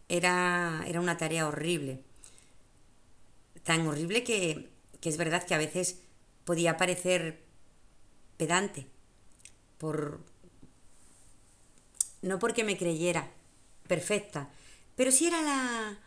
era, 0.09 0.85
era 0.87 1.01
una 1.01 1.17
tarea 1.17 1.47
horrible. 1.47 2.01
Tan 3.65 3.87
horrible 3.87 4.23
que, 4.23 4.71
que 5.01 5.09
es 5.09 5.17
verdad 5.17 5.45
que 5.45 5.55
a 5.55 5.59
veces 5.59 5.99
podía 6.45 6.77
parecer 6.77 7.43
pedante, 8.37 8.87
por, 9.79 10.21
no 12.23 12.39
porque 12.39 12.65
me 12.65 12.77
creyera 12.77 13.31
perfecta, 13.89 14.49
pero 14.95 15.11
sí 15.11 15.27
era 15.27 15.43
la, 15.43 15.99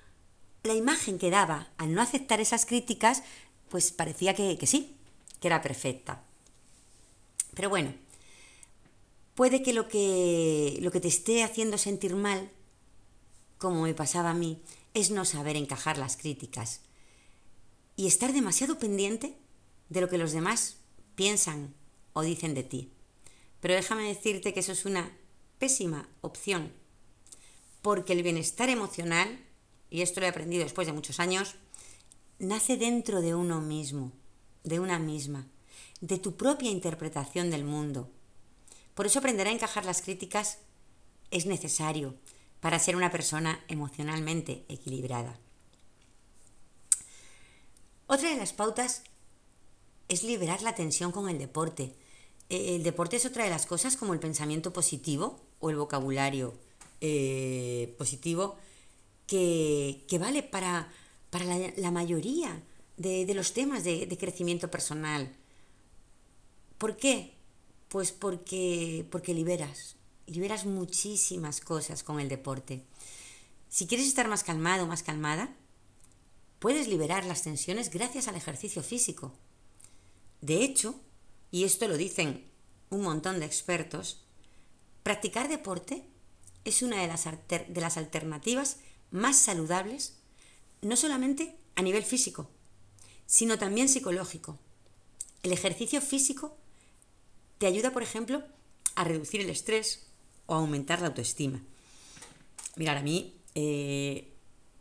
la 0.63 0.73
imagen 0.73 1.17
que 1.17 1.29
daba 1.29 1.67
al 1.77 1.93
no 1.93 2.01
aceptar 2.01 2.39
esas 2.39 2.65
críticas 2.65 3.23
pues 3.69 3.91
parecía 3.91 4.33
que, 4.33 4.57
sí, 4.65 4.97
que 5.39 5.47
era 5.47 5.61
perfecta. 5.61 6.23
Pero 7.59 7.69
bueno, 7.69 7.93
puede 9.35 9.61
que 9.61 9.73
lo, 9.73 9.89
que 9.89 10.77
lo 10.81 10.91
que 10.91 11.01
te 11.01 11.09
esté 11.09 11.43
haciendo 11.43 11.77
sentir 11.77 12.15
mal, 12.15 12.49
como 13.57 13.81
me 13.81 13.93
pasaba 13.93 14.29
a 14.29 14.33
mí, 14.33 14.61
es 14.93 15.11
no 15.11 15.25
saber 15.25 15.57
encajar 15.57 15.97
las 15.97 16.15
críticas 16.15 16.79
y 17.97 18.07
estar 18.07 18.31
demasiado 18.31 18.79
pendiente 18.79 19.35
de 19.89 19.99
lo 19.99 20.07
que 20.07 20.17
los 20.17 20.31
demás 20.31 20.77
piensan 21.15 21.73
o 22.13 22.21
dicen 22.21 22.53
de 22.53 22.63
ti. 22.63 22.93
Pero 23.59 23.73
déjame 23.73 24.07
decirte 24.07 24.53
que 24.53 24.61
eso 24.61 24.71
es 24.71 24.85
una 24.85 25.11
pésima 25.57 26.07
opción, 26.21 26.71
porque 27.81 28.13
el 28.13 28.23
bienestar 28.23 28.69
emocional, 28.69 29.37
y 29.89 29.99
esto 29.99 30.21
lo 30.21 30.27
he 30.27 30.29
aprendido 30.29 30.63
después 30.63 30.87
de 30.87 30.93
muchos 30.93 31.19
años, 31.19 31.55
nace 32.39 32.77
dentro 32.77 33.19
de 33.19 33.35
uno 33.35 33.59
mismo, 33.59 34.13
de 34.63 34.79
una 34.79 34.97
misma, 34.97 35.45
de 36.01 36.17
tu 36.17 36.35
propia 36.35 36.71
interpretación 36.71 37.49
del 37.49 37.63
mundo. 37.63 38.09
Por 38.93 39.05
eso 39.05 39.19
aprender 39.19 39.47
a 39.47 39.51
encajar 39.51 39.85
las 39.85 40.01
críticas 40.01 40.59
es 41.31 41.45
necesario 41.45 42.15
para 42.59 42.79
ser 42.79 42.95
una 42.95 43.11
persona 43.11 43.63
emocionalmente 43.67 44.65
equilibrada. 44.67 45.39
Otra 48.07 48.29
de 48.29 48.37
las 48.37 48.53
pautas 48.53 49.03
es 50.07 50.23
liberar 50.23 50.61
la 50.61 50.75
tensión 50.75 51.11
con 51.11 51.29
el 51.29 51.37
deporte. 51.37 51.93
Eh, 52.49 52.75
el 52.75 52.83
deporte 52.83 53.17
es 53.17 53.25
otra 53.25 53.43
de 53.43 53.49
las 53.51 53.65
cosas 53.65 53.95
como 53.95 54.13
el 54.13 54.19
pensamiento 54.19 54.73
positivo 54.73 55.39
o 55.59 55.69
el 55.69 55.75
vocabulario 55.75 56.53
eh, 57.01 57.95
positivo 57.97 58.57
que, 59.27 60.03
que 60.07 60.17
vale 60.17 60.41
para 60.41 60.91
para 61.29 61.45
la, 61.45 61.91
mayoría 61.91 62.61
de, 62.97 63.31
los 63.33 63.53
temas 63.53 63.83
de, 63.83 64.17
crecimiento 64.19 64.71
personal. 64.71 65.31
¿Por 66.79 66.95
qué? 66.95 67.35
Pues 67.89 68.13
porque, 68.13 69.05
porque 69.11 69.33
liberas, 69.33 69.97
liberas 70.27 70.65
muchísimas 70.65 71.59
cosas 71.59 72.03
con 72.03 72.21
el 72.21 72.29
deporte. 72.29 72.85
Si 73.67 73.85
quieres 73.85 74.07
estar 74.07 74.29
más 74.29 74.45
calmado, 74.45 74.87
más 74.87 75.03
calmada, 75.03 75.53
puedes 76.59 76.87
liberar 76.87 77.25
las 77.25 77.43
tensiones 77.43 77.89
gracias 77.91 78.29
al 78.29 78.35
ejercicio 78.35 78.81
físico. 78.81 79.33
De 80.39 80.63
hecho, 80.63 80.95
y 81.51 81.65
esto 81.65 81.85
lo 81.89 81.97
dicen 81.97 82.49
un 82.89 83.01
montón 83.01 83.41
de 83.41 83.45
expertos, 83.45 84.23
practicar 85.03 85.49
deporte 85.49 86.05
es 86.63 86.81
una 86.81 87.01
de 87.01 87.07
las, 87.07 87.25
de 87.25 87.81
las 87.81 87.97
alternativas 87.97 88.77
más 89.11 89.37
saludables 89.37 90.15
no 90.81 90.95
solamente 90.95 91.57
a 91.75 91.81
nivel 91.81 92.05
físico, 92.05 92.49
sino 93.25 93.57
también 93.57 93.89
psicológico. 93.89 94.57
El 95.43 95.51
ejercicio 95.51 95.99
físico 95.99 96.57
te 97.59 97.67
ayuda, 97.67 97.91
por 97.91 98.01
ejemplo, 98.01 98.41
a 98.95 99.03
reducir 99.03 99.41
el 99.41 99.49
estrés 99.49 100.07
o 100.47 100.55
a 100.55 100.57
aumentar 100.57 101.01
la 101.01 101.07
autoestima. 101.07 101.61
Mirar, 102.75 102.97
a 102.97 103.03
mí 103.03 103.35
eh, 103.53 104.33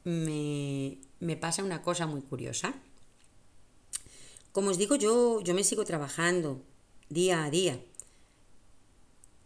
me, 0.04 0.98
me, 1.20 1.36
pasa 1.36 1.62
una 1.62 1.82
cosa 1.82 2.06
muy 2.06 2.22
curiosa. 2.22 2.74
Como 4.52 4.70
os 4.70 4.78
digo, 4.78 4.96
yo, 4.96 5.42
yo 5.42 5.52
me 5.54 5.64
sigo 5.64 5.84
trabajando 5.84 6.62
día 7.10 7.44
a 7.44 7.50
día. 7.50 7.78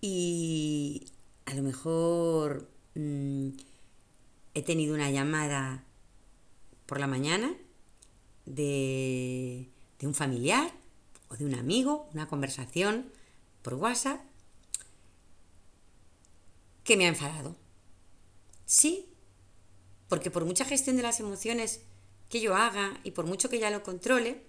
Y 0.00 1.06
a 1.46 1.54
lo 1.54 1.62
mejor 1.62 2.68
mm, 2.94 3.48
he 4.54 4.62
tenido 4.62 4.94
una 4.94 5.10
llamada 5.10 5.84
por 6.86 7.00
la 7.00 7.06
mañana 7.06 7.54
de, 8.46 9.68
un 10.02 10.14
familiar 10.14 10.72
o 11.28 11.36
de 11.36 11.44
un 11.44 11.54
amigo, 11.54 12.08
una 12.12 12.26
conversación 12.26 13.06
por 13.62 13.74
WhatsApp 13.74 14.20
que 16.84 16.96
me 16.96 17.06
ha 17.06 17.08
enfadado. 17.08 17.56
Sí, 18.66 19.08
Porque 20.08 20.30
por 20.30 20.44
mucha 20.44 20.66
gestión 20.66 20.96
de 20.96 21.02
las 21.02 21.20
emociones 21.20 21.80
que 22.28 22.42
yo 22.42 22.54
haga 22.54 23.00
y 23.02 23.12
por 23.12 23.24
mucho 23.24 23.48
que 23.48 23.58
ya 23.58 23.70
lo 23.70 23.82
controle, 23.82 24.42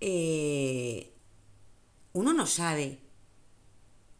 eh, 0.00 1.12
uno 2.12 2.32
no 2.32 2.46
sabe 2.46 3.00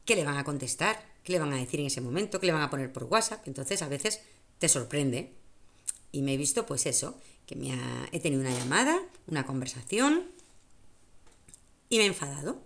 qué 0.04 0.16
le 0.16 0.24
van 0.24 0.36
a 0.36 0.42
contestar, 0.42 1.00
qué 1.22 1.32
le 1.32 1.38
van 1.38 1.52
a 1.52 1.58
decir 1.58 1.78
en 1.78 1.86
ese 1.86 2.00
momento, 2.00 2.40
qué 2.40 2.46
le 2.46 2.52
van 2.52 2.62
a 2.62 2.70
poner 2.70 2.92
por 2.92 3.04
WhatsApp. 3.04 3.46
Entonces 3.46 3.82
a 3.82 3.88
veces 3.88 4.20
te 4.58 4.68
sorprende. 4.68 5.32
Y 6.10 6.22
me 6.22 6.34
he 6.34 6.36
visto 6.36 6.66
pues 6.66 6.86
eso, 6.86 7.20
que 7.46 7.54
me 7.54 7.78
he 8.10 8.18
tenido 8.18 8.42
una 8.42 8.50
llamada, 8.50 9.00
una 9.28 9.46
conversación 9.46 10.26
y 11.88 11.98
me 11.98 12.04
he 12.04 12.06
enfadado. 12.06 12.64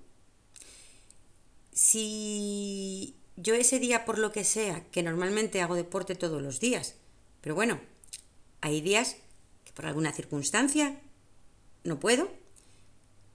Si 1.77 3.17
yo 3.37 3.55
ese 3.55 3.79
día, 3.79 4.07
por 4.07 4.19
lo 4.19 4.33
que 4.33 4.45
sea, 4.45 4.89
que 4.91 5.03
normalmente 5.03 5.61
hago 5.61 5.75
deporte 5.75 6.15
todos 6.15 6.41
los 6.41 6.59
días, 6.59 6.95
pero 7.43 7.55
bueno, 7.55 7.79
hay 8.63 8.81
días 8.81 9.19
que 9.63 9.75
por 9.75 9.85
alguna 9.85 10.15
circunstancia 10.15 10.99
no 11.85 12.01
puedo, 12.01 12.31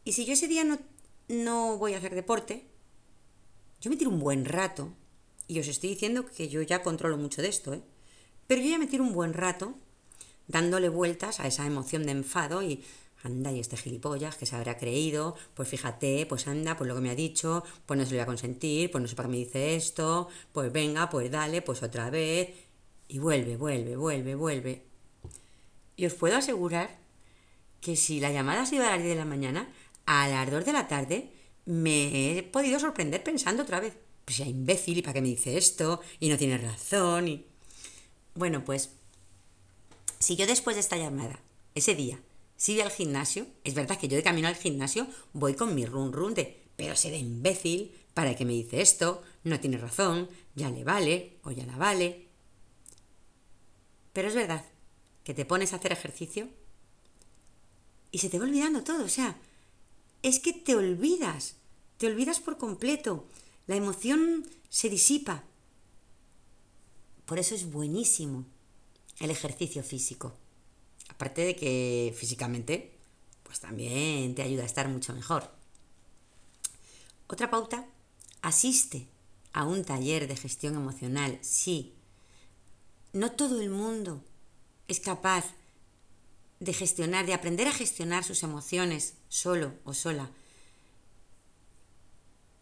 y 0.04 0.14
si 0.14 0.26
yo 0.26 0.34
ese 0.34 0.48
día 0.48 0.64
no, 0.64 0.80
no 1.28 1.78
voy 1.78 1.94
a 1.94 2.00
hacer 2.00 2.16
deporte, 2.16 2.66
yo 3.80 3.92
me 3.92 3.96
tiro 3.96 4.10
un 4.10 4.20
buen 4.20 4.46
rato, 4.46 4.92
y 5.48 5.60
os 5.60 5.68
estoy 5.68 5.92
diciendo 5.92 6.26
que 6.26 6.50
yo 6.50 6.64
ya 6.64 6.82
controlo 6.82 7.18
mucho 7.18 7.44
de 7.44 7.50
esto, 7.50 7.76
¿eh? 7.76 7.84
pero 8.48 8.64
yo 8.64 8.70
ya 8.70 8.80
me 8.80 8.88
tiro 8.88 9.04
un 9.04 9.14
buen 9.14 9.34
rato 9.34 9.76
dándole 10.48 10.90
vueltas 10.90 11.40
a 11.40 11.46
esa 11.46 11.68
emoción 11.68 12.08
de 12.08 12.14
enfado 12.14 12.64
y 12.64 12.84
anda, 13.24 13.52
y 13.52 13.60
este 13.60 13.78
gilipollas 13.78 14.36
que 14.36 14.46
se 14.46 14.56
habrá 14.56 14.78
creído, 14.78 15.36
pues 15.54 15.70
fíjate, 15.70 16.26
pues 16.26 16.48
anda, 16.48 16.78
pues 16.78 16.88
lo 16.88 16.96
que 16.96 17.02
me 17.02 17.10
ha 17.10 17.16
dicho, 17.16 17.64
pues 17.86 17.98
no 17.98 18.06
se 18.06 18.12
lo 18.12 18.18
voy 18.18 18.24
a 18.24 18.26
consentir, 18.26 18.92
pues 18.92 19.02
no 19.02 19.08
sé 19.08 19.16
para 19.16 19.28
qué 19.28 19.32
me 19.32 19.38
dice 19.38 19.76
esto, 19.76 20.28
pues 20.52 20.72
venga, 20.72 21.10
pues 21.10 21.30
dale, 21.32 21.62
pues 21.62 21.84
otra 21.84 22.10
vez, 22.10 22.50
y 23.08 23.20
vuelve, 23.20 23.58
vuelve, 23.58 23.96
vuelve, 23.96 24.36
vuelve. 24.36 24.86
Y 25.96 26.06
os 26.06 26.14
puedo 26.14 26.36
asegurar 26.38 27.00
que 27.82 27.96
si 27.96 28.20
la 28.20 28.32
llamada 28.32 28.62
ha 28.62 28.66
sido 28.66 28.86
a 28.86 28.92
las 28.92 29.00
10 29.00 29.10
de 29.10 29.16
la 29.16 29.26
mañana, 29.26 29.72
a 30.06 30.28
las 30.28 30.50
2 30.50 30.66
de 30.66 30.74
la 30.74 30.88
tarde 30.88 31.32
me 31.66 32.38
he 32.38 32.44
podido 32.44 32.80
sorprender 32.80 33.24
pensando 33.24 33.64
otra 33.64 33.80
vez, 33.80 33.98
pues 34.26 34.38
ya 34.38 34.46
imbécil, 34.46 34.98
¿y 34.98 35.02
para 35.02 35.14
qué 35.14 35.22
me 35.22 35.28
dice 35.28 35.58
esto? 35.58 36.02
Y 36.20 36.30
no 36.30 36.38
tiene 36.38 36.58
razón, 36.58 37.28
y... 37.28 37.46
Bueno, 38.34 38.64
pues 38.64 38.92
si 40.20 40.36
yo 40.36 40.48
después 40.48 40.76
de 40.76 40.80
esta 40.80 40.98
llamada, 40.98 41.40
ese 41.76 41.96
día, 41.96 42.20
si 42.62 42.74
voy 42.74 42.82
al 42.82 42.92
gimnasio, 42.92 43.48
es 43.64 43.74
verdad 43.74 43.98
que 43.98 44.08
yo 44.08 44.16
de 44.16 44.22
camino 44.22 44.48
al 44.48 44.54
gimnasio 44.54 45.08
voy 45.34 45.56
con 45.56 45.74
mi 45.74 45.84
run 45.88 46.14
run 46.14 46.36
de, 46.36 46.62
pero 46.76 46.96
seré 46.96 47.18
imbécil, 47.18 47.92
¿para 48.14 48.36
qué 48.36 48.46
me 48.46 48.54
dice 48.54 48.82
esto? 48.82 49.24
No 49.44 49.60
tiene 49.60 49.80
razón, 49.80 50.30
ya 50.54 50.70
le 50.70 50.84
vale 50.84 51.40
o 51.42 51.50
ya 51.50 51.66
la 51.66 51.76
vale. 51.76 52.28
Pero 54.14 54.28
es 54.28 54.36
verdad 54.36 54.64
que 55.24 55.34
te 55.34 55.44
pones 55.44 55.74
a 55.74 55.78
hacer 55.78 55.92
ejercicio 55.92 56.50
y 58.12 58.20
se 58.20 58.30
te 58.30 58.38
va 58.38 58.46
olvidando 58.46 58.84
todo, 58.84 59.06
o 59.06 59.10
sea, 59.10 59.40
es 60.22 60.38
que 60.38 60.54
te 60.54 60.76
olvidas, 60.76 61.56
te 61.98 62.06
olvidas 62.06 62.40
por 62.40 62.60
completo, 62.60 63.26
la 63.66 63.76
emoción 63.76 64.48
se 64.70 64.88
disipa. 64.88 65.46
Por 67.26 67.40
eso 67.40 67.56
es 67.56 67.72
buenísimo 67.72 68.46
el 69.18 69.32
ejercicio 69.32 69.82
físico. 69.82 70.38
Aparte 71.12 71.42
de 71.46 71.56
que 71.56 72.16
físicamente, 72.18 72.98
pues 73.44 73.60
también 73.60 74.34
te 74.34 74.42
ayuda 74.42 74.64
a 74.64 74.66
estar 74.66 74.88
mucho 74.88 75.14
mejor. 75.14 75.52
Otra 77.28 77.52
pauta, 77.52 77.86
asiste 78.42 79.08
a 79.54 79.66
un 79.66 79.84
taller 79.84 80.28
de 80.28 80.36
gestión 80.36 80.76
emocional. 80.76 81.38
Sí, 81.42 81.94
no 83.14 83.34
todo 83.34 83.62
el 83.62 83.70
mundo 83.70 84.24
es 84.88 85.00
capaz 85.00 85.46
de 86.60 86.74
gestionar, 86.74 87.26
de 87.26 87.34
aprender 87.34 87.68
a 87.68 87.74
gestionar 87.74 88.24
sus 88.24 88.44
emociones 88.44 89.16
solo 89.28 89.74
o 89.84 89.94
sola. 89.94 90.32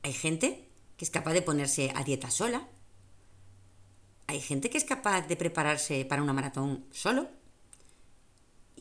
Hay 0.03 0.13
gente 0.13 0.67
que 0.97 1.05
es 1.05 1.11
capaz 1.11 1.33
de 1.33 1.41
ponerse 1.41 1.91
a 1.95 2.03
dieta 2.03 2.31
sola. 2.31 2.67
Hay 4.27 4.41
gente 4.41 4.69
que 4.69 4.77
es 4.77 4.85
capaz 4.85 5.27
de 5.27 5.35
prepararse 5.35 6.05
para 6.05 6.23
una 6.23 6.33
maratón 6.33 6.85
solo. 6.91 7.38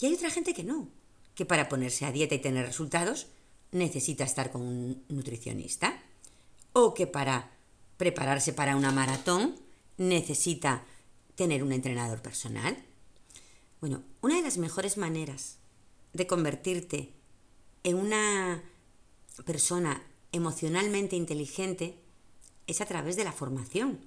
Y 0.00 0.06
hay 0.06 0.14
otra 0.14 0.30
gente 0.30 0.54
que 0.54 0.64
no, 0.64 0.88
que 1.34 1.44
para 1.44 1.68
ponerse 1.68 2.04
a 2.04 2.12
dieta 2.12 2.34
y 2.34 2.40
tener 2.40 2.66
resultados 2.66 3.26
necesita 3.72 4.24
estar 4.24 4.50
con 4.50 4.62
un 4.62 5.04
nutricionista. 5.08 6.00
O 6.72 6.94
que 6.94 7.06
para 7.06 7.50
prepararse 7.96 8.52
para 8.52 8.76
una 8.76 8.92
maratón 8.92 9.56
necesita 9.96 10.84
tener 11.34 11.62
un 11.62 11.72
entrenador 11.72 12.22
personal. 12.22 12.76
Bueno, 13.80 14.02
una 14.20 14.36
de 14.36 14.42
las 14.42 14.58
mejores 14.58 14.96
maneras 14.96 15.58
de 16.12 16.26
convertirte 16.26 17.12
en 17.84 17.96
una 17.96 18.62
persona 19.44 20.02
emocionalmente 20.32 21.16
inteligente 21.16 21.98
es 22.66 22.80
a 22.80 22.86
través 22.86 23.16
de 23.16 23.24
la 23.24 23.32
formación. 23.32 24.00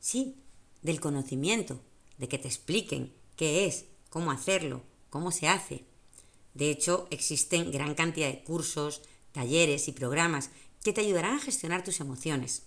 Sí, 0.00 0.36
del 0.82 1.00
conocimiento, 1.00 1.80
de 2.18 2.28
que 2.28 2.38
te 2.38 2.48
expliquen 2.48 3.12
qué 3.36 3.66
es, 3.66 3.86
cómo 4.10 4.30
hacerlo, 4.30 4.82
cómo 5.10 5.30
se 5.30 5.48
hace. 5.48 5.84
De 6.54 6.70
hecho, 6.70 7.06
existen 7.10 7.70
gran 7.70 7.94
cantidad 7.94 8.28
de 8.28 8.42
cursos, 8.42 9.02
talleres 9.32 9.88
y 9.88 9.92
programas 9.92 10.50
que 10.82 10.92
te 10.92 11.00
ayudarán 11.00 11.36
a 11.36 11.40
gestionar 11.40 11.84
tus 11.84 12.00
emociones. 12.00 12.62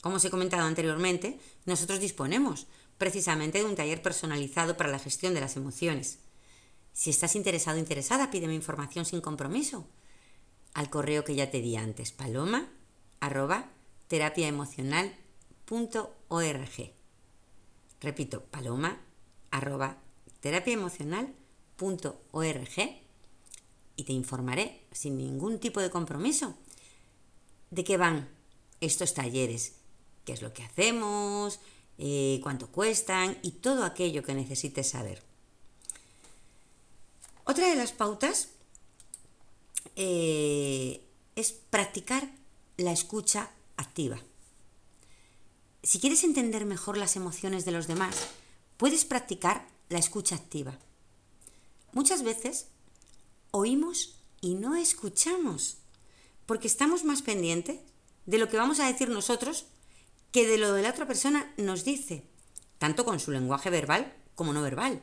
Como 0.00 0.16
os 0.16 0.24
he 0.24 0.30
comentado 0.30 0.66
anteriormente, 0.66 1.38
nosotros 1.64 2.00
disponemos 2.00 2.66
precisamente 2.98 3.58
de 3.58 3.64
un 3.64 3.74
taller 3.74 4.02
personalizado 4.02 4.76
para 4.76 4.90
la 4.90 4.98
gestión 4.98 5.34
de 5.34 5.40
las 5.40 5.56
emociones. 5.56 6.18
Si 6.92 7.10
estás 7.10 7.34
interesado 7.34 7.76
o 7.76 7.80
interesada, 7.80 8.30
pídeme 8.30 8.54
información 8.54 9.04
sin 9.04 9.20
compromiso 9.20 9.88
al 10.74 10.90
correo 10.90 11.24
que 11.24 11.34
ya 11.34 11.50
te 11.50 11.60
di 11.60 11.76
antes, 11.76 12.12
paloma 12.12 12.68
arroba 13.20 13.70
Repito, 18.00 18.44
paloma 18.50 19.00
arroba 19.50 19.96
terapiaemocional.org 20.40 21.43
y 23.96 24.04
te 24.04 24.12
informaré 24.12 24.80
sin 24.92 25.18
ningún 25.18 25.58
tipo 25.58 25.80
de 25.80 25.90
compromiso 25.90 26.54
de 27.70 27.84
qué 27.84 27.96
van 27.96 28.28
estos 28.80 29.14
talleres, 29.14 29.74
qué 30.24 30.32
es 30.32 30.42
lo 30.42 30.52
que 30.52 30.62
hacemos, 30.62 31.60
eh, 31.98 32.40
cuánto 32.42 32.68
cuestan 32.68 33.38
y 33.42 33.52
todo 33.52 33.84
aquello 33.84 34.22
que 34.22 34.34
necesites 34.34 34.90
saber. 34.90 35.22
Otra 37.44 37.68
de 37.68 37.76
las 37.76 37.92
pautas 37.92 38.48
eh, 39.96 41.04
es 41.36 41.52
practicar 41.52 42.30
la 42.76 42.92
escucha 42.92 43.50
activa. 43.76 44.18
Si 45.82 46.00
quieres 46.00 46.24
entender 46.24 46.64
mejor 46.64 46.96
las 46.96 47.16
emociones 47.16 47.64
de 47.64 47.72
los 47.72 47.86
demás, 47.86 48.16
puedes 48.76 49.04
practicar 49.04 49.68
la 49.90 49.98
escucha 49.98 50.34
activa. 50.34 50.78
Muchas 51.94 52.24
veces 52.24 52.66
oímos 53.52 54.18
y 54.40 54.56
no 54.56 54.74
escuchamos, 54.74 55.78
porque 56.44 56.66
estamos 56.66 57.04
más 57.04 57.22
pendientes 57.22 57.78
de 58.26 58.38
lo 58.38 58.48
que 58.48 58.56
vamos 58.56 58.80
a 58.80 58.86
decir 58.88 59.08
nosotros 59.08 59.66
que 60.32 60.48
de 60.48 60.58
lo 60.58 60.72
de 60.72 60.82
la 60.82 60.90
otra 60.90 61.06
persona 61.06 61.54
nos 61.56 61.84
dice, 61.84 62.24
tanto 62.78 63.04
con 63.04 63.20
su 63.20 63.30
lenguaje 63.30 63.70
verbal 63.70 64.12
como 64.34 64.52
no 64.52 64.60
verbal. 64.60 65.02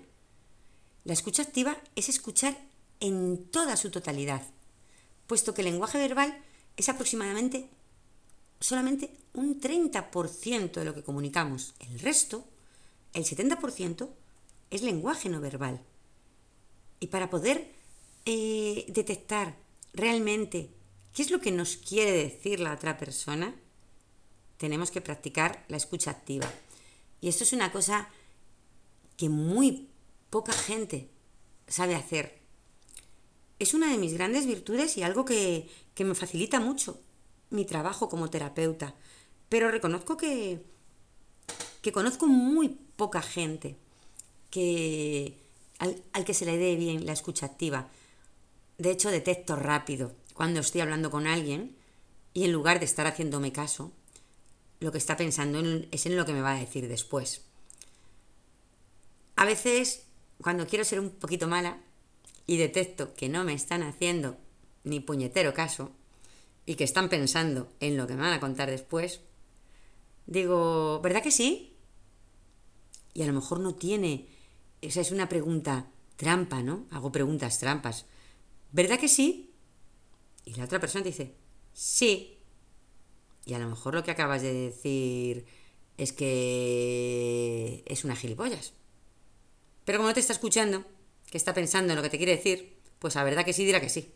La 1.06 1.14
escucha 1.14 1.44
activa 1.44 1.78
es 1.96 2.10
escuchar 2.10 2.58
en 3.00 3.46
toda 3.46 3.78
su 3.78 3.90
totalidad, 3.90 4.42
puesto 5.28 5.54
que 5.54 5.62
el 5.62 5.72
lenguaje 5.72 5.98
verbal 5.98 6.44
es 6.76 6.90
aproximadamente 6.90 7.70
solamente 8.60 9.18
un 9.34 9.62
30% 9.62 10.74
de 10.74 10.86
lo 10.86 10.94
que 10.94 11.04
comunicamos. 11.04 11.74
El 11.80 12.00
resto, 12.02 12.44
el 13.14 13.24
70%, 13.24 14.10
es 14.72 14.82
lenguaje 14.82 15.30
no 15.30 15.40
verbal. 15.40 15.86
Y 17.02 17.08
para 17.08 17.30
poder 17.30 17.70
eh, 18.26 18.86
detectar 18.88 19.58
realmente 19.94 20.70
qué 21.14 21.24
es 21.24 21.32
lo 21.32 21.42
que 21.42 21.52
nos 21.52 21.76
quiere 21.76 22.12
decir 22.12 22.62
la 22.62 22.74
otra 22.74 22.98
persona, 22.98 23.54
tenemos 24.58 24.92
que 24.92 25.02
practicar 25.02 25.66
la 25.68 25.78
escucha 25.78 26.12
activa. 26.12 26.50
Y 27.20 27.28
esto 27.28 27.44
es 27.44 27.52
una 27.52 27.72
cosa 27.72 28.08
que 29.18 29.28
muy 29.28 29.90
poca 30.30 30.54
gente 30.54 31.10
sabe 31.68 31.96
hacer. 31.96 32.40
Es 33.58 33.74
una 33.74 33.92
de 33.92 33.98
mis 33.98 34.14
grandes 34.14 34.46
virtudes 34.46 34.96
y 34.98 35.04
algo 35.04 35.26
que, 35.26 35.68
que 35.96 36.06
me 36.06 36.16
facilita 36.16 36.60
mucho 36.60 37.02
mi 37.50 37.66
trabajo 37.66 38.10
como 38.10 38.30
terapeuta, 38.30 38.96
pero 39.50 39.72
reconozco 39.72 40.18
que, 40.18 40.64
que 41.82 41.92
conozco 41.92 42.28
muy 42.28 42.70
poca 42.96 43.22
gente 43.22 43.76
que, 44.52 45.41
al, 45.82 46.02
al 46.14 46.24
que 46.24 46.34
se 46.34 46.46
le 46.46 46.58
dé 46.58 46.76
bien 46.76 47.06
la 47.06 47.12
escucha 47.12 47.48
activa. 47.48 47.90
De 48.78 48.92
hecho, 48.92 49.12
detecto 49.12 49.56
rápido 49.56 50.14
cuando 50.34 50.62
estoy 50.62 50.82
hablando 50.82 51.12
con 51.12 51.28
alguien 51.28 51.76
y 52.34 52.46
en 52.46 52.52
lugar 52.52 52.80
de 52.80 52.86
estar 52.86 53.08
haciéndome 53.08 53.52
caso, 53.52 53.92
lo 54.80 54.92
que 54.92 54.98
está 54.98 55.18
pensando 55.18 55.60
es 55.92 56.06
en 56.06 56.16
lo 56.16 56.26
que 56.26 56.34
me 56.34 56.42
va 56.42 56.54
a 56.54 56.60
decir 56.60 56.88
después. 56.88 57.42
A 59.36 59.46
veces, 59.46 60.04
cuando 60.42 60.68
quiero 60.68 60.86
ser 60.86 61.00
un 61.00 61.10
poquito 61.10 61.48
mala 61.48 61.82
y 62.46 62.58
detecto 62.58 63.14
que 63.14 63.28
no 63.28 63.44
me 63.44 63.54
están 63.54 63.84
haciendo 63.84 64.38
ni 64.84 65.00
puñetero 65.00 65.54
caso 65.54 65.92
y 66.66 66.76
que 66.76 66.84
están 66.84 67.10
pensando 67.10 67.72
en 67.80 67.98
lo 67.98 68.08
que 68.08 68.14
me 68.14 68.22
van 68.22 68.34
a 68.34 68.40
contar 68.40 68.70
después, 68.70 69.22
digo, 70.28 71.00
¿verdad 71.02 71.24
que 71.24 71.32
sí? 71.32 71.76
Y 73.14 73.24
a 73.24 73.28
lo 73.28 73.34
mejor 73.34 73.60
no 73.60 73.76
tiene, 73.76 74.28
esa 74.82 75.02
es 75.02 75.12
una 75.12 75.30
pregunta 75.30 75.88
trampa, 76.16 76.62
¿no? 76.62 76.88
Hago 76.92 77.12
preguntas 77.12 77.60
trampas. 77.60 78.06
¿Verdad 78.72 79.00
que 79.00 79.08
sí? 79.08 79.54
Y 80.46 80.56
la 80.56 80.66
otra 80.66 80.80
persona 80.80 81.04
dice, 81.04 81.36
sí. 81.74 82.38
Y 83.46 83.54
a 83.54 83.60
lo 83.60 83.68
mejor 83.68 83.94
lo 83.96 84.04
que 84.04 84.12
acabas 84.12 84.42
de 84.42 84.54
decir 84.54 85.46
es 85.98 86.14
que 86.14 87.84
es 87.88 88.04
una 88.04 88.16
gilipollas. 88.16 88.74
Pero 89.86 90.00
como 90.00 90.10
no 90.10 90.14
te 90.14 90.20
está 90.20 90.34
escuchando, 90.34 90.86
que 91.30 91.38
está 91.38 91.54
pensando 91.54 91.94
en 91.94 91.98
lo 91.98 92.04
que 92.04 92.10
te 92.10 92.18
quiere 92.18 92.36
decir, 92.36 92.78
pues 93.00 93.16
a 93.16 93.24
verdad 93.24 93.46
que 93.46 93.54
sí 93.54 93.66
dirá 93.66 93.82
que 93.82 93.90
sí. 93.90 94.14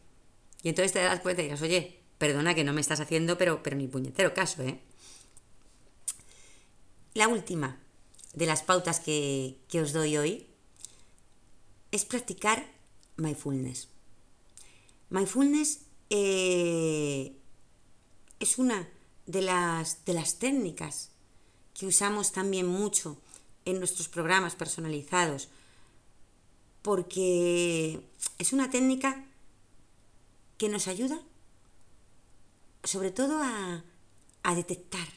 Y 0.64 0.70
entonces 0.70 0.94
te 0.94 1.00
das 1.00 1.20
cuenta 1.22 1.42
y 1.42 1.46
dirás, 1.46 1.62
oye, 1.62 2.00
perdona 2.18 2.56
que 2.56 2.64
no 2.64 2.74
me 2.74 2.82
estás 2.82 3.00
haciendo, 3.00 3.38
pero, 3.38 3.62
pero 3.62 3.76
ni 3.76 3.88
puñetero 3.88 4.34
caso, 4.34 4.64
¿eh? 4.64 4.80
La 7.14 7.28
última 7.28 7.80
de 8.34 8.46
las 8.46 8.64
pautas 8.64 9.00
que, 9.00 9.58
que 9.70 9.82
os 9.82 9.94
doy 9.94 10.18
hoy 10.18 10.55
es 11.96 12.04
practicar 12.04 12.68
mindfulness. 13.16 13.88
Mindfulness 15.10 15.80
eh, 16.10 17.38
es 18.42 18.58
una 18.58 18.90
de 19.26 19.42
las, 19.42 20.04
de 20.04 20.14
las 20.14 20.38
técnicas 20.38 21.12
que 21.74 21.86
usamos 21.86 22.34
también 22.34 22.68
mucho 22.68 23.18
en 23.64 23.80
nuestros 23.80 24.10
programas 24.10 24.56
personalizados, 24.56 25.48
porque 26.82 28.02
es 28.40 28.52
una 28.52 28.70
técnica 28.70 29.26
que 30.58 30.68
nos 30.68 30.90
ayuda 30.90 31.22
sobre 32.84 33.12
todo 33.12 33.42
a, 33.42 33.86
a 34.44 34.56
detectar, 34.56 35.08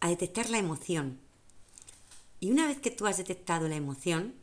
a 0.00 0.08
detectar 0.08 0.50
la 0.50 0.58
emoción. 0.58 1.20
Y 2.40 2.50
una 2.50 2.66
vez 2.66 2.80
que 2.80 2.90
tú 2.90 3.06
has 3.06 3.18
detectado 3.18 3.68
la 3.68 3.76
emoción, 3.76 4.39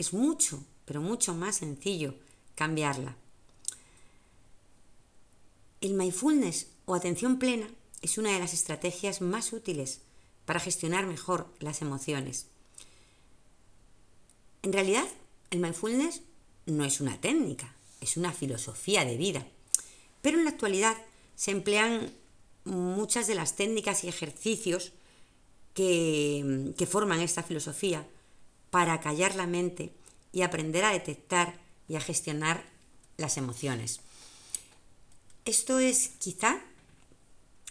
es 0.00 0.14
mucho, 0.14 0.64
pero 0.86 1.02
mucho 1.02 1.34
más 1.34 1.56
sencillo 1.56 2.14
cambiarla. 2.54 3.16
El 5.82 5.92
mindfulness 5.92 6.68
o 6.86 6.94
atención 6.94 7.38
plena 7.38 7.68
es 8.00 8.16
una 8.16 8.32
de 8.32 8.38
las 8.38 8.54
estrategias 8.54 9.20
más 9.20 9.52
útiles 9.52 10.00
para 10.46 10.58
gestionar 10.58 11.06
mejor 11.06 11.52
las 11.60 11.82
emociones. 11.82 12.46
En 14.62 14.72
realidad, 14.72 15.06
el 15.50 15.60
mindfulness 15.60 16.22
no 16.64 16.86
es 16.86 17.02
una 17.02 17.20
técnica, 17.20 17.76
es 18.00 18.16
una 18.16 18.32
filosofía 18.32 19.04
de 19.04 19.18
vida. 19.18 19.46
Pero 20.22 20.38
en 20.38 20.44
la 20.44 20.50
actualidad 20.50 20.96
se 21.34 21.50
emplean 21.50 22.10
muchas 22.64 23.26
de 23.26 23.34
las 23.34 23.54
técnicas 23.54 24.02
y 24.04 24.08
ejercicios 24.08 24.92
que, 25.74 26.72
que 26.78 26.86
forman 26.86 27.20
esta 27.20 27.42
filosofía 27.42 28.06
para 28.70 29.00
callar 29.00 29.34
la 29.34 29.46
mente 29.46 29.92
y 30.32 30.42
aprender 30.42 30.84
a 30.84 30.92
detectar 30.92 31.58
y 31.88 31.96
a 31.96 32.00
gestionar 32.00 32.64
las 33.16 33.36
emociones. 33.36 34.00
Esto 35.44 35.78
es 35.78 36.10
quizá 36.18 36.60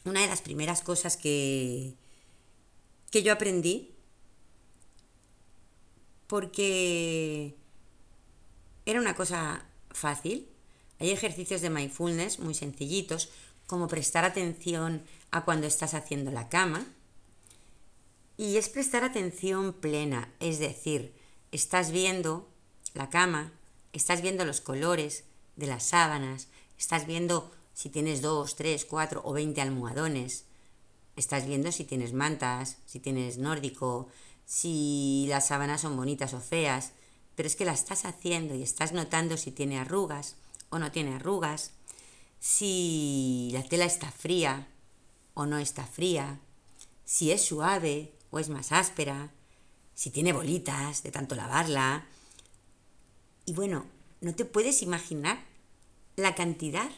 una 0.03 0.21
de 0.21 0.27
las 0.27 0.41
primeras 0.41 0.81
cosas 0.81 1.17
que, 1.17 1.93
que 3.11 3.23
yo 3.23 3.31
aprendí 3.31 3.91
porque 6.27 7.55
era 8.85 8.99
una 8.99 9.15
cosa 9.15 9.65
fácil. 9.91 10.47
Hay 10.99 11.11
ejercicios 11.11 11.61
de 11.61 11.69
mindfulness 11.69 12.39
muy 12.39 12.53
sencillitos, 12.53 13.29
como 13.65 13.87
prestar 13.87 14.25
atención 14.25 15.03
a 15.31 15.45
cuando 15.45 15.67
estás 15.67 15.93
haciendo 15.93 16.31
la 16.31 16.49
cama. 16.49 16.85
Y 18.39 18.55
es 18.55 18.69
prestar 18.69 19.03
atención 19.03 19.73
plena, 19.73 20.33
es 20.39 20.59
decir, 20.59 21.13
estás 21.51 21.91
viendo 21.91 22.47
la 22.93 23.09
cama, 23.09 23.51
estás 23.91 24.21
viendo 24.21 24.45
los 24.45 24.61
colores 24.61 25.25
de 25.57 25.67
las 25.67 25.83
sábanas, 25.83 26.47
estás 26.77 27.05
viendo 27.05 27.51
si 27.73 27.89
tienes 27.89 28.21
dos, 28.21 28.55
tres, 28.55 28.85
cuatro 28.85 29.21
o 29.25 29.33
veinte 29.33 29.59
almohadones, 29.59 30.45
estás 31.17 31.45
viendo 31.47 31.73
si 31.73 31.83
tienes 31.83 32.13
mantas, 32.13 32.77
si 32.85 33.01
tienes 33.01 33.39
nórdico, 33.39 34.07
si 34.45 35.25
las 35.27 35.47
sábanas 35.47 35.81
son 35.81 35.97
bonitas 35.97 36.33
o 36.33 36.39
feas, 36.39 36.93
pero 37.35 37.45
es 37.45 37.57
que 37.57 37.65
la 37.65 37.73
estás 37.73 38.05
haciendo 38.05 38.55
y 38.55 38.63
estás 38.63 38.93
notando 38.93 39.35
si 39.35 39.51
tiene 39.51 39.79
arrugas 39.79 40.37
o 40.69 40.79
no 40.79 40.93
tiene 40.93 41.15
arrugas, 41.15 41.73
si 42.39 43.49
la 43.51 43.63
tela 43.63 43.83
está 43.83 44.09
fría 44.09 44.69
o 45.33 45.45
no 45.45 45.57
está 45.57 45.85
fría, 45.85 46.39
si 47.03 47.31
es 47.31 47.43
suave 47.43 48.13
o 48.31 48.39
es 48.39 48.49
más 48.49 48.71
áspera, 48.71 49.31
si 49.93 50.11
tiene 50.11 50.33
bolitas 50.33 51.03
de 51.03 51.11
tanto 51.11 51.35
lavarla. 51.35 52.05
Y 53.45 53.53
bueno, 53.53 53.85
no 54.21 54.33
te 54.35 54.45
puedes 54.45 54.81
imaginar 54.81 55.43
la 56.15 56.35
cantidad 56.35 56.89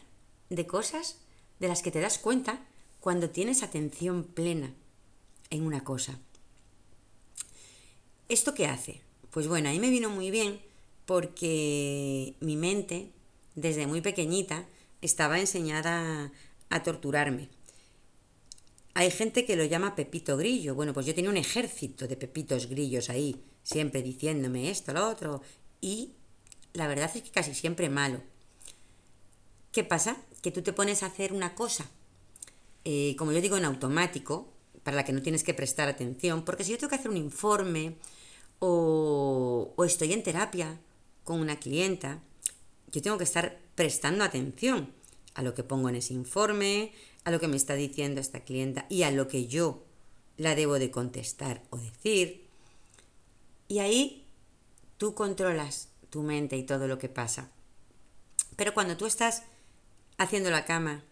de 0.49 0.67
cosas 0.67 1.17
de 1.59 1.67
las 1.67 1.81
que 1.81 1.91
te 1.91 1.99
das 1.99 2.17
cuenta 2.17 2.59
cuando 2.99 3.29
tienes 3.29 3.63
atención 3.63 4.23
plena 4.23 4.73
en 5.49 5.65
una 5.65 5.83
cosa. 5.83 6.19
¿Esto 8.29 8.53
qué 8.53 8.67
hace? 8.67 9.01
Pues 9.31 9.47
bueno, 9.47 9.69
a 9.69 9.71
mí 9.71 9.79
me 9.79 9.89
vino 9.89 10.09
muy 10.09 10.31
bien 10.31 10.61
porque 11.05 12.35
mi 12.39 12.55
mente, 12.55 13.11
desde 13.55 13.87
muy 13.87 14.01
pequeñita, 14.01 14.65
estaba 15.01 15.39
enseñada 15.39 16.31
a 16.69 16.83
torturarme. 16.83 17.49
Hay 18.93 19.09
gente 19.11 19.45
que 19.45 19.55
lo 19.55 19.63
llama 19.63 19.95
Pepito 19.95 20.35
Grillo. 20.37 20.75
Bueno, 20.75 20.93
pues 20.93 21.05
yo 21.05 21.15
tenía 21.15 21.29
un 21.29 21.37
ejército 21.37 22.07
de 22.07 22.17
Pepitos 22.17 22.67
Grillos 22.67 23.09
ahí, 23.09 23.41
siempre 23.63 24.01
diciéndome 24.01 24.69
esto, 24.69 24.93
lo 24.93 25.07
otro. 25.07 25.41
Y 25.79 26.13
la 26.73 26.87
verdad 26.87 27.09
es 27.13 27.23
que 27.23 27.31
casi 27.31 27.53
siempre 27.53 27.89
malo. 27.89 28.21
¿Qué 29.71 29.83
pasa? 29.83 30.17
Que 30.41 30.51
tú 30.51 30.61
te 30.61 30.73
pones 30.73 31.03
a 31.03 31.05
hacer 31.05 31.31
una 31.31 31.55
cosa, 31.55 31.89
eh, 32.83 33.15
como 33.17 33.31
yo 33.31 33.39
digo, 33.39 33.55
en 33.57 33.65
automático, 33.65 34.51
para 34.83 34.97
la 34.97 35.05
que 35.05 35.13
no 35.13 35.21
tienes 35.21 35.43
que 35.43 35.53
prestar 35.53 35.87
atención, 35.87 36.43
porque 36.43 36.63
si 36.63 36.71
yo 36.71 36.77
tengo 36.77 36.89
que 36.89 36.95
hacer 36.95 37.11
un 37.11 37.17
informe 37.17 37.95
o, 38.59 39.73
o 39.75 39.85
estoy 39.85 40.11
en 40.11 40.23
terapia 40.23 40.79
con 41.23 41.39
una 41.39 41.59
clienta, 41.59 42.21
yo 42.91 43.01
tengo 43.01 43.17
que 43.17 43.23
estar 43.23 43.59
prestando 43.75 44.23
atención 44.23 44.91
a 45.35 45.43
lo 45.43 45.53
que 45.53 45.63
pongo 45.63 45.87
en 45.87 45.95
ese 45.95 46.13
informe, 46.13 46.91
a 47.23 47.31
lo 47.31 47.39
que 47.39 47.47
me 47.47 47.57
está 47.57 47.75
diciendo 47.75 48.21
esta 48.21 48.41
clienta 48.41 48.85
y 48.89 49.03
a 49.03 49.11
lo 49.11 49.27
que 49.27 49.47
yo 49.47 49.83
la 50.37 50.55
debo 50.55 50.79
de 50.79 50.91
contestar 50.91 51.63
o 51.69 51.77
decir. 51.77 52.47
Y 53.67 53.79
ahí 53.79 54.25
tú 54.97 55.13
controlas 55.13 55.89
tu 56.09 56.23
mente 56.23 56.57
y 56.57 56.63
todo 56.63 56.87
lo 56.87 56.97
que 56.97 57.09
pasa. 57.09 57.51
Pero 58.55 58.73
cuando 58.73 58.97
tú 58.97 59.05
estás 59.05 59.43
haciendo 60.17 60.49
la 60.49 60.65
cama, 60.65 61.03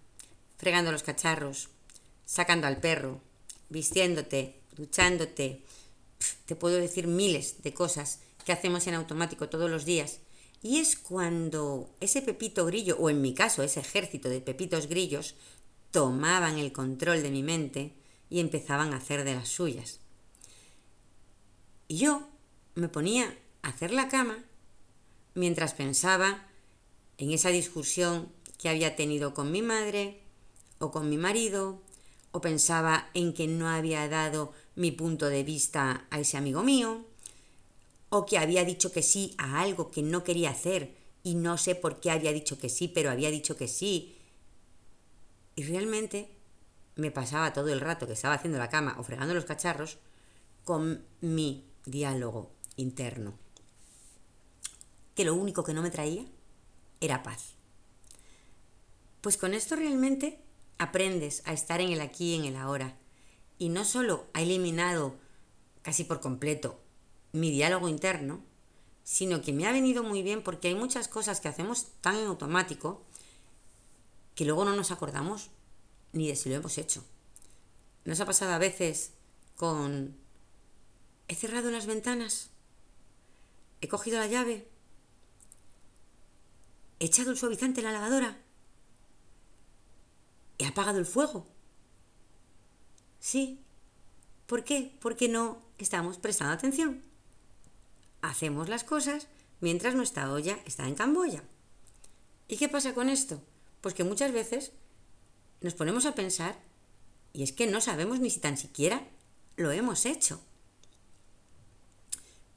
fregando 0.58 0.92
los 0.92 1.04
cacharros, 1.04 1.70
sacando 2.26 2.68
al 2.68 2.80
perro, 2.80 3.22
vistiéndote, 3.70 4.60
duchándote, 4.76 5.64
te 6.46 6.56
puedo 6.56 6.76
decir 6.78 7.08
miles 7.08 7.62
de 7.64 7.74
cosas 7.74 8.20
que 8.46 8.52
hacemos 8.52 8.88
en 8.88 8.96
automático 8.96 9.50
todos 9.50 9.70
los 9.70 9.86
días. 9.86 10.20
Y 10.62 10.80
es 10.80 10.98
cuando 10.98 11.90
ese 12.02 12.22
pepito 12.22 12.66
grillo, 12.66 12.98
o 13.00 13.10
en 13.10 13.22
mi 13.22 13.34
caso 13.34 13.64
ese 13.64 13.80
ejército 13.80 14.28
de 14.28 14.42
pepitos 14.42 14.88
grillos, 14.88 15.36
tomaban 15.92 16.58
el 16.58 16.72
control 16.72 17.24
de 17.24 17.32
mi 17.32 17.44
mente 17.44 17.94
y 18.30 18.40
empezaban 18.40 18.94
a 18.94 18.98
hacer 18.98 19.24
de 19.24 19.36
las 19.36 19.50
suyas. 19.50 20.00
Y 21.88 21.98
yo 21.98 22.28
me 22.76 22.90
ponía 22.90 23.38
a 23.62 23.70
hacer 23.70 23.92
la 23.92 24.08
cama 24.08 24.44
mientras 25.34 25.74
pensaba 25.74 26.48
en 27.18 27.32
esa 27.32 27.50
discusión 27.50 28.32
que 28.58 28.70
había 28.70 28.96
tenido 28.96 29.34
con 29.34 29.52
mi 29.52 29.62
madre 29.62 30.22
o 30.80 30.92
con 30.92 31.10
mi 31.10 31.18
marido, 31.18 31.82
o 32.32 32.42
pensaba 32.42 33.10
en 33.14 33.34
que 33.34 33.48
no 33.48 33.68
había 33.68 34.08
dado 34.08 34.54
mi 34.76 34.92
punto 34.92 35.28
de 35.28 35.44
vista 35.44 36.06
a 36.10 36.20
ese 36.20 36.38
amigo 36.38 36.64
mío, 36.64 37.06
o 38.10 38.26
que 38.26 38.38
había 38.38 38.64
dicho 38.64 38.92
que 38.92 39.02
sí 39.02 39.34
a 39.38 39.62
algo 39.62 39.92
que 39.92 40.02
no 40.02 40.24
quería 40.24 40.52
hacer 40.52 40.96
y 41.24 41.36
no 41.36 41.58
sé 41.58 41.76
por 41.76 42.00
qué 42.00 42.12
había 42.12 42.32
dicho 42.32 42.58
que 42.58 42.70
sí, 42.70 42.88
pero 42.88 43.12
había 43.12 43.30
dicho 43.30 43.58
que 43.58 43.68
sí 43.68 44.16
y 45.60 45.64
realmente 45.64 46.30
me 46.96 47.12
pasaba 47.12 47.52
todo 47.52 47.68
el 47.68 47.82
rato 47.82 48.08
que 48.08 48.14
estaba 48.14 48.36
haciendo 48.36 48.58
la 48.58 48.70
cama 48.70 48.96
o 48.98 49.04
fregando 49.04 49.34
los 49.34 49.44
cacharros 49.44 49.98
con 50.64 51.04
mi 51.20 51.66
diálogo 51.84 52.54
interno. 52.78 53.34
Que 55.16 55.26
lo 55.26 55.36
único 55.36 55.66
que 55.66 55.74
no 55.74 55.82
me 55.82 55.92
traía 55.92 56.24
era 57.02 57.24
paz. 57.24 57.56
Pues 59.20 59.36
con 59.36 59.54
esto 59.54 59.76
realmente 59.76 60.40
aprendes 60.78 61.44
a 61.46 61.52
estar 61.52 61.82
en 61.82 61.90
el 61.92 62.00
aquí 62.00 62.36
y 62.36 62.40
en 62.40 62.46
el 62.46 62.56
ahora. 62.56 62.96
Y 63.58 63.68
no 63.68 63.84
solo 63.84 64.28
ha 64.32 64.42
eliminado 64.42 65.18
casi 65.82 66.06
por 66.06 66.22
completo 66.22 66.80
mi 67.34 67.52
diálogo 67.52 67.90
interno, 67.90 68.46
sino 69.04 69.42
que 69.42 69.52
me 69.52 69.68
ha 69.68 69.74
venido 69.74 70.04
muy 70.04 70.24
bien 70.24 70.42
porque 70.42 70.70
hay 70.70 70.76
muchas 70.76 71.10
cosas 71.10 71.42
que 71.42 71.50
hacemos 71.50 71.88
tan 72.00 72.16
en 72.16 72.28
automático 72.28 73.04
que 74.40 74.46
luego 74.46 74.64
no 74.64 74.74
nos 74.74 74.92
acordamos 74.92 75.50
ni 76.14 76.30
de 76.30 76.38
si 76.38 76.48
lo 76.48 76.56
hemos 76.56 76.78
hecho. 76.78 77.04
¿Nos 78.06 78.22
ha 78.22 78.26
pasado 78.26 78.54
a 78.54 78.58
veces 78.58 79.12
con... 79.58 80.16
He 81.28 81.36
cerrado 81.36 81.70
las 81.72 81.88
ventanas, 81.88 82.50
he 83.82 83.90
cogido 83.90 84.18
la 84.18 84.28
llave, 84.28 84.66
he 87.00 87.06
echado 87.08 87.32
el 87.32 87.38
suavizante 87.38 87.82
en 87.82 87.88
la 87.88 87.92
lavadora, 87.92 88.38
he 90.58 90.66
apagado 90.66 91.00
el 91.00 91.06
fuego. 91.06 91.46
Sí. 93.20 93.62
¿Por 94.46 94.64
qué? 94.64 94.98
Porque 95.02 95.28
no 95.28 95.62
estamos 95.78 96.18
prestando 96.18 96.54
atención. 96.54 97.04
Hacemos 98.22 98.70
las 98.70 98.86
cosas 98.86 99.28
mientras 99.60 99.96
nuestra 99.96 100.32
olla 100.32 100.58
está 100.66 100.88
en 100.88 100.96
Camboya. 100.96 101.44
¿Y 102.48 102.56
qué 102.56 102.70
pasa 102.70 102.94
con 102.94 103.10
esto? 103.10 103.44
Pues 103.82 103.94
que 103.94 104.04
muchas 104.04 104.32
veces 104.32 104.72
nos 105.62 105.74
ponemos 105.74 106.06
a 106.06 106.16
pensar 106.16 106.60
y 107.34 107.44
es 107.44 107.52
que 107.52 107.68
no 107.68 107.82
sabemos 107.82 108.20
ni 108.20 108.30
si 108.30 108.40
tan 108.40 108.58
siquiera 108.58 109.08
lo 109.56 109.72
hemos 109.72 110.06
hecho. 110.06 110.42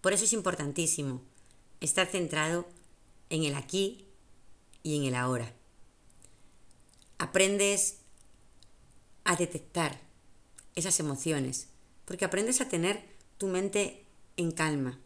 Por 0.01 0.13
eso 0.13 0.25
es 0.25 0.33
importantísimo 0.33 1.23
estar 1.81 2.07
centrado 2.07 2.67
en 3.31 3.45
el 3.45 3.55
aquí 3.55 4.07
y 4.83 4.97
en 4.97 5.05
el 5.05 5.15
ahora. 5.15 5.55
Aprendes 7.19 7.99
a 9.25 9.37
detectar 9.37 10.01
esas 10.75 10.99
emociones, 11.01 11.69
porque 12.05 12.25
aprendes 12.25 12.61
a 12.61 12.69
tener 12.69 13.05
tu 13.39 13.47
mente 13.47 14.05
en 14.37 14.51
calma. 14.51 14.99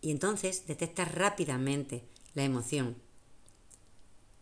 Y 0.00 0.10
entonces 0.10 0.66
detectas 0.66 1.12
rápidamente 1.12 2.04
la 2.34 2.44
emoción. 2.44 3.03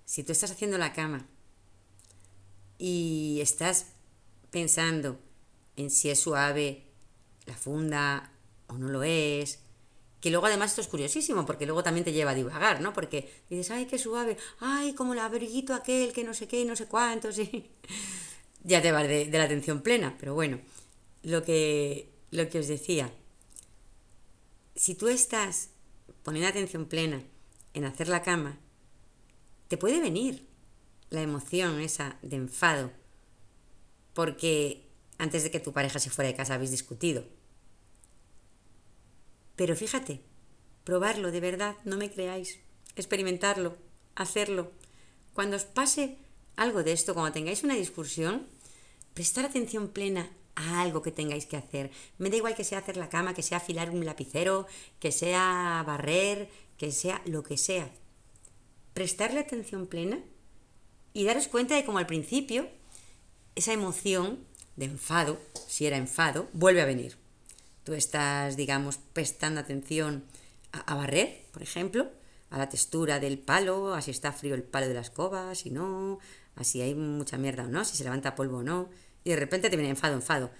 Si 0.04 0.24
tú 0.24 0.32
estás 0.32 0.50
haciendo 0.50 0.78
la 0.78 0.92
cama 0.92 1.26
y 2.78 3.38
estás 3.40 3.86
pensando 4.50 5.18
en 5.76 5.90
si 5.90 6.10
es 6.10 6.20
suave 6.20 6.84
la 7.46 7.54
funda 7.54 8.32
o 8.66 8.78
no 8.78 8.88
lo 8.88 9.02
es, 9.02 9.60
que 10.20 10.30
luego 10.30 10.46
además 10.46 10.70
esto 10.70 10.82
es 10.82 10.86
curiosísimo, 10.86 11.44
porque 11.44 11.66
luego 11.66 11.82
también 11.82 12.04
te 12.04 12.12
lleva 12.12 12.30
a 12.30 12.34
divagar, 12.34 12.80
¿no? 12.80 12.92
Porque 12.92 13.28
dices, 13.50 13.72
ay, 13.72 13.86
qué 13.86 13.98
suave, 13.98 14.36
ay, 14.60 14.94
como 14.94 15.14
el 15.14 15.18
abriguito 15.18 15.74
aquel, 15.74 16.12
que 16.12 16.22
no 16.22 16.32
sé 16.32 16.46
qué 16.46 16.60
y 16.60 16.64
no 16.64 16.76
sé 16.76 16.86
cuántos, 16.86 17.34
sí. 17.34 17.70
ya 18.62 18.80
te 18.80 18.92
vas 18.92 19.08
de, 19.08 19.26
de, 19.26 19.38
la 19.38 19.44
atención 19.44 19.82
plena, 19.82 20.16
pero 20.20 20.34
bueno, 20.34 20.60
lo 21.24 21.42
que, 21.42 22.08
lo 22.30 22.48
que 22.48 22.60
os 22.60 22.68
decía, 22.68 23.12
si 24.76 24.94
tú 24.94 25.08
estás 25.08 25.70
poniendo 26.22 26.48
atención 26.48 26.86
plena 26.86 27.22
en 27.74 27.84
hacer 27.84 28.06
la 28.06 28.22
cama, 28.22 28.60
te 29.72 29.78
puede 29.78 30.02
venir 30.02 30.46
la 31.08 31.22
emoción 31.22 31.80
esa 31.80 32.18
de 32.20 32.36
enfado, 32.36 32.90
porque 34.12 34.86
antes 35.16 35.44
de 35.44 35.50
que 35.50 35.60
tu 35.60 35.72
pareja 35.72 35.98
se 35.98 36.10
fuera 36.10 36.28
de 36.28 36.36
casa 36.36 36.52
habéis 36.52 36.72
discutido. 36.72 37.24
Pero 39.56 39.74
fíjate, 39.74 40.20
probarlo 40.84 41.30
de 41.30 41.40
verdad, 41.40 41.74
no 41.86 41.96
me 41.96 42.10
creáis, 42.10 42.58
experimentarlo, 42.96 43.78
hacerlo. 44.14 44.72
Cuando 45.32 45.56
os 45.56 45.64
pase 45.64 46.18
algo 46.56 46.82
de 46.82 46.92
esto, 46.92 47.14
cuando 47.14 47.32
tengáis 47.32 47.64
una 47.64 47.74
discusión, 47.74 48.48
prestar 49.14 49.46
atención 49.46 49.88
plena 49.88 50.28
a 50.54 50.82
algo 50.82 51.00
que 51.00 51.12
tengáis 51.12 51.46
que 51.46 51.56
hacer. 51.56 51.90
Me 52.18 52.28
da 52.28 52.36
igual 52.36 52.54
que 52.54 52.64
sea 52.64 52.80
hacer 52.80 52.98
la 52.98 53.08
cama, 53.08 53.32
que 53.32 53.42
sea 53.42 53.56
afilar 53.56 53.88
un 53.88 54.04
lapicero, 54.04 54.66
que 55.00 55.12
sea 55.12 55.82
barrer, 55.86 56.50
que 56.76 56.92
sea 56.92 57.22
lo 57.24 57.42
que 57.42 57.56
sea. 57.56 57.90
Prestarle 58.94 59.40
atención 59.40 59.86
plena 59.86 60.18
y 61.12 61.24
daros 61.24 61.48
cuenta 61.48 61.74
de 61.74 61.84
cómo 61.84 61.98
al 61.98 62.06
principio 62.06 62.68
esa 63.54 63.72
emoción 63.72 64.44
de 64.76 64.86
enfado, 64.86 65.38
si 65.68 65.86
era 65.86 65.96
enfado, 65.96 66.48
vuelve 66.52 66.82
a 66.82 66.86
venir. 66.86 67.16
Tú 67.84 67.94
estás, 67.94 68.56
digamos, 68.56 68.98
prestando 69.12 69.60
atención 69.60 70.24
a, 70.72 70.94
barrer, 70.94 71.46
por 71.52 71.62
ejemplo, 71.62 72.10
a 72.50 72.58
la 72.58 72.68
textura 72.68 73.18
del 73.18 73.38
palo, 73.38 73.94
a 73.94 74.02
si 74.02 74.10
está 74.10 74.32
frío 74.32 74.54
el 74.54 74.62
palo 74.62 74.88
de 74.88 74.94
la 74.94 75.00
escoba, 75.00 75.54
si 75.54 75.70
no, 75.70 76.18
a 76.54 76.64
si 76.64 76.80
hay 76.80 76.94
mucha 76.94 77.38
mierda 77.38 77.64
o 77.64 77.68
no, 77.68 77.84
si 77.84 77.96
se 77.96 78.04
levanta 78.04 78.34
polvo 78.34 78.58
o 78.58 78.62
no, 78.62 78.88
y 79.24 79.30
de 79.30 79.36
repente 79.36 79.68
te 79.68 79.76
viene 79.76 79.90
enfado, 79.90 80.14
enfado. 80.14 80.50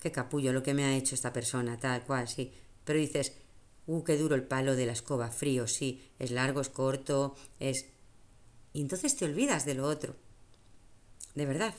Qué 0.00 0.12
capullo 0.12 0.52
lo 0.52 0.62
que 0.62 0.74
me 0.74 0.84
ha 0.84 0.96
hecho 0.96 1.14
esta 1.14 1.32
persona, 1.32 1.78
tal 1.78 2.02
cual, 2.04 2.28
sí. 2.28 2.52
Pero 2.84 2.98
dices, 2.98 3.32
uh, 3.86 4.04
qué 4.04 4.16
duro 4.16 4.34
el 4.34 4.44
palo 4.44 4.76
de 4.76 4.86
la 4.86 4.92
escoba, 4.92 5.30
frío, 5.30 5.66
sí, 5.66 6.02
es 6.18 6.30
largo, 6.30 6.60
es 6.60 6.68
corto, 6.68 7.34
es 7.60 7.86
y 8.74 8.80
entonces 8.80 9.16
te 9.16 9.24
olvidas 9.24 9.64
de 9.64 9.74
lo 9.74 9.86
otro. 9.86 10.16
De 11.34 11.46
verdad, 11.46 11.74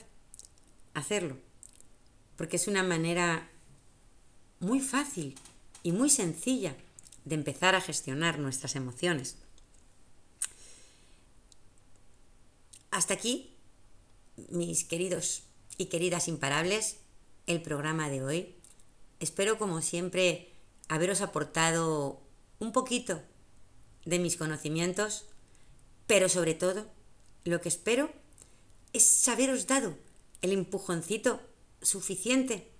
hacerlo. 0.94 1.36
Porque 2.36 2.56
es 2.56 2.66
una 2.66 2.82
manera 2.82 3.50
muy 4.60 4.80
fácil 4.80 5.38
y 5.82 5.92
muy 5.92 6.08
sencilla 6.08 6.74
de 7.26 7.34
empezar 7.34 7.74
a 7.74 7.82
gestionar 7.82 8.38
nuestras 8.38 8.76
emociones. 8.76 9.36
Hasta 12.90 13.12
aquí, 13.12 13.54
mis 14.48 14.84
queridos 14.84 15.42
y 15.76 15.86
queridas 15.86 16.28
imparables, 16.28 16.96
el 17.46 17.60
programa 17.60 18.08
de 18.08 18.22
hoy. 18.22 18.54
Espero, 19.20 19.58
como 19.58 19.82
siempre, 19.82 20.50
haberos 20.88 21.20
aportado 21.20 22.20
un 22.58 22.72
poquito 22.72 23.22
de 24.04 24.18
mis 24.18 24.36
conocimientos 24.36 25.26
pero 26.06 26.28
sobre 26.28 26.54
todo, 26.54 26.86
lo 27.44 27.60
que 27.60 27.68
espero 27.68 28.10
es 28.92 29.28
haberos 29.28 29.66
dado 29.66 29.96
el 30.40 30.52
empujoncito 30.52 31.40
suficiente 31.82 32.70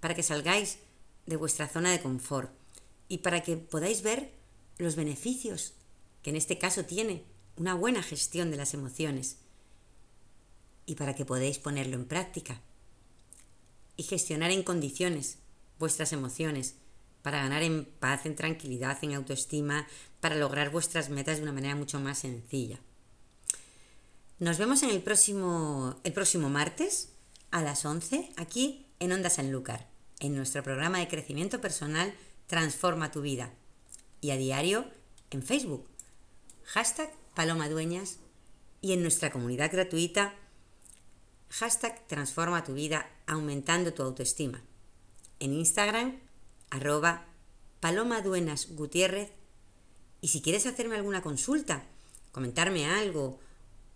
para 0.00 0.14
que 0.14 0.22
salgáis 0.22 0.78
de 1.26 1.36
vuestra 1.36 1.68
zona 1.68 1.92
de 1.92 2.00
confort 2.00 2.50
y 3.08 3.18
para 3.18 3.42
que 3.42 3.56
podáis 3.56 4.02
ver 4.02 4.32
los 4.78 4.96
beneficios 4.96 5.74
que 6.22 6.30
en 6.30 6.36
este 6.36 6.58
caso 6.58 6.84
tiene 6.84 7.24
una 7.56 7.74
buena 7.74 8.02
gestión 8.02 8.50
de 8.50 8.56
las 8.56 8.74
emociones 8.74 9.36
y 10.86 10.94
para 10.94 11.14
que 11.14 11.26
podáis 11.26 11.58
ponerlo 11.58 11.96
en 11.96 12.06
práctica 12.06 12.60
y 13.96 14.04
gestionar 14.04 14.50
en 14.50 14.62
condiciones 14.62 15.38
vuestras 15.78 16.12
emociones 16.12 16.76
para 17.22 17.38
ganar 17.38 17.62
en 17.62 17.84
paz, 17.84 18.26
en 18.26 18.36
tranquilidad, 18.36 18.98
en 19.02 19.14
autoestima, 19.14 19.86
para 20.20 20.36
lograr 20.36 20.70
vuestras 20.70 21.10
metas 21.10 21.36
de 21.36 21.42
una 21.42 21.52
manera 21.52 21.74
mucho 21.74 22.00
más 22.00 22.18
sencilla. 22.18 22.78
Nos 24.38 24.58
vemos 24.58 24.82
en 24.82 24.90
el 24.90 25.02
próximo, 25.02 26.00
el 26.02 26.12
próximo 26.12 26.48
martes 26.48 27.10
a 27.50 27.62
las 27.62 27.84
11 27.84 28.30
aquí 28.36 28.86
en 28.98 29.12
Onda 29.12 29.28
Sanlúcar, 29.28 29.86
en 30.18 30.34
nuestro 30.34 30.62
programa 30.62 30.98
de 30.98 31.08
crecimiento 31.08 31.60
personal 31.60 32.14
Transforma 32.46 33.12
tu 33.12 33.20
vida 33.20 33.52
y 34.20 34.30
a 34.30 34.36
diario 34.36 34.86
en 35.30 35.42
Facebook, 35.42 35.86
hashtag 36.64 37.12
Paloma 37.34 37.68
Dueñas 37.68 38.18
y 38.80 38.92
en 38.92 39.02
nuestra 39.02 39.30
comunidad 39.30 39.70
gratuita, 39.70 40.34
hashtag 41.48 42.06
Transforma 42.06 42.64
tu 42.64 42.74
vida 42.74 43.08
aumentando 43.26 43.94
tu 43.94 44.02
autoestima. 44.02 44.62
En 45.38 45.52
Instagram, 45.52 46.18
arroba 46.70 47.26
Paloma 47.80 48.22
Duenas 48.22 48.68
Gutiérrez. 48.70 49.32
Y 50.20 50.28
si 50.28 50.42
quieres 50.42 50.66
hacerme 50.66 50.96
alguna 50.96 51.22
consulta, 51.22 51.84
comentarme 52.32 52.86
algo, 52.86 53.38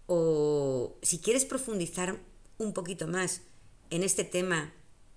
o 0.06 0.96
si 1.02 1.18
quieres 1.18 1.44
profundizar 1.44 2.18
un 2.58 2.72
poquito 2.72 3.06
más 3.06 3.42
en 3.90 4.02
este 4.02 4.24
tema 4.24 4.72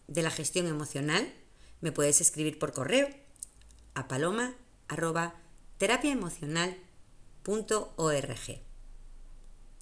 de 0.07 0.21
la 0.21 0.29
gestión 0.31 0.67
emocional, 0.67 1.33
me 1.81 1.91
puedes 1.91 2.21
escribir 2.21 2.59
por 2.59 2.73
correo 2.73 3.09
a 3.93 4.07
paloma 4.07 4.55
arroba 4.87 5.35
terapiaemocional.org. 5.77 8.61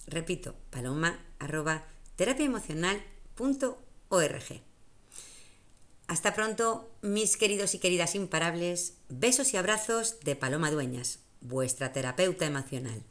Repito, 0.06 0.54
paloma 0.70 1.18
arroba 1.38 1.86
terapiaemocional.org. 2.16 4.62
Hasta 6.08 6.34
pronto, 6.34 6.88
mis 7.02 7.36
queridos 7.36 7.74
y 7.74 7.78
queridas 7.78 8.14
imparables. 8.14 8.94
Besos 9.08 9.52
y 9.54 9.56
abrazos 9.56 10.20
de 10.20 10.36
Paloma 10.36 10.70
Dueñas, 10.70 11.18
vuestra 11.40 11.92
terapeuta 11.92 12.46
emocional. 12.46 13.02